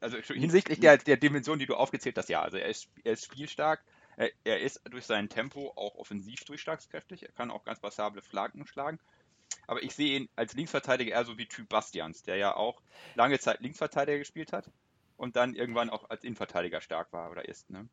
Also 0.00 0.16
hinsichtlich 0.18 0.80
der, 0.80 0.96
der 0.96 1.16
Dimension, 1.16 1.58
die 1.58 1.66
du 1.66 1.74
aufgezählt 1.74 2.16
hast, 2.16 2.28
ja. 2.28 2.42
Also 2.42 2.56
er 2.56 2.68
ist, 2.68 2.88
er 3.04 3.12
ist 3.12 3.24
spielstark. 3.26 3.84
Er, 4.16 4.30
er 4.44 4.60
ist 4.60 4.80
durch 4.90 5.06
sein 5.06 5.28
Tempo 5.28 5.72
auch 5.76 5.94
offensiv 5.96 6.44
durchschlagskräftig. 6.44 7.22
Er 7.24 7.32
kann 7.32 7.50
auch 7.50 7.64
ganz 7.64 7.80
passable 7.80 8.22
Flanken 8.22 8.66
schlagen. 8.66 8.98
Aber 9.66 9.82
ich 9.82 9.94
sehe 9.94 10.18
ihn 10.18 10.28
als 10.36 10.54
Linksverteidiger 10.54 11.12
eher 11.12 11.24
so 11.24 11.38
wie 11.38 11.46
Typ 11.46 11.68
Bastians, 11.68 12.22
der 12.22 12.36
ja 12.36 12.56
auch 12.56 12.82
lange 13.14 13.38
Zeit 13.38 13.60
Linksverteidiger 13.60 14.18
gespielt 14.18 14.52
hat 14.52 14.70
und 15.20 15.36
dann 15.36 15.54
irgendwann 15.54 15.90
auch 15.90 16.08
als 16.08 16.24
Innenverteidiger 16.24 16.80
stark 16.80 17.12
war 17.12 17.30
oder 17.30 17.46
ist. 17.46 17.68
Ne? 17.68 17.86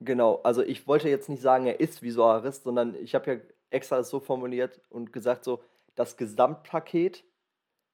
Genau, 0.00 0.40
also 0.42 0.62
ich 0.62 0.86
wollte 0.86 1.08
jetzt 1.08 1.28
nicht 1.28 1.42
sagen, 1.42 1.66
er 1.66 1.80
ist 1.80 2.02
wie 2.02 2.10
Soares, 2.10 2.62
sondern 2.62 2.94
ich 2.96 3.14
habe 3.14 3.32
ja 3.32 3.40
extra 3.70 3.96
das 3.96 4.10
so 4.10 4.20
formuliert 4.20 4.80
und 4.90 5.12
gesagt, 5.12 5.44
so 5.44 5.62
das 5.94 6.16
Gesamtpaket 6.16 7.24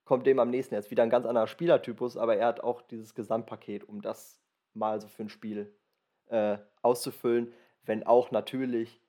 kommt 0.05 0.27
dem 0.27 0.39
am 0.39 0.51
nächsten. 0.51 0.75
Er 0.75 0.81
ist 0.81 0.91
wieder 0.91 1.03
ein 1.03 1.11
ganz 1.11 1.27
anderer 1.27 1.47
Spielertypus, 1.47 2.17
aber 2.17 2.37
er 2.37 2.49
hat 2.49 2.61
auch 2.61 2.83
dieses 2.83 3.15
Gesamtpaket, 3.15 3.85
um 3.85 4.03
das 4.03 4.41
mal 4.75 5.01
so 5.01 5.09
für 5.09 5.23
ein 5.23 5.29
Spiel 5.29 5.73
äh, 6.27 6.59
auszufüllen, 6.83 7.53
wenn 7.85 8.07
auch 8.07 8.31
natürlich 8.31 9.01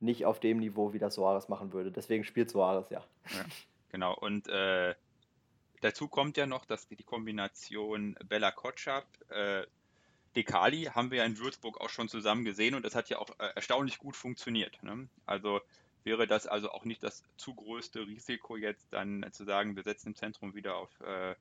nicht 0.00 0.26
auf 0.26 0.38
dem 0.38 0.58
Niveau, 0.58 0.92
wie 0.92 0.98
das 0.98 1.14
Soares 1.14 1.48
machen 1.48 1.72
würde. 1.72 1.90
Deswegen 1.90 2.24
spielt 2.24 2.50
Soares 2.50 2.90
ja. 2.90 3.04
ja 3.30 3.44
genau, 3.90 4.14
und 4.14 4.48
äh, 4.48 4.94
dazu 5.80 6.08
kommt 6.08 6.36
ja 6.36 6.46
noch, 6.46 6.64
dass 6.64 6.86
die 6.88 7.02
Kombination 7.02 8.16
Bella 8.28 8.50
Kotschap, 8.50 9.06
äh, 9.30 9.66
Dekali 10.38 10.84
haben 10.84 11.10
wir 11.10 11.18
ja 11.18 11.24
in 11.24 11.36
Würzburg 11.36 11.80
auch 11.80 11.88
schon 11.88 12.08
zusammen 12.08 12.44
gesehen 12.44 12.76
und 12.76 12.84
das 12.84 12.94
hat 12.94 13.10
ja 13.10 13.18
auch 13.18 13.30
äh, 13.40 13.50
erstaunlich 13.56 13.98
gut 13.98 14.14
funktioniert. 14.14 14.80
Ne? 14.84 15.08
Also 15.26 15.60
wäre 16.04 16.28
das 16.28 16.46
also 16.46 16.70
auch 16.70 16.84
nicht 16.84 17.02
das 17.02 17.24
zu 17.36 17.56
größte 17.56 18.06
Risiko 18.06 18.56
jetzt 18.56 18.86
dann 18.92 19.26
zu 19.32 19.44
sagen, 19.44 19.74
wir 19.74 19.82
setzen 19.82 20.10
im 20.10 20.14
Zentrum 20.14 20.54
wieder 20.54 20.76
auf 20.76 21.00
äh, 21.00 21.34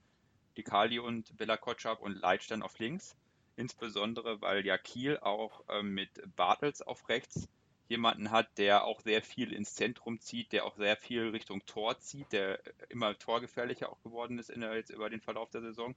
Dekali 0.57 0.97
und 0.97 1.37
Bella 1.37 1.57
Kotschap 1.57 2.01
und 2.01 2.13
Leitsch 2.13 2.49
dann 2.49 2.63
auf 2.63 2.79
links. 2.79 3.15
Insbesondere, 3.55 4.41
weil 4.41 4.65
ja 4.65 4.79
Kiel 4.79 5.19
auch 5.19 5.63
äh, 5.69 5.83
mit 5.83 6.09
Bartels 6.35 6.81
auf 6.81 7.07
rechts 7.07 7.47
jemanden 7.89 8.31
hat, 8.31 8.57
der 8.57 8.83
auch 8.83 9.01
sehr 9.01 9.21
viel 9.21 9.53
ins 9.53 9.75
Zentrum 9.75 10.19
zieht, 10.19 10.53
der 10.53 10.65
auch 10.65 10.75
sehr 10.75 10.97
viel 10.97 11.29
Richtung 11.29 11.63
Tor 11.67 11.99
zieht, 11.99 12.31
der 12.31 12.59
immer 12.89 13.15
torgefährlicher 13.19 13.91
auch 13.91 14.01
geworden 14.01 14.39
ist 14.39 14.49
in 14.49 14.61
der, 14.61 14.75
jetzt 14.75 14.89
über 14.89 15.11
den 15.11 15.21
Verlauf 15.21 15.51
der 15.51 15.61
Saison, 15.61 15.93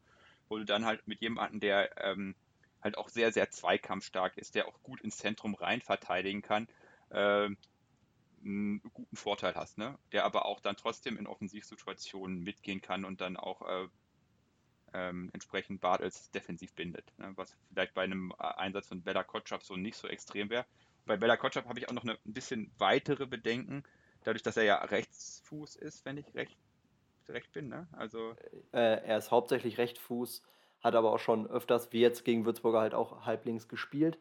wo 0.50 0.58
du 0.58 0.66
dann 0.66 0.84
halt 0.84 1.08
mit 1.08 1.22
jemandem, 1.22 1.60
der 1.60 1.96
ähm, 2.04 2.34
halt 2.82 2.98
auch 2.98 3.08
sehr, 3.08 3.32
sehr 3.32 3.50
zweikampfstark 3.50 4.38
ist, 4.38 4.54
der 4.54 4.68
auch 4.68 4.82
gut 4.82 5.00
ins 5.00 5.18
Zentrum 5.18 5.54
rein 5.54 5.80
verteidigen 5.80 6.42
kann, 6.42 6.68
äh, 7.10 7.48
einen 8.42 8.80
guten 8.94 9.16
Vorteil 9.16 9.54
hast, 9.54 9.78
ne? 9.78 9.98
der 10.12 10.24
aber 10.24 10.46
auch 10.46 10.60
dann 10.60 10.76
trotzdem 10.76 11.18
in 11.18 11.26
Offensivsituationen 11.26 12.40
mitgehen 12.42 12.80
kann 12.80 13.04
und 13.04 13.20
dann 13.20 13.36
auch 13.36 13.62
äh, 13.68 13.88
ähm, 14.92 15.30
entsprechend 15.32 15.80
Bartels 15.80 16.30
defensiv 16.30 16.74
bindet, 16.74 17.12
ne? 17.18 17.32
was 17.36 17.56
vielleicht 17.68 17.94
bei 17.94 18.02
einem 18.02 18.32
äh, 18.38 18.44
Einsatz 18.44 18.88
von 18.88 19.02
Bella 19.02 19.24
Kotschap 19.24 19.62
so 19.62 19.76
nicht 19.76 19.96
so 19.96 20.08
extrem 20.08 20.50
wäre. 20.50 20.64
Bei 21.06 21.16
Bella 21.16 21.36
Kotschap 21.36 21.66
habe 21.66 21.78
ich 21.78 21.88
auch 21.88 21.92
noch 21.92 22.04
eine, 22.04 22.18
ein 22.24 22.32
bisschen 22.32 22.70
weitere 22.78 23.26
Bedenken, 23.26 23.84
dadurch, 24.24 24.42
dass 24.42 24.56
er 24.56 24.64
ja 24.64 24.76
Rechtsfuß 24.76 25.76
ist, 25.76 26.04
wenn 26.04 26.16
ich 26.16 26.34
recht, 26.34 26.56
recht 27.28 27.52
bin. 27.52 27.68
Ne? 27.68 27.86
Also 27.92 28.36
äh, 28.72 29.02
er 29.02 29.18
ist 29.18 29.30
hauptsächlich 29.30 29.78
Rechtsfuß 29.78 30.42
hat 30.80 30.94
aber 30.94 31.12
auch 31.12 31.18
schon 31.18 31.46
öfters, 31.46 31.92
wie 31.92 32.00
jetzt 32.00 32.24
gegen 32.24 32.44
Würzburger, 32.44 32.80
halt 32.80 32.94
auch 32.94 33.24
halblinks 33.26 33.68
gespielt. 33.68 34.18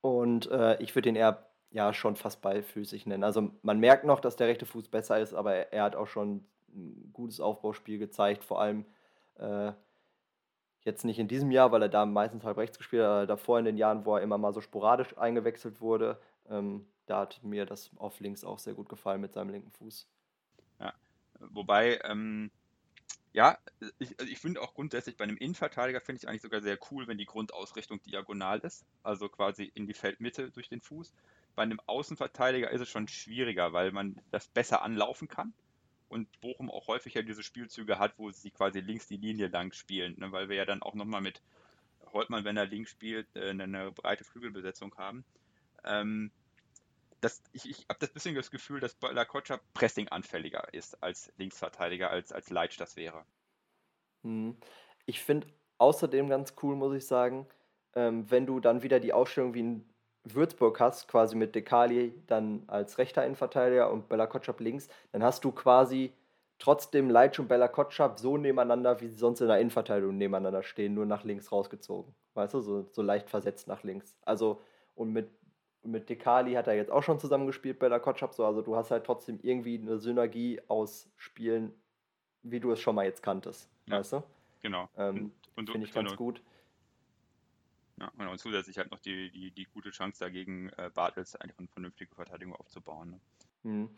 Und 0.00 0.50
äh, 0.50 0.80
ich 0.82 0.94
würde 0.94 1.08
ihn 1.08 1.16
eher 1.16 1.46
ja 1.70 1.92
schon 1.92 2.16
fast 2.16 2.40
beifüßig 2.40 3.06
nennen. 3.06 3.24
Also 3.24 3.50
man 3.62 3.78
merkt 3.78 4.04
noch, 4.04 4.20
dass 4.20 4.36
der 4.36 4.48
rechte 4.48 4.66
Fuß 4.66 4.88
besser 4.88 5.20
ist, 5.20 5.34
aber 5.34 5.54
er, 5.54 5.72
er 5.72 5.82
hat 5.82 5.96
auch 5.96 6.06
schon 6.06 6.44
ein 6.74 7.10
gutes 7.12 7.40
Aufbauspiel 7.40 7.98
gezeigt, 7.98 8.44
vor 8.44 8.60
allem 8.60 8.86
äh, 9.36 9.72
jetzt 10.82 11.04
nicht 11.04 11.18
in 11.18 11.28
diesem 11.28 11.50
Jahr, 11.50 11.72
weil 11.72 11.82
er 11.82 11.88
da 11.88 12.06
meistens 12.06 12.44
halb 12.44 12.56
rechts 12.56 12.78
gespielt 12.78 13.02
hat, 13.02 13.10
aber 13.10 13.26
davor 13.26 13.58
in 13.58 13.64
den 13.64 13.76
Jahren, 13.76 14.04
wo 14.06 14.16
er 14.16 14.22
immer 14.22 14.38
mal 14.38 14.54
so 14.54 14.60
sporadisch 14.60 15.16
eingewechselt 15.18 15.80
wurde, 15.80 16.18
ähm, 16.48 16.86
da 17.06 17.20
hat 17.20 17.42
mir 17.42 17.66
das 17.66 17.90
auf 17.96 18.20
links 18.20 18.44
auch 18.44 18.58
sehr 18.58 18.74
gut 18.74 18.88
gefallen 18.88 19.20
mit 19.20 19.32
seinem 19.32 19.50
linken 19.50 19.70
Fuß. 19.70 20.08
Ja, 20.80 20.94
wobei, 21.40 21.98
ähm, 22.04 22.50
ja, 23.38 23.56
ich, 24.00 24.18
also 24.18 24.32
ich 24.32 24.40
finde 24.40 24.60
auch 24.60 24.74
grundsätzlich 24.74 25.16
bei 25.16 25.22
einem 25.22 25.36
Innenverteidiger 25.36 26.00
finde 26.00 26.18
ich 26.20 26.28
eigentlich 26.28 26.42
sogar 26.42 26.60
sehr 26.60 26.76
cool, 26.90 27.06
wenn 27.06 27.18
die 27.18 27.24
Grundausrichtung 27.24 28.02
diagonal 28.02 28.58
ist, 28.58 28.84
also 29.04 29.28
quasi 29.28 29.70
in 29.76 29.86
die 29.86 29.94
Feldmitte 29.94 30.50
durch 30.50 30.68
den 30.68 30.80
Fuß. 30.80 31.14
Bei 31.54 31.62
einem 31.62 31.78
Außenverteidiger 31.86 32.68
ist 32.72 32.80
es 32.80 32.88
schon 32.88 33.06
schwieriger, 33.06 33.72
weil 33.72 33.92
man 33.92 34.20
das 34.32 34.48
besser 34.48 34.82
anlaufen 34.82 35.28
kann 35.28 35.52
und 36.08 36.28
Bochum 36.40 36.68
auch 36.68 36.88
häufiger 36.88 37.22
diese 37.22 37.44
Spielzüge 37.44 38.00
hat, 38.00 38.18
wo 38.18 38.32
sie 38.32 38.50
quasi 38.50 38.80
links 38.80 39.06
die 39.06 39.18
Linie 39.18 39.46
lang 39.46 39.72
spielen, 39.72 40.16
ne, 40.18 40.32
weil 40.32 40.48
wir 40.48 40.56
ja 40.56 40.64
dann 40.64 40.82
auch 40.82 40.94
nochmal 40.94 41.20
mit 41.20 41.40
Holtmann, 42.12 42.44
wenn 42.44 42.56
er 42.56 42.66
links 42.66 42.90
spielt, 42.90 43.28
äh, 43.36 43.50
eine 43.50 43.92
breite 43.92 44.24
Flügelbesetzung 44.24 44.96
haben. 44.96 45.24
Ähm, 45.84 46.32
das, 47.20 47.42
ich, 47.52 47.68
ich 47.68 47.86
habe 47.88 47.98
das 48.00 48.10
bisschen 48.10 48.34
das 48.34 48.50
Gefühl, 48.50 48.80
dass 48.80 48.96
Lakocha 49.00 49.60
Pressing 49.74 50.08
anfälliger 50.08 50.72
ist 50.72 51.02
als 51.02 51.32
Linksverteidiger, 51.36 52.10
als, 52.10 52.32
als 52.32 52.50
Leitsch 52.50 52.78
das 52.78 52.96
wäre. 52.96 53.24
Hm. 54.22 54.56
Ich 55.06 55.22
finde 55.22 55.46
außerdem 55.78 56.28
ganz 56.28 56.54
cool, 56.62 56.76
muss 56.76 56.94
ich 56.94 57.06
sagen, 57.06 57.46
ähm, 57.94 58.30
wenn 58.30 58.46
du 58.46 58.60
dann 58.60 58.82
wieder 58.82 59.00
die 59.00 59.12
Ausstellung 59.12 59.54
wie 59.54 59.60
in 59.60 59.88
Würzburg 60.24 60.78
hast, 60.80 61.08
quasi 61.08 61.36
mit 61.36 61.54
Dekali 61.54 62.12
dann 62.26 62.64
als 62.66 62.98
rechter 62.98 63.24
Innenverteidiger 63.24 63.90
und 63.90 64.08
Bella 64.08 64.26
Kotschap 64.26 64.60
links, 64.60 64.88
dann 65.12 65.22
hast 65.22 65.44
du 65.44 65.52
quasi 65.52 66.12
trotzdem 66.58 67.08
Leitsch 67.08 67.38
und 67.38 67.48
Bella 67.48 67.68
Kotschap 67.68 68.18
so 68.18 68.36
nebeneinander, 68.36 69.00
wie 69.00 69.08
sie 69.08 69.16
sonst 69.16 69.40
in 69.40 69.48
der 69.48 69.60
Innenverteidigung 69.60 70.16
nebeneinander 70.16 70.62
stehen, 70.62 70.94
nur 70.94 71.06
nach 71.06 71.24
links 71.24 71.52
rausgezogen. 71.52 72.14
Weißt 72.34 72.54
du, 72.54 72.60
so, 72.60 72.88
so 72.90 73.02
leicht 73.02 73.30
versetzt 73.30 73.68
nach 73.68 73.82
links. 73.82 74.16
Also, 74.22 74.60
und 74.94 75.12
mit, 75.12 75.30
mit 75.82 76.08
Dekali 76.08 76.54
hat 76.54 76.66
er 76.66 76.74
jetzt 76.74 76.90
auch 76.90 77.02
schon 77.02 77.18
zusammengespielt, 77.18 77.78
Bella 77.78 77.98
Kotschap, 77.98 78.34
so, 78.34 78.44
also 78.44 78.62
du 78.62 78.76
hast 78.76 78.90
halt 78.90 79.04
trotzdem 79.04 79.38
irgendwie 79.42 79.78
eine 79.78 79.98
Synergie 79.98 80.60
aus 80.68 81.10
Spielen, 81.16 81.72
wie 82.42 82.60
du 82.60 82.72
es 82.72 82.80
schon 82.80 82.94
mal 82.94 83.04
jetzt 83.04 83.22
kanntest. 83.22 83.70
Ja, 83.86 83.98
weißt 83.98 84.14
du? 84.14 84.22
Genau. 84.62 84.88
Ähm, 84.96 85.32
Finde 85.54 85.78
ich 85.78 85.92
ganz 85.92 86.10
genau. 86.10 86.16
gut. 86.16 86.42
Ja, 88.00 88.12
und 88.16 88.38
zusätzlich 88.38 88.78
halt 88.78 88.90
noch 88.90 89.00
die, 89.00 89.30
die, 89.30 89.50
die 89.50 89.64
gute 89.64 89.90
Chance 89.90 90.20
dagegen, 90.20 90.70
äh, 90.76 90.90
Bartels 90.92 91.34
einfach 91.36 91.58
eine 91.58 91.68
vernünftige 91.68 92.14
Verteidigung 92.14 92.54
aufzubauen. 92.54 93.10
Ne? 93.10 93.20
Hm. 93.64 93.90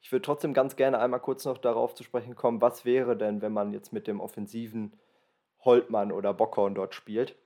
Ich 0.00 0.12
würde 0.12 0.22
trotzdem 0.22 0.54
ganz 0.54 0.76
gerne 0.76 1.00
einmal 1.00 1.20
kurz 1.20 1.44
noch 1.44 1.58
darauf 1.58 1.94
zu 1.94 2.04
sprechen 2.04 2.36
kommen, 2.36 2.60
was 2.60 2.84
wäre 2.84 3.16
denn, 3.16 3.42
wenn 3.42 3.52
man 3.52 3.72
jetzt 3.72 3.92
mit 3.92 4.06
dem 4.06 4.20
offensiven 4.20 4.96
Holtmann 5.60 6.12
oder 6.12 6.32
Bockhorn 6.32 6.76
dort 6.76 6.94
spielt. 6.94 7.36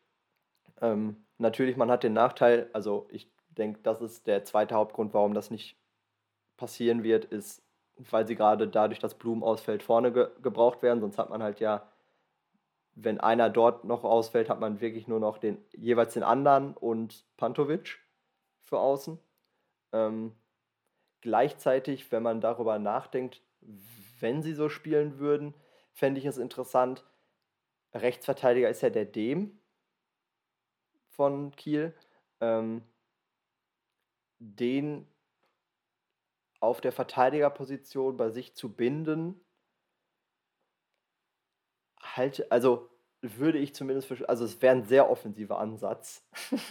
Ähm, 0.82 1.24
natürlich, 1.38 1.76
man 1.76 1.90
hat 1.90 2.02
den 2.02 2.12
Nachteil, 2.12 2.68
also 2.74 3.08
ich 3.10 3.31
denke, 3.58 3.80
das 3.82 4.00
ist 4.00 4.26
der 4.26 4.44
zweite 4.44 4.74
Hauptgrund, 4.74 5.14
warum 5.14 5.34
das 5.34 5.50
nicht 5.50 5.76
passieren 6.56 7.02
wird, 7.02 7.24
ist, 7.24 7.62
weil 7.96 8.26
sie 8.26 8.36
gerade 8.36 8.68
dadurch, 8.68 8.98
dass 8.98 9.18
Blumen 9.18 9.42
ausfällt, 9.42 9.82
vorne 9.82 10.12
ge 10.12 10.28
gebraucht 10.42 10.82
werden. 10.82 11.00
Sonst 11.00 11.18
hat 11.18 11.30
man 11.30 11.42
halt 11.42 11.60
ja 11.60 11.92
wenn 12.94 13.20
einer 13.20 13.48
dort 13.50 13.84
noch 13.84 14.04
ausfällt, 14.04 14.48
hat 14.48 14.60
man 14.60 14.80
wirklich 14.80 15.08
nur 15.08 15.20
noch 15.20 15.38
den, 15.38 15.58
jeweils 15.72 16.14
den 16.14 16.22
anderen 16.22 16.74
und 16.74 17.24
Pantovic 17.36 17.98
für 18.60 18.78
außen. 18.78 19.18
Ähm, 19.92 20.34
gleichzeitig, 21.20 22.12
wenn 22.12 22.22
man 22.22 22.40
darüber 22.40 22.78
nachdenkt, 22.78 23.42
wenn 24.20 24.42
sie 24.42 24.54
so 24.54 24.68
spielen 24.68 25.18
würden, 25.18 25.54
fände 25.92 26.20
ich 26.20 26.26
es 26.26 26.38
interessant. 26.38 27.04
Rechtsverteidiger 27.94 28.68
ist 28.68 28.82
ja 28.82 28.90
der 28.90 29.04
Dem 29.04 29.58
von 31.08 31.54
Kiel. 31.56 31.94
Ähm, 32.40 32.82
den 34.42 35.06
auf 36.60 36.80
der 36.80 36.92
Verteidigerposition 36.92 38.16
bei 38.16 38.30
sich 38.30 38.54
zu 38.54 38.72
binden, 38.72 39.40
halte, 42.00 42.50
also 42.50 42.88
würde 43.20 43.58
ich 43.58 43.74
zumindest 43.74 44.08
für, 44.08 44.28
also 44.28 44.44
es 44.44 44.60
wäre 44.60 44.74
ein 44.76 44.84
sehr 44.84 45.08
offensiver 45.10 45.58
Ansatz. 45.58 46.24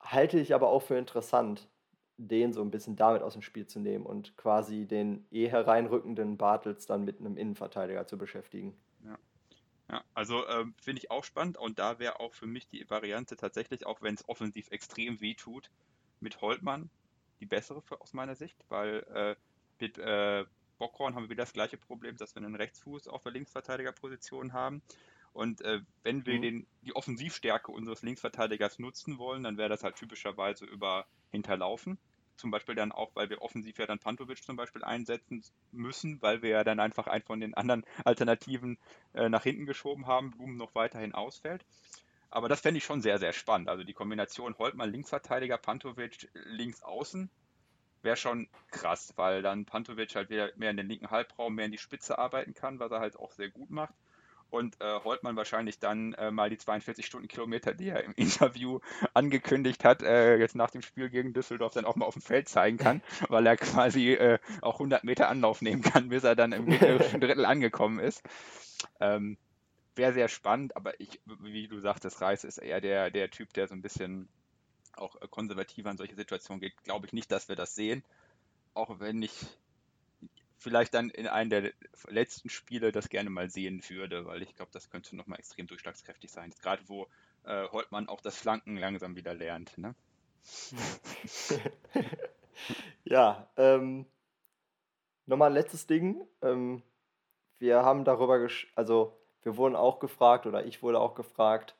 halte 0.00 0.38
ich 0.38 0.54
aber 0.54 0.68
auch 0.68 0.82
für 0.82 0.96
interessant, 0.96 1.68
den 2.16 2.52
so 2.52 2.62
ein 2.62 2.70
bisschen 2.70 2.96
damit 2.96 3.22
aus 3.22 3.32
dem 3.32 3.42
Spiel 3.42 3.66
zu 3.66 3.80
nehmen 3.80 4.06
und 4.06 4.36
quasi 4.36 4.86
den 4.86 5.26
eh 5.30 5.48
hereinrückenden 5.48 6.36
Bartels 6.36 6.86
dann 6.86 7.04
mit 7.04 7.18
einem 7.18 7.36
Innenverteidiger 7.36 8.06
zu 8.06 8.16
beschäftigen. 8.16 8.76
Ja. 9.92 10.02
Also 10.14 10.46
äh, 10.46 10.64
finde 10.80 11.00
ich 11.00 11.10
auch 11.10 11.22
spannend 11.22 11.58
und 11.58 11.78
da 11.78 11.98
wäre 11.98 12.18
auch 12.18 12.32
für 12.32 12.46
mich 12.46 12.66
die 12.66 12.88
Variante 12.88 13.36
tatsächlich, 13.36 13.86
auch 13.86 14.00
wenn 14.00 14.14
es 14.14 14.26
offensiv 14.28 14.70
extrem 14.70 15.20
weh 15.20 15.34
tut, 15.34 15.70
mit 16.20 16.40
Holtmann 16.40 16.90
die 17.40 17.46
bessere 17.46 17.82
für, 17.82 18.00
aus 18.00 18.14
meiner 18.14 18.34
Sicht, 18.34 18.56
weil 18.68 19.04
äh, 19.14 19.36
mit 19.80 19.98
äh, 19.98 20.44
Bockhorn 20.78 21.14
haben 21.14 21.24
wir 21.24 21.30
wieder 21.30 21.42
das 21.42 21.52
gleiche 21.52 21.76
Problem, 21.76 22.16
dass 22.16 22.34
wir 22.34 22.42
einen 22.42 22.54
Rechtsfuß 22.54 23.08
auf 23.08 23.22
der 23.22 23.32
Linksverteidigerposition 23.32 24.52
haben. 24.52 24.82
Und 25.32 25.60
äh, 25.62 25.80
wenn 26.02 26.24
wir 26.24 26.38
mhm. 26.38 26.42
den, 26.42 26.66
die 26.82 26.94
Offensivstärke 26.94 27.72
unseres 27.72 28.02
Linksverteidigers 28.02 28.78
nutzen 28.78 29.18
wollen, 29.18 29.42
dann 29.42 29.58
wäre 29.58 29.68
das 29.68 29.82
halt 29.82 29.96
typischerweise 29.96 30.64
über 30.64 31.06
Hinterlaufen. 31.30 31.98
Zum 32.42 32.50
Beispiel 32.50 32.74
dann 32.74 32.90
auch, 32.90 33.12
weil 33.14 33.30
wir 33.30 33.40
offensiv 33.40 33.78
ja 33.78 33.86
dann 33.86 34.00
Pantovic 34.00 34.42
zum 34.42 34.56
Beispiel 34.56 34.82
einsetzen 34.82 35.44
müssen, 35.70 36.20
weil 36.22 36.42
wir 36.42 36.50
ja 36.50 36.64
dann 36.64 36.80
einfach 36.80 37.06
einen 37.06 37.22
von 37.22 37.38
den 37.38 37.54
anderen 37.54 37.84
Alternativen 38.04 38.78
äh, 39.14 39.28
nach 39.28 39.44
hinten 39.44 39.64
geschoben 39.64 40.08
haben, 40.08 40.32
Blumen 40.32 40.56
noch 40.56 40.74
weiterhin 40.74 41.14
ausfällt. 41.14 41.64
Aber 42.30 42.48
das 42.48 42.60
fände 42.60 42.78
ich 42.78 42.84
schon 42.84 43.00
sehr, 43.00 43.20
sehr 43.20 43.32
spannend. 43.32 43.68
Also 43.68 43.84
die 43.84 43.92
Kombination 43.92 44.58
Holtmann 44.58 44.90
Linksverteidiger, 44.90 45.56
Pantovic 45.56 46.28
links 46.34 46.82
außen 46.82 47.30
wäre 48.02 48.16
schon 48.16 48.48
krass, 48.72 49.12
weil 49.14 49.42
dann 49.42 49.64
Pantovic 49.64 50.16
halt 50.16 50.28
wieder 50.28 50.50
mehr 50.56 50.70
in 50.70 50.76
den 50.78 50.88
linken 50.88 51.10
Halbraum, 51.10 51.54
mehr 51.54 51.66
in 51.66 51.72
die 51.72 51.78
Spitze 51.78 52.18
arbeiten 52.18 52.54
kann, 52.54 52.80
was 52.80 52.90
er 52.90 52.98
halt 52.98 53.16
auch 53.16 53.30
sehr 53.30 53.50
gut 53.50 53.70
macht. 53.70 53.94
Und 54.52 54.78
äh, 54.82 55.00
Holtmann 55.02 55.34
wahrscheinlich 55.34 55.78
dann 55.78 56.12
äh, 56.12 56.30
mal 56.30 56.50
die 56.50 56.58
42 56.58 57.06
Stundenkilometer, 57.06 57.72
die 57.72 57.88
er 57.88 58.04
im 58.04 58.12
Interview 58.16 58.80
angekündigt 59.14 59.82
hat, 59.82 60.02
äh, 60.02 60.36
jetzt 60.36 60.54
nach 60.54 60.70
dem 60.70 60.82
Spiel 60.82 61.08
gegen 61.08 61.32
Düsseldorf 61.32 61.72
dann 61.72 61.86
auch 61.86 61.96
mal 61.96 62.04
auf 62.04 62.12
dem 62.12 62.20
Feld 62.22 62.50
zeigen 62.50 62.76
kann, 62.76 63.00
weil 63.30 63.46
er 63.46 63.56
quasi 63.56 64.12
äh, 64.12 64.38
auch 64.60 64.74
100 64.74 65.04
Meter 65.04 65.30
Anlauf 65.30 65.62
nehmen 65.62 65.80
kann, 65.80 66.10
bis 66.10 66.22
er 66.22 66.36
dann 66.36 66.52
im 66.52 66.66
gegnerischen 66.66 67.20
Drittel 67.22 67.46
angekommen 67.46 67.98
ist. 67.98 68.22
Ähm, 69.00 69.38
Wäre 69.94 70.12
sehr 70.12 70.28
spannend, 70.28 70.76
aber 70.76 71.00
ich, 71.00 71.18
wie 71.40 71.66
du 71.66 71.80
sagtest, 71.80 72.20
Reis 72.20 72.44
ist 72.44 72.58
eher 72.58 72.82
der, 72.82 73.10
der 73.10 73.30
Typ, 73.30 73.54
der 73.54 73.68
so 73.68 73.74
ein 73.74 73.80
bisschen 73.80 74.28
auch 74.92 75.16
äh, 75.22 75.28
konservativer 75.30 75.90
in 75.90 75.96
solche 75.96 76.14
Situationen 76.14 76.60
geht, 76.60 76.76
glaube 76.84 77.06
ich 77.06 77.14
nicht, 77.14 77.32
dass 77.32 77.48
wir 77.48 77.56
das 77.56 77.74
sehen. 77.74 78.04
Auch 78.74 79.00
wenn 79.00 79.22
ich 79.22 79.32
vielleicht 80.62 80.94
dann 80.94 81.10
in 81.10 81.26
einem 81.26 81.50
der 81.50 81.72
letzten 82.08 82.48
Spiele 82.48 82.92
das 82.92 83.08
gerne 83.08 83.30
mal 83.30 83.50
sehen 83.50 83.82
würde, 83.88 84.24
weil 84.26 84.42
ich 84.42 84.54
glaube, 84.54 84.70
das 84.72 84.90
könnte 84.90 85.16
nochmal 85.16 85.38
extrem 85.38 85.66
durchschlagskräftig 85.66 86.30
sein. 86.30 86.52
Gerade 86.62 86.82
wo 86.88 87.08
äh, 87.44 87.68
Holtmann 87.68 88.08
auch 88.08 88.20
das 88.20 88.36
Flanken 88.36 88.76
langsam 88.76 89.16
wieder 89.16 89.34
lernt. 89.34 89.76
Ne? 89.76 89.94
ja, 93.04 93.50
ähm, 93.56 94.06
nochmal 95.26 95.50
ein 95.50 95.54
letztes 95.54 95.86
Ding. 95.86 96.26
Ähm, 96.40 96.82
wir 97.58 97.82
haben 97.82 98.04
darüber, 98.04 98.48
also 98.76 99.18
wir 99.42 99.56
wurden 99.56 99.76
auch 99.76 99.98
gefragt 99.98 100.46
oder 100.46 100.64
ich 100.64 100.82
wurde 100.82 101.00
auch 101.00 101.14
gefragt, 101.14 101.74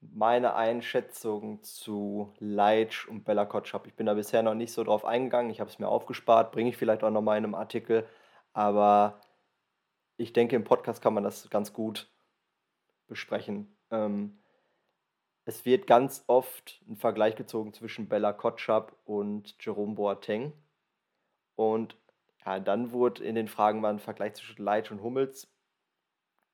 meine 0.00 0.54
Einschätzung 0.54 1.62
zu 1.62 2.32
Leitsch 2.38 3.06
und 3.08 3.24
Bella 3.24 3.44
Kotschap. 3.44 3.86
Ich 3.86 3.94
bin 3.94 4.06
da 4.06 4.14
bisher 4.14 4.42
noch 4.42 4.54
nicht 4.54 4.72
so 4.72 4.84
drauf 4.84 5.04
eingegangen. 5.04 5.50
Ich 5.50 5.60
habe 5.60 5.70
es 5.70 5.78
mir 5.78 5.88
aufgespart, 5.88 6.52
bringe 6.52 6.70
ich 6.70 6.76
vielleicht 6.76 7.02
auch 7.02 7.10
nochmal 7.10 7.38
in 7.38 7.44
einem 7.44 7.54
Artikel. 7.54 8.06
Aber 8.52 9.20
ich 10.16 10.32
denke, 10.32 10.56
im 10.56 10.64
Podcast 10.64 11.02
kann 11.02 11.14
man 11.14 11.24
das 11.24 11.48
ganz 11.50 11.72
gut 11.72 12.10
besprechen. 13.06 13.76
Ähm, 13.90 14.38
es 15.44 15.64
wird 15.64 15.86
ganz 15.86 16.24
oft 16.26 16.80
ein 16.88 16.96
Vergleich 16.96 17.36
gezogen 17.36 17.72
zwischen 17.72 18.08
Bella 18.08 18.32
Kotschap 18.32 18.96
und 19.04 19.54
Jerome 19.60 19.94
Boateng. 19.94 20.52
Und 21.54 21.96
ja, 22.44 22.58
dann 22.60 22.92
wurde 22.92 23.24
in 23.24 23.34
den 23.34 23.48
Fragen 23.48 23.80
mal 23.80 23.92
ein 23.92 24.00
Vergleich 24.00 24.34
zwischen 24.34 24.62
Leitsch 24.62 24.90
und 24.90 25.02
Hummels 25.02 25.48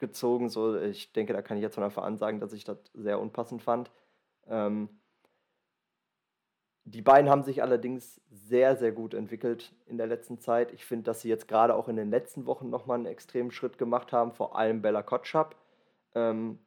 gezogen. 0.03 0.51
So, 0.51 0.79
ich 0.79 1.13
denke, 1.15 1.33
da 1.33 1.41
kann 1.41 1.57
ich 1.57 1.63
jetzt 1.63 1.77
von 1.77 1.85
Anfang 1.85 2.05
an 2.05 2.19
sagen, 2.19 2.41
dass 2.41 2.53
ich 2.53 2.65
das 2.65 2.77
sehr 2.93 3.19
unpassend 3.19 3.63
fand. 3.63 3.91
Ähm, 4.47 4.91
die 6.85 7.01
beiden 7.01 7.31
haben 7.31 7.45
sich 7.45 7.63
allerdings 7.63 8.21
sehr, 8.29 8.77
sehr 8.77 8.91
gut 8.93 9.15
entwickelt 9.15 9.73
in 9.87 9.97
der 9.97 10.09
letzten 10.09 10.41
Zeit. 10.41 10.73
Ich 10.73 10.85
finde, 10.85 11.05
dass 11.05 11.21
sie 11.23 11.29
jetzt 11.29 11.47
gerade 11.47 11.77
auch 11.77 11.89
in 11.89 11.97
den 11.97 12.11
letzten 12.11 12.45
Wochen 12.45 12.69
nochmal 12.69 12.97
einen 12.97 13.07
extremen 13.07 13.53
Schritt 13.53 13.79
gemacht 13.79 14.13
haben, 14.13 14.33
vor 14.33 14.57
allem 14.59 14.83
Bella 14.83 15.03
Kotschap. 15.03 15.57
ähm, 16.15 16.59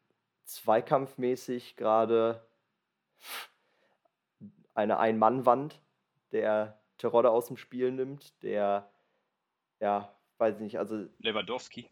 zweikampfmäßig 0.45 1.75
gerade 1.75 2.47
eine 4.73 4.99
Ein-Mann-Wand, 4.99 5.81
der 6.31 6.79
Terodde 6.97 7.31
aus 7.31 7.47
dem 7.47 7.57
Spiel 7.57 7.91
nimmt, 7.91 8.41
der, 8.43 8.89
ja, 9.79 10.15
weiß 10.37 10.59
nicht, 10.59 10.77
also. 10.79 11.07
Lewandowski. 11.19 11.89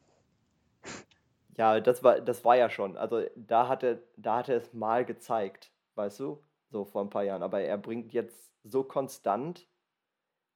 Ja, 1.57 1.79
das 1.79 2.03
war, 2.03 2.19
das 2.21 2.43
war 2.45 2.55
ja 2.57 2.69
schon. 2.69 2.97
Also 2.97 3.23
da 3.35 3.67
hat 3.67 3.83
er, 3.83 3.99
da 4.17 4.37
hat 4.37 4.49
er 4.49 4.57
es 4.57 4.73
mal 4.73 5.05
gezeigt, 5.05 5.71
weißt 5.95 6.19
du? 6.19 6.43
So 6.69 6.85
vor 6.85 7.01
ein 7.01 7.09
paar 7.09 7.23
Jahren. 7.23 7.43
Aber 7.43 7.61
er 7.61 7.77
bringt 7.77 8.13
jetzt 8.13 8.51
so 8.63 8.83
konstant 8.83 9.67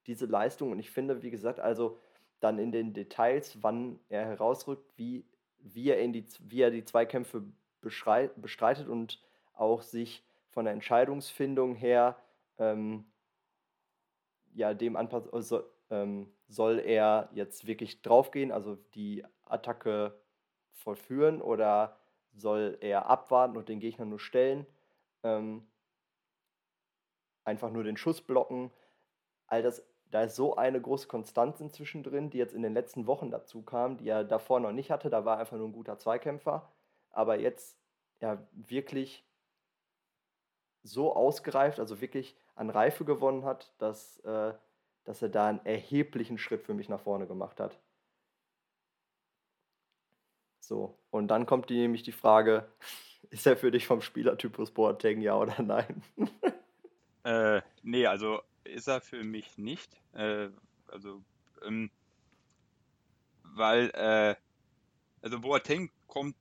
diese 0.07 0.25
Leistung 0.25 0.71
und 0.71 0.79
ich 0.79 0.89
finde, 0.89 1.21
wie 1.21 1.29
gesagt, 1.31 1.59
also 1.59 1.99
dann 2.39 2.59
in 2.59 2.71
den 2.71 2.93
Details, 2.93 3.61
wann 3.61 3.99
er 4.09 4.25
herausrückt, 4.25 4.97
wie, 4.97 5.25
wie, 5.59 5.89
er, 5.89 5.99
in 5.99 6.13
die, 6.13 6.25
wie 6.39 6.61
er 6.61 6.71
die 6.71 6.85
Zweikämpfe 6.85 7.43
bestreitet 7.81 8.87
und 8.87 9.21
auch 9.53 9.81
sich 9.81 10.23
von 10.49 10.65
der 10.65 10.73
Entscheidungsfindung 10.73 11.75
her 11.75 12.17
ähm, 12.57 13.05
ja, 14.53 14.73
dem 14.73 14.95
anpassen, 14.95 15.31
also, 15.33 15.63
ähm, 15.89 16.31
soll 16.47 16.79
er 16.79 17.29
jetzt 17.33 17.67
wirklich 17.67 18.01
draufgehen, 18.01 18.51
also 18.51 18.75
die 18.95 19.23
Attacke 19.45 20.19
vollführen 20.77 21.41
oder 21.41 21.97
soll 22.33 22.77
er 22.81 23.07
abwarten 23.07 23.57
und 23.57 23.69
den 23.69 23.79
Gegner 23.79 24.05
nur 24.05 24.19
stellen, 24.19 24.65
ähm, 25.23 25.67
einfach 27.43 27.71
nur 27.71 27.83
den 27.83 27.97
Schuss 27.97 28.21
blocken. 28.21 28.71
All 29.47 29.63
das, 29.63 29.83
da 30.11 30.23
ist 30.23 30.35
so 30.35 30.55
eine 30.55 30.79
große 30.79 31.07
Konstanz 31.07 31.59
inzwischen 31.59 32.03
drin, 32.03 32.29
die 32.29 32.37
jetzt 32.37 32.53
in 32.53 32.61
den 32.61 32.73
letzten 32.73 33.07
Wochen 33.07 33.31
dazu 33.31 33.63
kam, 33.63 33.97
die 33.97 34.09
er 34.09 34.23
davor 34.23 34.59
noch 34.59 34.71
nicht 34.71 34.91
hatte. 34.91 35.09
Da 35.09 35.25
war 35.25 35.37
er 35.37 35.39
einfach 35.41 35.57
nur 35.57 35.67
ein 35.67 35.73
guter 35.73 35.97
Zweikämpfer, 35.97 36.71
aber 37.09 37.39
jetzt 37.39 37.77
ja 38.19 38.37
wirklich 38.51 39.25
so 40.83 41.15
ausgereift, 41.15 41.79
also 41.79 42.01
wirklich 42.01 42.37
an 42.55 42.69
Reife 42.69 43.05
gewonnen 43.05 43.45
hat, 43.45 43.73
dass, 43.77 44.19
äh, 44.19 44.53
dass 45.03 45.21
er 45.21 45.29
da 45.29 45.47
einen 45.47 45.65
erheblichen 45.65 46.37
Schritt 46.37 46.63
für 46.63 46.73
mich 46.73 46.89
nach 46.89 47.01
vorne 47.01 47.27
gemacht 47.27 47.59
hat. 47.59 47.77
So, 50.67 50.99
und 51.11 51.29
dann 51.29 51.45
kommt 51.45 51.69
die, 51.69 51.79
nämlich 51.79 52.03
die 52.03 52.11
Frage, 52.11 52.69
ist 53.29 53.47
er 53.47 53.55
für 53.55 53.71
dich 53.71 53.87
vom 53.87 54.01
Spielertypus 54.01 54.71
Boateng, 54.71 55.21
ja 55.21 55.37
oder 55.37 55.61
nein? 55.61 56.03
äh, 57.23 57.61
nee, 57.83 58.05
also 58.05 58.41
ist 58.65 58.87
er 58.87 58.99
für 58.99 59.23
mich 59.23 59.57
nicht. 59.57 59.97
Äh, 60.11 60.49
also, 60.89 61.23
ähm, 61.65 61.89
weil, 63.43 63.91
äh, 63.91 64.35
also 65.21 65.39
Boateng 65.39 65.89
kommt 66.07 66.35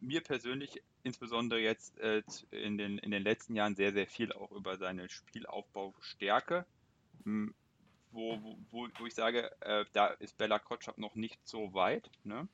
mir 0.00 0.20
persönlich 0.20 0.82
insbesondere 1.02 1.60
jetzt 1.60 1.98
äh, 1.98 2.22
in, 2.50 2.76
den, 2.76 2.98
in 2.98 3.10
den 3.10 3.22
letzten 3.22 3.56
Jahren 3.56 3.74
sehr, 3.74 3.94
sehr 3.94 4.06
viel 4.06 4.34
auch 4.34 4.52
über 4.52 4.76
seine 4.76 5.08
Spielaufbaustärke, 5.08 6.66
hm, 7.24 7.54
wo, 8.10 8.38
wo, 8.70 8.88
wo 8.98 9.06
ich 9.06 9.14
sage, 9.14 9.50
äh, 9.62 9.86
da 9.94 10.08
ist 10.08 10.36
Bella 10.36 10.58
Kotschap 10.58 10.98
noch 10.98 11.14
nicht 11.14 11.40
so 11.48 11.72
weit. 11.72 12.10
Ne? 12.22 12.48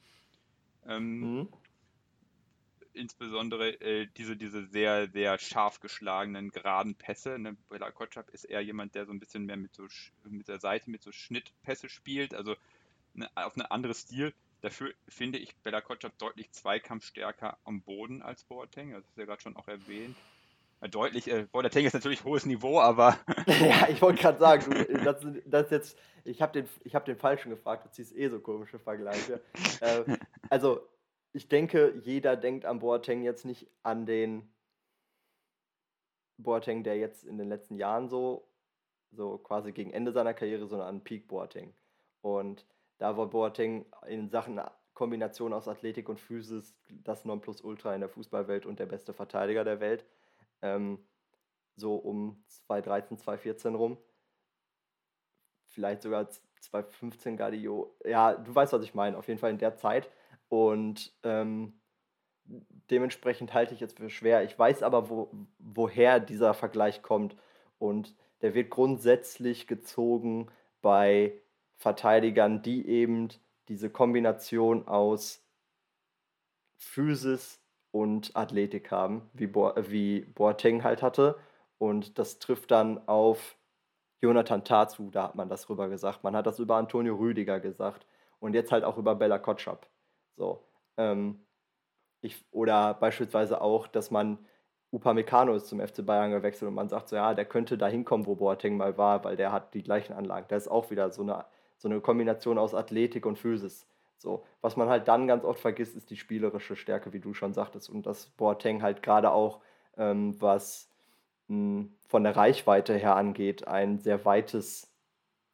Ähm, 0.89 1.21
mhm. 1.21 1.49
Insbesondere 2.95 3.81
äh, 3.81 4.09
diese, 4.17 4.37
diese 4.37 4.67
sehr, 4.67 5.09
sehr 5.09 5.39
scharf 5.39 5.79
geschlagenen, 5.79 6.51
geraden 6.51 6.97
Pässe. 6.97 7.39
Ne? 7.39 7.57
Bela 7.69 7.93
Kotschap 7.93 8.31
ist 8.31 8.45
eher 8.45 8.61
jemand, 8.61 8.95
der 8.95 9.07
so 9.07 9.13
ein 9.13 9.21
bisschen 9.21 9.47
mehr 9.47 9.57
mit, 9.57 9.75
so, 9.75 9.87
mit 10.25 10.49
der 10.49 10.59
Seite, 10.59 10.91
mit 10.91 11.03
so 11.03 11.13
Schnittpässe 11.13 11.89
spielt, 11.89 12.35
also 12.35 12.57
ne, 13.15 13.29
auf 13.37 13.57
ein 13.57 13.63
anderes 13.63 14.01
Stil. 14.01 14.35
Dafür 14.63 14.93
finde 15.07 15.39
ich 15.39 15.55
Bella 15.59 15.81
Kotschap 15.81 16.19
deutlich 16.19 16.51
zweikampfstärker 16.51 17.59
am 17.65 17.83
Boden 17.83 18.23
als 18.23 18.43
Boateng. 18.43 18.93
Das 18.93 19.05
ist 19.05 19.17
ja 19.17 19.27
gerade 19.27 19.43
schon 19.43 19.57
auch 19.57 19.69
erwähnt. 19.69 20.17
Deutlich, 20.91 21.29
äh, 21.29 21.47
Boateng 21.51 21.87
ist 21.87 21.93
natürlich 21.93 22.25
hohes 22.25 22.47
Niveau, 22.47 22.81
aber. 22.81 23.19
ja, 23.47 23.89
ich 23.89 24.01
wollte 24.01 24.23
gerade 24.23 24.39
sagen, 24.39 24.71
du, 24.71 24.99
das, 25.05 25.27
das 25.45 25.71
jetzt, 25.71 25.99
ich 26.25 26.41
habe 26.41 26.53
den, 26.53 26.69
hab 26.95 27.05
den 27.05 27.17
Falschen 27.17 27.51
gefragt, 27.51 27.85
du 27.85 27.91
ziehst 27.91 28.17
eh 28.17 28.29
so 28.29 28.41
komische 28.41 28.79
Vergleiche. 28.79 29.41
äh, 29.81 30.03
also, 30.51 30.81
ich 31.33 31.49
denke, 31.49 31.95
jeder 32.03 32.37
denkt 32.37 32.65
am 32.65 32.79
Boateng 32.79 33.23
jetzt 33.23 33.45
nicht 33.45 33.71
an 33.83 34.07
den 34.07 34.51
Boateng, 36.39 36.85
der 36.85 36.97
jetzt 36.97 37.25
in 37.25 37.39
den 37.39 37.49
letzten 37.49 37.77
Jahren 37.77 38.09
so, 38.09 38.49
so 39.11 39.39
quasi 39.39 39.73
gegen 39.73 39.91
Ende 39.91 40.13
seiner 40.13 40.35
Karriere, 40.35 40.67
sondern 40.67 40.89
an 40.89 41.05
Peak 41.05 41.29
Boateng. 41.29 41.75
Und 42.21 42.67
da 42.99 43.17
war 43.17 43.27
Boateng 43.27 43.87
in 44.07 44.29
Sachen 44.31 44.61
Kombination 44.95 45.53
aus 45.53 45.69
Athletik 45.69 46.09
und 46.09 46.19
Physis 46.19 46.75
das 46.89 47.25
Nonplusultra 47.25 47.95
in 47.95 48.01
der 48.01 48.09
Fußballwelt 48.09 48.67
und 48.67 48.81
der 48.81 48.87
beste 48.87 49.13
Verteidiger 49.13 49.63
der 49.63 49.81
Welt. 49.81 50.05
Ähm, 50.61 50.99
so 51.77 51.95
um 51.95 52.43
2013, 52.49 53.19
2014 53.19 53.75
rum. 53.77 53.99
Vielleicht 55.67 56.03
sogar 56.03 56.29
2015 56.61 57.37
Guardio. 57.37 57.95
Ja, 58.05 58.35
du 58.35 58.53
weißt, 58.53 58.73
was 58.73 58.83
ich 58.83 58.95
meine. 58.95 59.17
Auf 59.17 59.29
jeden 59.29 59.39
Fall 59.39 59.53
in 59.53 59.59
der 59.59 59.77
Zeit. 59.77 60.11
Und 60.49 61.13
ähm, 61.23 61.81
dementsprechend 62.91 63.53
halte 63.55 63.75
ich 63.75 63.81
jetzt 63.81 63.99
für 63.99 64.11
schwer. 64.11 64.45
Ich 64.45 64.59
weiß 64.59 64.83
aber, 64.83 65.11
wo, 65.11 65.31
woher 65.59 66.21
dieser 66.21 66.55
Vergleich 66.55 67.03
kommt. 67.03 67.37
Und 67.79 68.15
der 68.43 68.55
wird 68.55 68.71
grundsätzlich 68.71 69.67
gezogen 69.67 70.49
bei 70.81 71.41
Verteidigern, 71.77 72.63
die 72.63 72.87
eben 72.89 73.29
diese 73.69 73.91
Kombination 73.91 74.89
aus 74.89 75.45
Physis 76.77 77.61
und 77.91 78.35
Athletik 78.37 78.91
haben, 78.91 79.29
wie, 79.33 79.47
Bo 79.47 79.73
wie 79.77 80.21
Boateng 80.21 80.85
halt 80.85 81.03
hatte. 81.03 81.39
Und 81.79 82.19
das 82.19 82.39
trifft 82.39 82.71
dann 82.71 83.07
auf 83.07 83.57
Jonathan 84.21 84.65
Tatsu, 84.65 85.11
da 85.11 85.25
hat 85.25 85.35
man 85.37 85.49
das 85.49 85.69
rüber 85.69 85.89
gesagt. 85.89 86.25
Man 86.25 86.35
hat 86.35 86.47
das 86.47 86.59
über 86.59 86.77
Antonio 86.77 87.15
Rüdiger 87.17 87.61
gesagt. 87.61 88.07
Und 88.41 88.55
jetzt 88.55 88.73
halt 88.73 88.85
auch 88.85 88.99
über 88.99 89.15
Bella 89.15 89.39
Kotschap. 89.39 89.89
So. 90.39 90.63
Ähm, 90.97 91.41
ich, 92.21 92.45
oder 92.51 92.95
beispielsweise 92.95 93.61
auch, 93.61 93.87
dass 93.87 94.11
man 94.11 94.39
Upamecano 94.93 95.55
ist 95.55 95.67
zum 95.67 95.81
FC 95.81 96.05
Bayern 96.05 96.31
gewechselt 96.31 96.69
und 96.69 96.75
man 96.75 96.89
sagt 96.89 97.09
so, 97.09 97.17
ja, 97.17 97.35
der 97.35 97.45
könnte 97.45 97.77
da 97.77 97.87
hinkommen, 97.87 98.27
wo 98.27 98.37
Boateng 98.37 98.77
mal 98.77 98.97
war, 98.97 99.23
weil 99.25 99.37
der 99.37 99.53
hat 99.53 99.75
die 99.75 99.83
gleichen 99.83 100.15
Anlagen. 100.15 100.47
Das 100.49 100.65
ist 100.65 100.69
auch 100.69 100.91
wieder 100.91 101.11
so 101.11 101.23
eine, 101.23 101.45
so 101.77 101.89
eine 101.89 102.01
Kombination 102.01 102.57
aus 102.59 102.75
Athletik 102.75 103.27
und 103.27 103.37
Physis. 103.37 103.87
So, 104.17 104.45
was 104.63 104.77
man 104.77 104.89
halt 104.89 105.07
dann 105.07 105.29
ganz 105.29 105.45
oft 105.45 105.61
vergisst, 105.61 105.95
ist 105.97 106.11
die 106.11 106.17
spielerische 106.17 106.75
Stärke, 106.75 107.13
wie 107.13 107.21
du 107.21 107.35
schon 107.35 107.53
sagtest. 107.53 107.91
Und 107.91 108.07
dass 108.07 108.27
Boateng 108.31 108.83
halt 108.83 109.03
gerade 109.03 109.31
auch, 109.31 109.61
ähm, 109.97 110.41
was 110.41 110.91
mh, 111.49 111.57
hm, 111.57 111.95
von 112.09 112.25
der 112.25 112.37
Reichweite 112.37 112.95
her 112.95 113.15
angeht, 113.17 113.69
ein 113.69 113.99
sehr 113.99 114.25
weites 114.25 114.91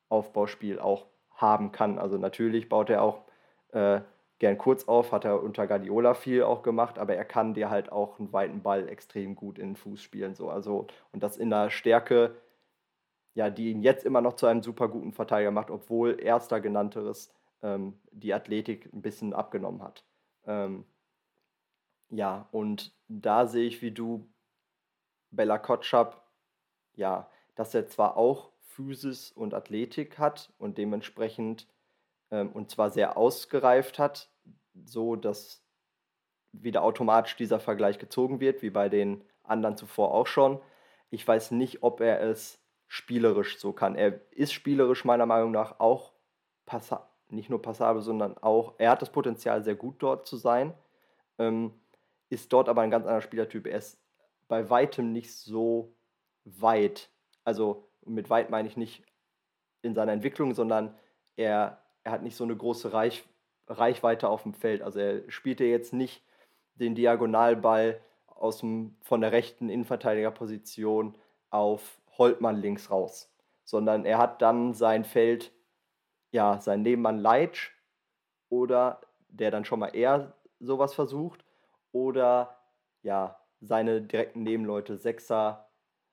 Aufbauspiel 0.08 0.78
auch 0.78 1.06
haben 1.32 1.72
kann. 1.72 1.98
Also 1.98 2.16
natürlich 2.18 2.68
baut 2.68 2.88
er 2.88 3.02
auch 3.02 3.24
äh, 3.72 4.00
gern 4.44 4.58
kurz 4.58 4.84
auf, 4.84 5.10
hat 5.10 5.24
er 5.24 5.42
unter 5.42 5.66
Guardiola 5.66 6.12
viel 6.12 6.42
auch 6.42 6.62
gemacht, 6.62 6.98
aber 6.98 7.14
er 7.16 7.24
kann 7.24 7.54
dir 7.54 7.70
halt 7.70 7.90
auch 7.90 8.18
einen 8.18 8.30
weiten 8.34 8.60
Ball 8.60 8.90
extrem 8.90 9.36
gut 9.36 9.58
in 9.58 9.68
den 9.68 9.76
Fuß 9.76 10.02
spielen. 10.02 10.34
So. 10.34 10.50
Also, 10.50 10.86
und 11.12 11.22
das 11.22 11.38
in 11.38 11.48
der 11.48 11.70
Stärke, 11.70 12.36
ja, 13.32 13.48
die 13.48 13.70
ihn 13.70 13.80
jetzt 13.80 14.04
immer 14.04 14.20
noch 14.20 14.34
zu 14.34 14.44
einem 14.44 14.62
super 14.62 14.88
guten 14.88 15.14
Verteidiger 15.14 15.50
macht, 15.50 15.70
obwohl 15.70 16.20
erster 16.20 16.60
genannteres 16.60 17.32
ähm, 17.62 17.98
die 18.10 18.34
Athletik 18.34 18.92
ein 18.92 19.00
bisschen 19.00 19.32
abgenommen 19.32 19.82
hat. 19.82 20.04
Ähm, 20.46 20.84
ja, 22.10 22.46
und 22.52 22.94
da 23.08 23.46
sehe 23.46 23.66
ich, 23.66 23.80
wie 23.80 23.92
du 23.92 24.28
Bella 25.30 25.56
Kotschap, 25.56 26.22
ja, 26.96 27.30
dass 27.54 27.74
er 27.74 27.86
zwar 27.86 28.18
auch 28.18 28.50
Physis 28.60 29.32
und 29.32 29.54
Athletik 29.54 30.18
hat 30.18 30.52
und 30.58 30.76
dementsprechend 30.76 31.66
ähm, 32.30 32.52
und 32.52 32.70
zwar 32.70 32.90
sehr 32.90 33.16
ausgereift 33.16 33.98
hat, 33.98 34.33
so 34.84 35.16
dass 35.16 35.62
wieder 36.52 36.82
automatisch 36.82 37.36
dieser 37.36 37.60
Vergleich 37.60 37.98
gezogen 37.98 38.40
wird, 38.40 38.62
wie 38.62 38.70
bei 38.70 38.88
den 38.88 39.24
anderen 39.42 39.76
zuvor 39.76 40.14
auch 40.14 40.26
schon. 40.26 40.60
Ich 41.10 41.26
weiß 41.26 41.50
nicht, 41.50 41.82
ob 41.82 42.00
er 42.00 42.20
es 42.22 42.60
spielerisch 42.86 43.58
so 43.58 43.72
kann. 43.72 43.96
Er 43.96 44.20
ist 44.30 44.52
spielerisch 44.52 45.04
meiner 45.04 45.26
Meinung 45.26 45.50
nach 45.50 45.80
auch 45.80 46.12
nicht 47.28 47.50
nur 47.50 47.60
passabel, 47.60 48.02
sondern 48.02 48.38
auch, 48.38 48.74
er 48.78 48.90
hat 48.90 49.02
das 49.02 49.10
Potenzial, 49.10 49.64
sehr 49.64 49.74
gut 49.74 49.96
dort 49.98 50.26
zu 50.26 50.36
sein, 50.36 50.72
ähm, 51.38 51.72
ist 52.30 52.52
dort 52.52 52.68
aber 52.68 52.82
ein 52.82 52.90
ganz 52.90 53.04
anderer 53.04 53.20
Spielertyp. 53.20 53.66
Er 53.66 53.78
ist 53.78 53.98
bei 54.46 54.70
weitem 54.70 55.12
nicht 55.12 55.32
so 55.32 55.94
weit. 56.44 57.10
Also 57.44 57.88
mit 58.04 58.30
weit 58.30 58.50
meine 58.50 58.68
ich 58.68 58.76
nicht 58.76 59.04
in 59.82 59.94
seiner 59.94 60.12
Entwicklung, 60.12 60.54
sondern 60.54 60.96
er 61.36 61.84
er 62.04 62.12
hat 62.12 62.22
nicht 62.22 62.36
so 62.36 62.44
eine 62.44 62.54
große 62.54 62.92
Reich, 62.92 63.24
Reichweite 63.68 64.28
auf 64.28 64.42
dem 64.42 64.54
Feld. 64.54 64.82
Also 64.82 65.00
er 65.00 65.30
spielte 65.30 65.64
jetzt 65.64 65.92
nicht 65.92 66.22
den 66.74 66.94
Diagonalball 66.94 68.00
aus 68.26 68.58
dem, 68.58 68.96
von 69.02 69.20
der 69.20 69.32
rechten 69.32 69.68
Innenverteidigerposition 69.68 71.16
auf 71.50 71.98
Holtmann 72.18 72.56
links 72.56 72.90
raus, 72.90 73.32
sondern 73.64 74.04
er 74.04 74.18
hat 74.18 74.42
dann 74.42 74.74
sein 74.74 75.04
Feld, 75.04 75.52
ja, 76.32 76.60
sein 76.60 76.82
Nebenmann 76.82 77.18
Leitsch 77.18 77.70
oder 78.48 79.00
der 79.28 79.50
dann 79.50 79.64
schon 79.64 79.80
mal 79.80 79.94
eher 79.94 80.32
sowas 80.60 80.94
versucht 80.94 81.44
oder 81.92 82.56
ja, 83.02 83.38
seine 83.60 84.02
direkten 84.02 84.42
Nebenleute, 84.42 84.96
Sechser, 84.96 85.68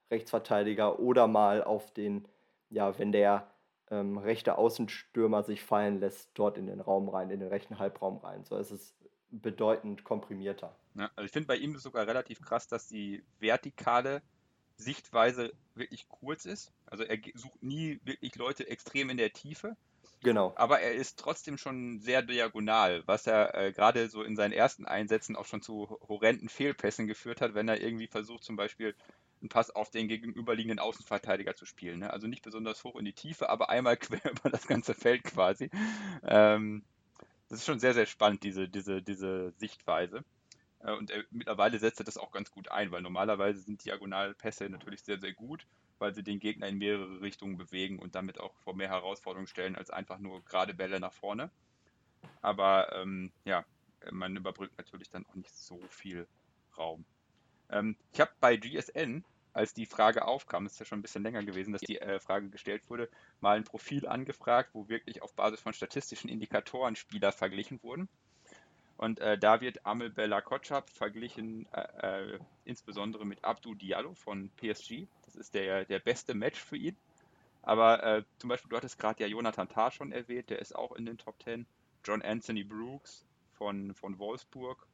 Rechtsverteidiger 0.09 0.99
oder 0.99 1.27
mal 1.27 1.63
auf 1.63 1.91
den, 1.91 2.27
ja, 2.69 2.97
wenn 2.99 3.11
der 3.11 3.47
ähm, 3.91 4.17
rechte 4.17 4.57
Außenstürmer 4.57 5.43
sich 5.43 5.61
fallen 5.61 5.99
lässt, 5.99 6.31
dort 6.33 6.57
in 6.57 6.65
den 6.65 6.79
Raum 6.79 7.09
rein, 7.09 7.29
in 7.29 7.39
den 7.39 7.49
rechten 7.49 7.77
Halbraum 7.77 8.17
rein. 8.17 8.43
So 8.45 8.57
es 8.57 8.71
ist 8.71 8.95
bedeutend 9.29 10.03
komprimierter. 10.03 10.75
Ja, 10.95 11.11
also 11.15 11.25
ich 11.25 11.31
finde 11.31 11.47
bei 11.47 11.57
ihm 11.57 11.77
sogar 11.77 12.07
relativ 12.07 12.41
krass, 12.41 12.67
dass 12.67 12.87
die 12.87 13.23
vertikale 13.39 14.21
Sichtweise 14.77 15.53
wirklich 15.75 16.07
kurz 16.09 16.45
ist. 16.45 16.71
Also 16.85 17.03
er 17.03 17.17
sucht 17.35 17.61
nie 17.61 17.99
wirklich 18.03 18.35
Leute 18.35 18.67
extrem 18.67 19.09
in 19.09 19.17
der 19.17 19.31
Tiefe. 19.31 19.75
Genau. 20.23 20.53
Aber 20.55 20.79
er 20.79 20.93
ist 20.93 21.17
trotzdem 21.17 21.57
schon 21.57 21.99
sehr 21.99 22.21
diagonal, 22.21 23.03
was 23.07 23.25
er 23.25 23.55
äh, 23.55 23.71
gerade 23.71 24.07
so 24.09 24.21
in 24.23 24.35
seinen 24.35 24.51
ersten 24.51 24.85
Einsätzen 24.85 25.35
auch 25.35 25.45
schon 25.45 25.61
zu 25.61 25.97
horrenden 26.07 26.47
Fehlpässen 26.47 27.07
geführt 27.07 27.41
hat, 27.41 27.55
wenn 27.55 27.67
er 27.67 27.81
irgendwie 27.81 28.07
versucht, 28.07 28.43
zum 28.43 28.55
Beispiel 28.55 28.95
einen 29.41 29.49
Pass 29.49 29.71
auf 29.71 29.89
den 29.89 30.07
gegenüberliegenden 30.07 30.79
Außenverteidiger 30.79 31.55
zu 31.55 31.65
spielen. 31.65 31.99
Ne? 31.99 32.11
Also 32.11 32.27
nicht 32.27 32.43
besonders 32.43 32.83
hoch 32.83 32.95
in 32.95 33.05
die 33.05 33.13
Tiefe, 33.13 33.49
aber 33.49 33.69
einmal 33.69 33.97
quer 33.97 34.31
über 34.31 34.49
das 34.49 34.67
ganze 34.67 34.93
Feld 34.93 35.23
quasi. 35.23 35.69
Ähm, 36.23 36.83
das 37.49 37.59
ist 37.59 37.65
schon 37.65 37.79
sehr, 37.79 37.93
sehr 37.93 38.05
spannend, 38.05 38.43
diese, 38.43 38.69
diese, 38.69 39.01
diese 39.01 39.51
Sichtweise. 39.57 40.23
Äh, 40.79 40.93
und 40.93 41.11
er, 41.11 41.23
mittlerweile 41.31 41.79
setzt 41.79 41.99
er 41.99 42.05
das 42.05 42.17
auch 42.17 42.31
ganz 42.31 42.51
gut 42.51 42.69
ein, 42.69 42.91
weil 42.91 43.01
normalerweise 43.01 43.59
sind 43.59 43.83
Diagonalpässe 43.83 44.69
natürlich 44.69 45.03
sehr, 45.03 45.19
sehr 45.19 45.33
gut, 45.33 45.65
weil 45.99 46.13
sie 46.13 46.23
den 46.23 46.39
Gegner 46.39 46.67
in 46.67 46.77
mehrere 46.77 47.21
Richtungen 47.21 47.57
bewegen 47.57 47.99
und 47.99 48.15
damit 48.15 48.39
auch 48.39 48.55
vor 48.55 48.75
mehr 48.75 48.89
Herausforderungen 48.89 49.47
stellen 49.47 49.75
als 49.75 49.89
einfach 49.89 50.19
nur 50.19 50.43
gerade 50.45 50.73
Bälle 50.73 50.99
nach 50.99 51.13
vorne. 51.13 51.51
Aber 52.41 52.95
ähm, 52.95 53.31
ja, 53.45 53.65
man 54.11 54.35
überbrückt 54.35 54.77
natürlich 54.77 55.09
dann 55.09 55.25
auch 55.25 55.35
nicht 55.35 55.55
so 55.55 55.79
viel 55.89 56.27
Raum. 56.77 57.05
Ähm, 57.69 57.95
ich 58.13 58.19
habe 58.19 58.31
bei 58.39 58.57
GSN, 58.57 59.23
als 59.53 59.73
die 59.73 59.85
Frage 59.85 60.25
aufkam, 60.25 60.65
ist 60.65 60.79
ja 60.79 60.85
schon 60.85 60.99
ein 60.99 61.01
bisschen 61.01 61.23
länger 61.23 61.43
gewesen, 61.43 61.73
dass 61.73 61.81
die 61.81 61.99
äh, 61.99 62.19
Frage 62.19 62.49
gestellt 62.49 62.83
wurde, 62.89 63.09
mal 63.39 63.57
ein 63.57 63.63
Profil 63.63 64.07
angefragt, 64.07 64.69
wo 64.73 64.87
wirklich 64.87 65.21
auf 65.21 65.33
Basis 65.33 65.59
von 65.59 65.73
statistischen 65.73 66.29
Indikatoren 66.29 66.95
Spieler 66.95 67.31
verglichen 67.31 67.81
wurden. 67.83 68.07
Und 68.97 69.19
äh, 69.19 69.37
da 69.37 69.61
wird 69.61 69.85
Amel 69.85 70.11
Bella 70.11 70.41
Kotschap 70.41 70.89
verglichen, 70.89 71.67
äh, 71.73 72.33
äh, 72.33 72.39
insbesondere 72.65 73.25
mit 73.25 73.43
Abdou 73.43 73.73
Diallo 73.73 74.13
von 74.13 74.49
PSG. 74.57 75.07
Das 75.25 75.35
ist 75.35 75.53
der, 75.53 75.85
der 75.85 75.99
beste 75.99 76.33
Match 76.33 76.59
für 76.59 76.77
ihn. 76.77 76.95
Aber 77.63 78.03
äh, 78.03 78.23
zum 78.37 78.49
Beispiel, 78.49 78.69
du 78.69 78.77
hattest 78.77 78.99
gerade 78.99 79.23
ja 79.23 79.27
Jonathan 79.27 79.69
Tah 79.69 79.91
schon 79.91 80.11
erwähnt, 80.11 80.49
der 80.49 80.59
ist 80.59 80.75
auch 80.75 80.91
in 80.93 81.05
den 81.05 81.17
Top 81.17 81.41
10. 81.43 81.65
John 82.03 82.21
Anthony 82.21 82.63
Brooks 82.63 83.25
von, 83.53 83.93
von 83.93 84.17
Wolfsburg 84.17 84.87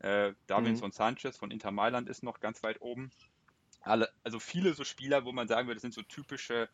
äh, 0.00 0.32
Davinson 0.46 0.88
mhm. 0.88 0.92
Sanchez 0.92 1.36
von 1.36 1.50
Inter 1.50 1.70
Mailand 1.70 2.08
ist 2.08 2.22
noch 2.22 2.40
ganz 2.40 2.62
weit 2.62 2.80
oben. 2.80 3.10
Alle, 3.80 4.08
also 4.24 4.38
viele 4.38 4.74
so 4.74 4.84
Spieler, 4.84 5.24
wo 5.24 5.32
man 5.32 5.48
sagen 5.48 5.66
würde, 5.66 5.76
das 5.76 5.82
sind 5.82 5.94
so 5.94 6.02
typische 6.02 6.68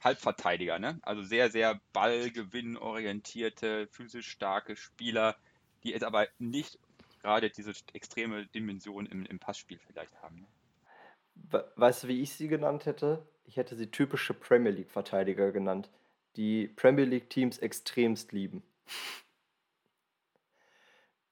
Halbverteidiger, 0.00 0.78
ne? 0.78 0.98
Also 1.02 1.22
sehr, 1.22 1.50
sehr 1.50 1.80
ballgewinnorientierte, 1.92 3.88
physisch 3.88 4.28
starke 4.28 4.76
Spieler, 4.76 5.36
die 5.82 5.90
jetzt 5.90 6.04
aber 6.04 6.28
nicht 6.38 6.78
gerade 7.20 7.50
diese 7.50 7.72
extreme 7.92 8.46
Dimension 8.46 9.06
im, 9.06 9.26
im 9.26 9.38
Passspiel 9.38 9.78
vielleicht 9.86 10.20
haben. 10.22 10.40
Ne? 10.40 11.64
Weißt 11.76 12.04
du, 12.04 12.08
wie 12.08 12.22
ich 12.22 12.32
sie 12.32 12.48
genannt 12.48 12.86
hätte? 12.86 13.26
Ich 13.44 13.56
hätte 13.56 13.76
sie 13.76 13.90
typische 13.90 14.34
Premier 14.34 14.70
League-Verteidiger 14.70 15.52
genannt, 15.52 15.90
die 16.36 16.68
Premier 16.68 17.04
League-Teams 17.04 17.58
extremst 17.58 18.32
lieben. 18.32 18.62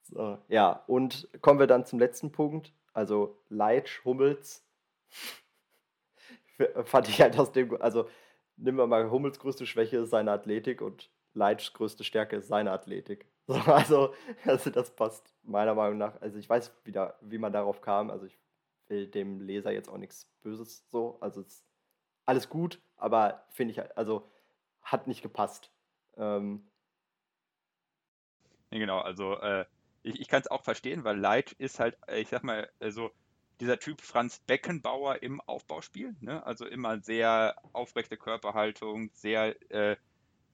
So, 0.02 0.38
ja, 0.48 0.84
und 0.86 1.28
kommen 1.40 1.60
wir 1.60 1.66
dann 1.66 1.84
zum 1.84 1.98
letzten 1.98 2.32
Punkt. 2.32 2.72
Also 2.92 3.38
Leitsch, 3.48 4.04
Hummels. 4.04 4.64
Fand 6.84 7.08
ich 7.08 7.20
halt 7.20 7.38
aus 7.38 7.52
dem, 7.52 7.80
also 7.80 8.08
nehmen 8.56 8.78
wir 8.78 8.86
mal 8.86 9.10
Hummels 9.10 9.38
größte 9.38 9.66
Schwäche 9.66 9.98
ist 9.98 10.10
seine 10.10 10.32
Athletik 10.32 10.82
und 10.82 11.10
Leitschs 11.34 11.72
größte 11.72 12.04
Stärke 12.04 12.36
ist 12.36 12.48
seine 12.48 12.72
Athletik. 12.72 13.26
So, 13.50 13.54
also, 13.54 14.14
also 14.44 14.68
das 14.68 14.94
passt 14.94 15.34
meiner 15.42 15.74
Meinung 15.74 15.96
nach. 15.96 16.20
Also 16.20 16.36
ich 16.38 16.46
weiß 16.46 16.70
wieder, 16.84 17.16
wie 17.22 17.38
man 17.38 17.50
darauf 17.50 17.80
kam. 17.80 18.10
Also 18.10 18.26
ich 18.26 18.38
will 18.88 19.06
dem 19.06 19.40
Leser 19.40 19.70
jetzt 19.70 19.88
auch 19.88 19.96
nichts 19.96 20.26
Böses 20.42 20.86
so. 20.90 21.16
Also 21.22 21.40
es 21.40 21.46
ist 21.46 21.66
alles 22.26 22.50
gut, 22.50 22.78
aber 22.98 23.46
finde 23.48 23.72
ich, 23.72 23.96
also 23.96 24.28
hat 24.82 25.06
nicht 25.06 25.22
gepasst. 25.22 25.72
Ähm, 26.18 26.68
genau, 28.68 28.98
also 28.98 29.38
äh, 29.40 29.64
ich, 30.02 30.20
ich 30.20 30.28
kann 30.28 30.42
es 30.42 30.48
auch 30.48 30.62
verstehen, 30.62 31.04
weil 31.04 31.18
Leitch 31.18 31.54
ist 31.56 31.80
halt, 31.80 31.96
äh, 32.06 32.20
ich 32.20 32.28
sag 32.28 32.44
mal, 32.44 32.68
so 32.90 33.10
dieser 33.60 33.78
Typ 33.78 34.00
Franz 34.00 34.38
Beckenbauer 34.40 35.22
im 35.22 35.40
Aufbauspiel. 35.40 36.14
Ne? 36.20 36.44
Also 36.46 36.66
immer 36.66 37.00
sehr 37.00 37.56
aufrechte 37.72 38.16
Körperhaltung, 38.16 39.10
sehr 39.14 39.56
äh, 39.70 39.96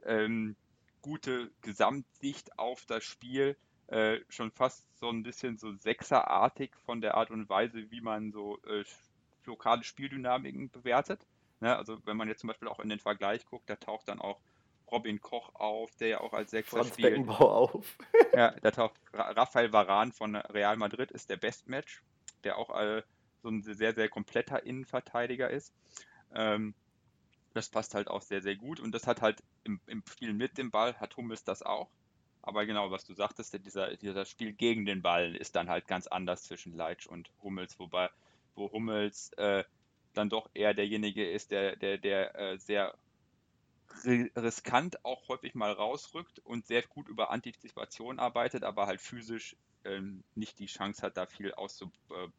ähm, 0.05 0.57
gute 1.03 1.51
Gesamtsicht 1.61 2.59
auf 2.59 2.85
das 2.87 3.05
Spiel. 3.05 3.57
Äh, 3.89 4.21
schon 4.31 4.51
fast 4.51 4.87
so 4.99 5.11
ein 5.11 5.23
bisschen 5.23 5.59
so 5.59 5.73
sechserartig 5.75 6.75
von 6.87 7.03
der 7.03 7.17
Art 7.17 7.31
und 7.31 7.49
Weise, 7.51 7.91
wie 7.91 8.01
man 8.01 8.33
so 8.33 8.59
äh, 8.63 8.85
lokale 9.45 9.85
Spieldynamiken 9.85 10.71
bewertet. 10.71 11.27
Ne? 11.61 11.77
Also 11.77 11.99
wenn 12.07 12.17
man 12.17 12.29
jetzt 12.29 12.41
zum 12.41 12.49
Beispiel 12.49 12.69
auch 12.69 12.81
in 12.81 12.89
den 12.89 13.01
Vergleich 13.01 13.45
guckt, 13.45 13.69
da 13.69 13.77
taucht 13.77 14.09
dann 14.09 14.21
auch 14.21 14.41
Robin 14.91 15.21
Koch 15.21 15.55
auf, 15.55 15.95
der 15.97 16.09
ja 16.09 16.21
auch 16.21 16.33
als 16.33 16.51
Sechser 16.51 16.79
Franz 16.79 16.95
spielt. 16.95 17.11
Beckenbau 17.11 17.51
auf. 17.51 17.99
ja, 18.35 18.53
da 18.63 18.71
taucht 18.71 18.95
Rafael 19.13 19.73
Varan 19.73 20.13
von 20.13 20.37
Real 20.37 20.77
Madrid 20.77 21.11
ist 21.11 21.31
der 21.31 21.37
Bestmatch, 21.37 22.03
der 22.45 22.59
auch 22.59 22.71
äh, 22.79 23.03
so 23.43 23.49
ein 23.49 23.63
sehr, 23.63 23.95
sehr 23.95 24.09
kompletter 24.09 24.65
Innenverteidiger 24.65 25.51
ist. 25.51 25.75
Ähm, 26.35 26.75
das 27.53 27.69
passt 27.69 27.95
halt 27.95 28.09
auch 28.09 28.23
sehr, 28.23 28.43
sehr 28.43 28.57
gut 28.57 28.81
und 28.81 28.93
das 28.93 29.07
hat 29.07 29.23
halt 29.23 29.43
im, 29.63 29.81
im 29.87 30.03
Spiel 30.11 30.33
mit 30.33 30.59
dem 30.59 30.71
Ball, 30.71 30.95
hat 30.99 31.17
Hummels 31.17 31.45
das 31.45 31.63
auch. 31.63 31.89
Aber 32.43 32.67
genau, 32.67 32.91
was 32.91 33.05
du 33.05 33.15
sagtest, 33.15 33.59
dieser, 33.65 33.97
dieser 33.97 34.27
Spiel 34.27 34.53
gegen 34.53 34.85
den 34.85 35.01
Ball 35.01 35.35
ist 35.35 35.57
dann 35.57 35.71
halt 35.71 35.87
ganz 35.87 36.07
anders 36.07 36.43
zwischen 36.43 36.77
Leitsch 36.77 37.07
und 37.07 37.31
Hummels, 37.43 37.79
wobei, 37.79 38.11
wo 38.55 38.71
Hummels 38.71 39.33
äh, 39.35 39.65
dann 40.13 40.29
doch 40.29 40.51
eher 40.53 40.75
derjenige 40.75 41.31
ist, 41.31 41.51
der, 41.53 41.77
der, 41.77 41.97
der 41.97 42.35
äh, 42.39 42.59
sehr 42.59 42.95
riskant 44.05 45.05
auch 45.05 45.29
häufig 45.29 45.55
mal 45.55 45.73
rausrückt 45.73 46.39
und 46.41 46.67
sehr 46.67 46.83
gut 46.83 47.09
über 47.09 47.31
Antizipation 47.31 48.19
arbeitet, 48.19 48.65
aber 48.65 48.87
halt 48.87 49.01
physisch 49.01 49.57
ähm, 49.85 50.25
nicht 50.35 50.59
die 50.59 50.67
Chance 50.67 51.03
hat, 51.03 51.17
da 51.17 51.27
viel 51.27 51.55
auszubessern. 51.55 52.31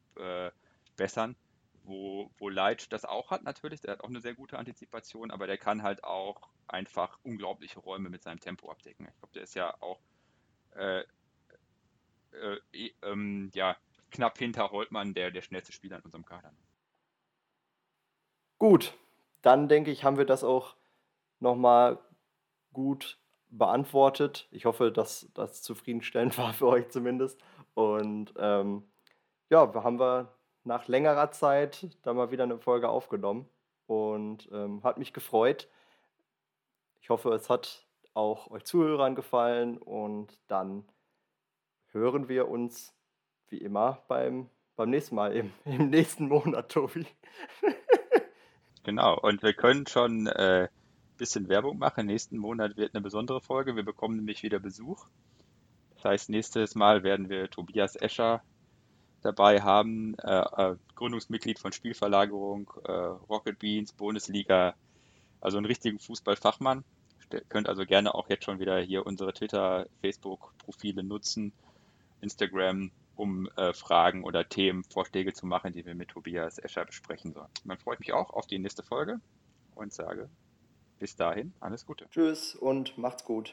Äh, 1.32 1.36
wo, 1.88 2.32
wo 2.38 2.50
Leitch 2.50 2.90
das 2.90 3.06
auch 3.06 3.32
hat 3.32 3.44
natürlich, 3.44 3.82
der 3.82 3.94
hat 3.94 4.02
auch 4.02 4.10
eine 4.10 4.22
sehr 4.22 4.34
gute 4.34 4.58
Antizipation, 4.58 5.32
aber 5.32 5.48
der 5.48 5.58
kann 5.58 5.84
halt 5.84 6.04
auch 6.04 6.50
einfach 6.68 7.20
unglaubliche 7.24 7.80
Räume 7.80 8.10
mit 8.10 8.24
seinem 8.24 8.40
Tempo 8.40 8.72
abdecken. 8.72 9.08
Ich 9.08 9.18
glaube, 9.20 9.34
der 9.34 9.44
ist 9.44 9.56
ja 9.56 9.76
auch 9.82 10.00
äh, 10.76 11.02
äh, 12.32 12.58
eh, 12.74 12.92
ähm, 13.04 13.52
ja, 13.54 13.78
knapp 14.12 14.38
hinter 14.38 14.72
Holtmann 14.72 15.14
der, 15.14 15.32
der 15.32 15.42
schnellste 15.42 15.72
Spieler 15.72 15.98
in 15.98 16.04
unserem 16.04 16.26
Kader. 16.26 16.52
Gut, 18.58 18.94
dann 19.42 19.68
denke 19.68 19.92
ich, 19.92 20.04
haben 20.04 20.18
wir 20.18 20.26
das 20.26 20.44
auch 20.44 20.76
nochmal 21.46 22.00
gut 22.74 23.18
beantwortet. 23.50 24.48
Ich 24.52 24.66
hoffe, 24.66 24.92
dass 24.92 25.30
das 25.34 25.62
zufriedenstellend 25.62 26.38
war 26.38 26.54
für 26.54 26.68
euch 26.68 26.90
zumindest. 26.90 27.40
Und 27.74 28.34
ähm, 28.38 28.84
ja, 29.50 29.74
haben 29.74 30.00
wir 30.00 30.34
nach 30.64 30.88
längerer 30.88 31.32
Zeit 31.32 31.88
da 32.02 32.14
mal 32.14 32.32
wieder 32.32 32.44
eine 32.44 32.58
Folge 32.58 32.90
aufgenommen 32.90 33.48
und 33.86 34.50
ähm, 34.52 34.84
hat 34.84 34.98
mich 34.98 35.14
gefreut. 35.14 35.70
Ich 37.00 37.10
hoffe, 37.10 37.30
es 37.34 37.50
hat 37.50 37.86
auch 38.16 38.50
euch 38.50 38.64
Zuhörern 38.64 39.14
gefallen 39.14 39.78
und 39.78 40.40
dann 40.48 40.86
hören 41.92 42.28
wir 42.28 42.48
uns 42.50 42.96
wie 43.50 43.58
immer 43.58 44.00
beim, 44.08 44.50
beim 44.76 44.90
nächsten 44.90 45.16
Mal, 45.16 45.34
im, 45.34 45.54
im 45.66 45.90
nächsten 45.92 46.28
Monat, 46.28 46.72
Tobi. 46.72 47.06
genau, 48.84 49.20
und 49.20 49.44
wir 49.44 49.54
können 49.54 49.86
schon 49.86 50.26
äh, 50.28 50.68
bisschen 51.18 51.50
Werbung 51.50 51.78
machen. 51.78 52.08
Nächsten 52.08 52.38
Monat 52.38 52.78
wird 52.78 52.94
eine 52.94 53.02
besondere 53.02 53.42
Folge. 53.42 53.76
Wir 53.76 53.84
bekommen 53.84 54.18
nämlich 54.18 54.44
wieder 54.44 54.60
Besuch. 54.60 55.08
Das 55.96 56.06
heißt, 56.06 56.30
nächstes 56.30 56.76
Mal 56.76 57.04
werden 57.04 57.30
wir 57.30 57.50
Tobias 57.50 57.96
Escher 57.96 58.42
dabei 59.22 59.62
haben, 59.62 60.16
äh, 60.20 60.40
äh, 60.40 60.76
Gründungsmitglied 60.96 61.58
von 61.58 61.72
Spielverlagerung, 61.72 62.72
äh, 62.84 62.92
Rocket 62.92 63.58
Beans, 63.58 63.92
Bundesliga, 63.92 64.76
also 65.42 65.58
einen 65.58 65.66
richtigen 65.66 66.00
Fußballfachmann. 66.00 66.84
Ihr 67.34 67.42
könnt 67.42 67.68
also 67.68 67.86
gerne 67.86 68.14
auch 68.14 68.30
jetzt 68.30 68.46
schon 68.46 68.60
wieder 68.60 68.80
hier 68.80 69.06
unsere 69.06 69.34
Twitter, 69.34 69.88
Facebook-Profile 70.02 71.04
nutzen, 71.04 71.54
Instagram, 72.22 72.92
um 73.16 73.50
äh, 73.56 73.74
Fragen 73.74 74.24
oder 74.24 74.48
Themen, 74.48 74.84
Vorschläge 74.84 75.34
zu 75.34 75.48
machen, 75.48 75.74
die 75.74 75.86
wir 75.86 75.96
mit 75.96 76.10
Tobias 76.10 76.60
Escher 76.60 76.86
besprechen 76.86 77.34
sollen. 77.34 77.50
Man 77.64 77.78
freut 77.78 78.00
mich 78.00 78.14
auch 78.14 78.30
auf 78.30 78.46
die 78.46 78.60
nächste 78.60 78.84
Folge 78.84 79.20
und 79.74 79.92
sage 79.92 80.30
bis 81.00 81.16
dahin, 81.16 81.54
alles 81.60 81.86
Gute. 81.86 82.08
Tschüss 82.10 82.56
und 82.56 82.98
macht's 82.98 83.24
gut. 83.24 83.44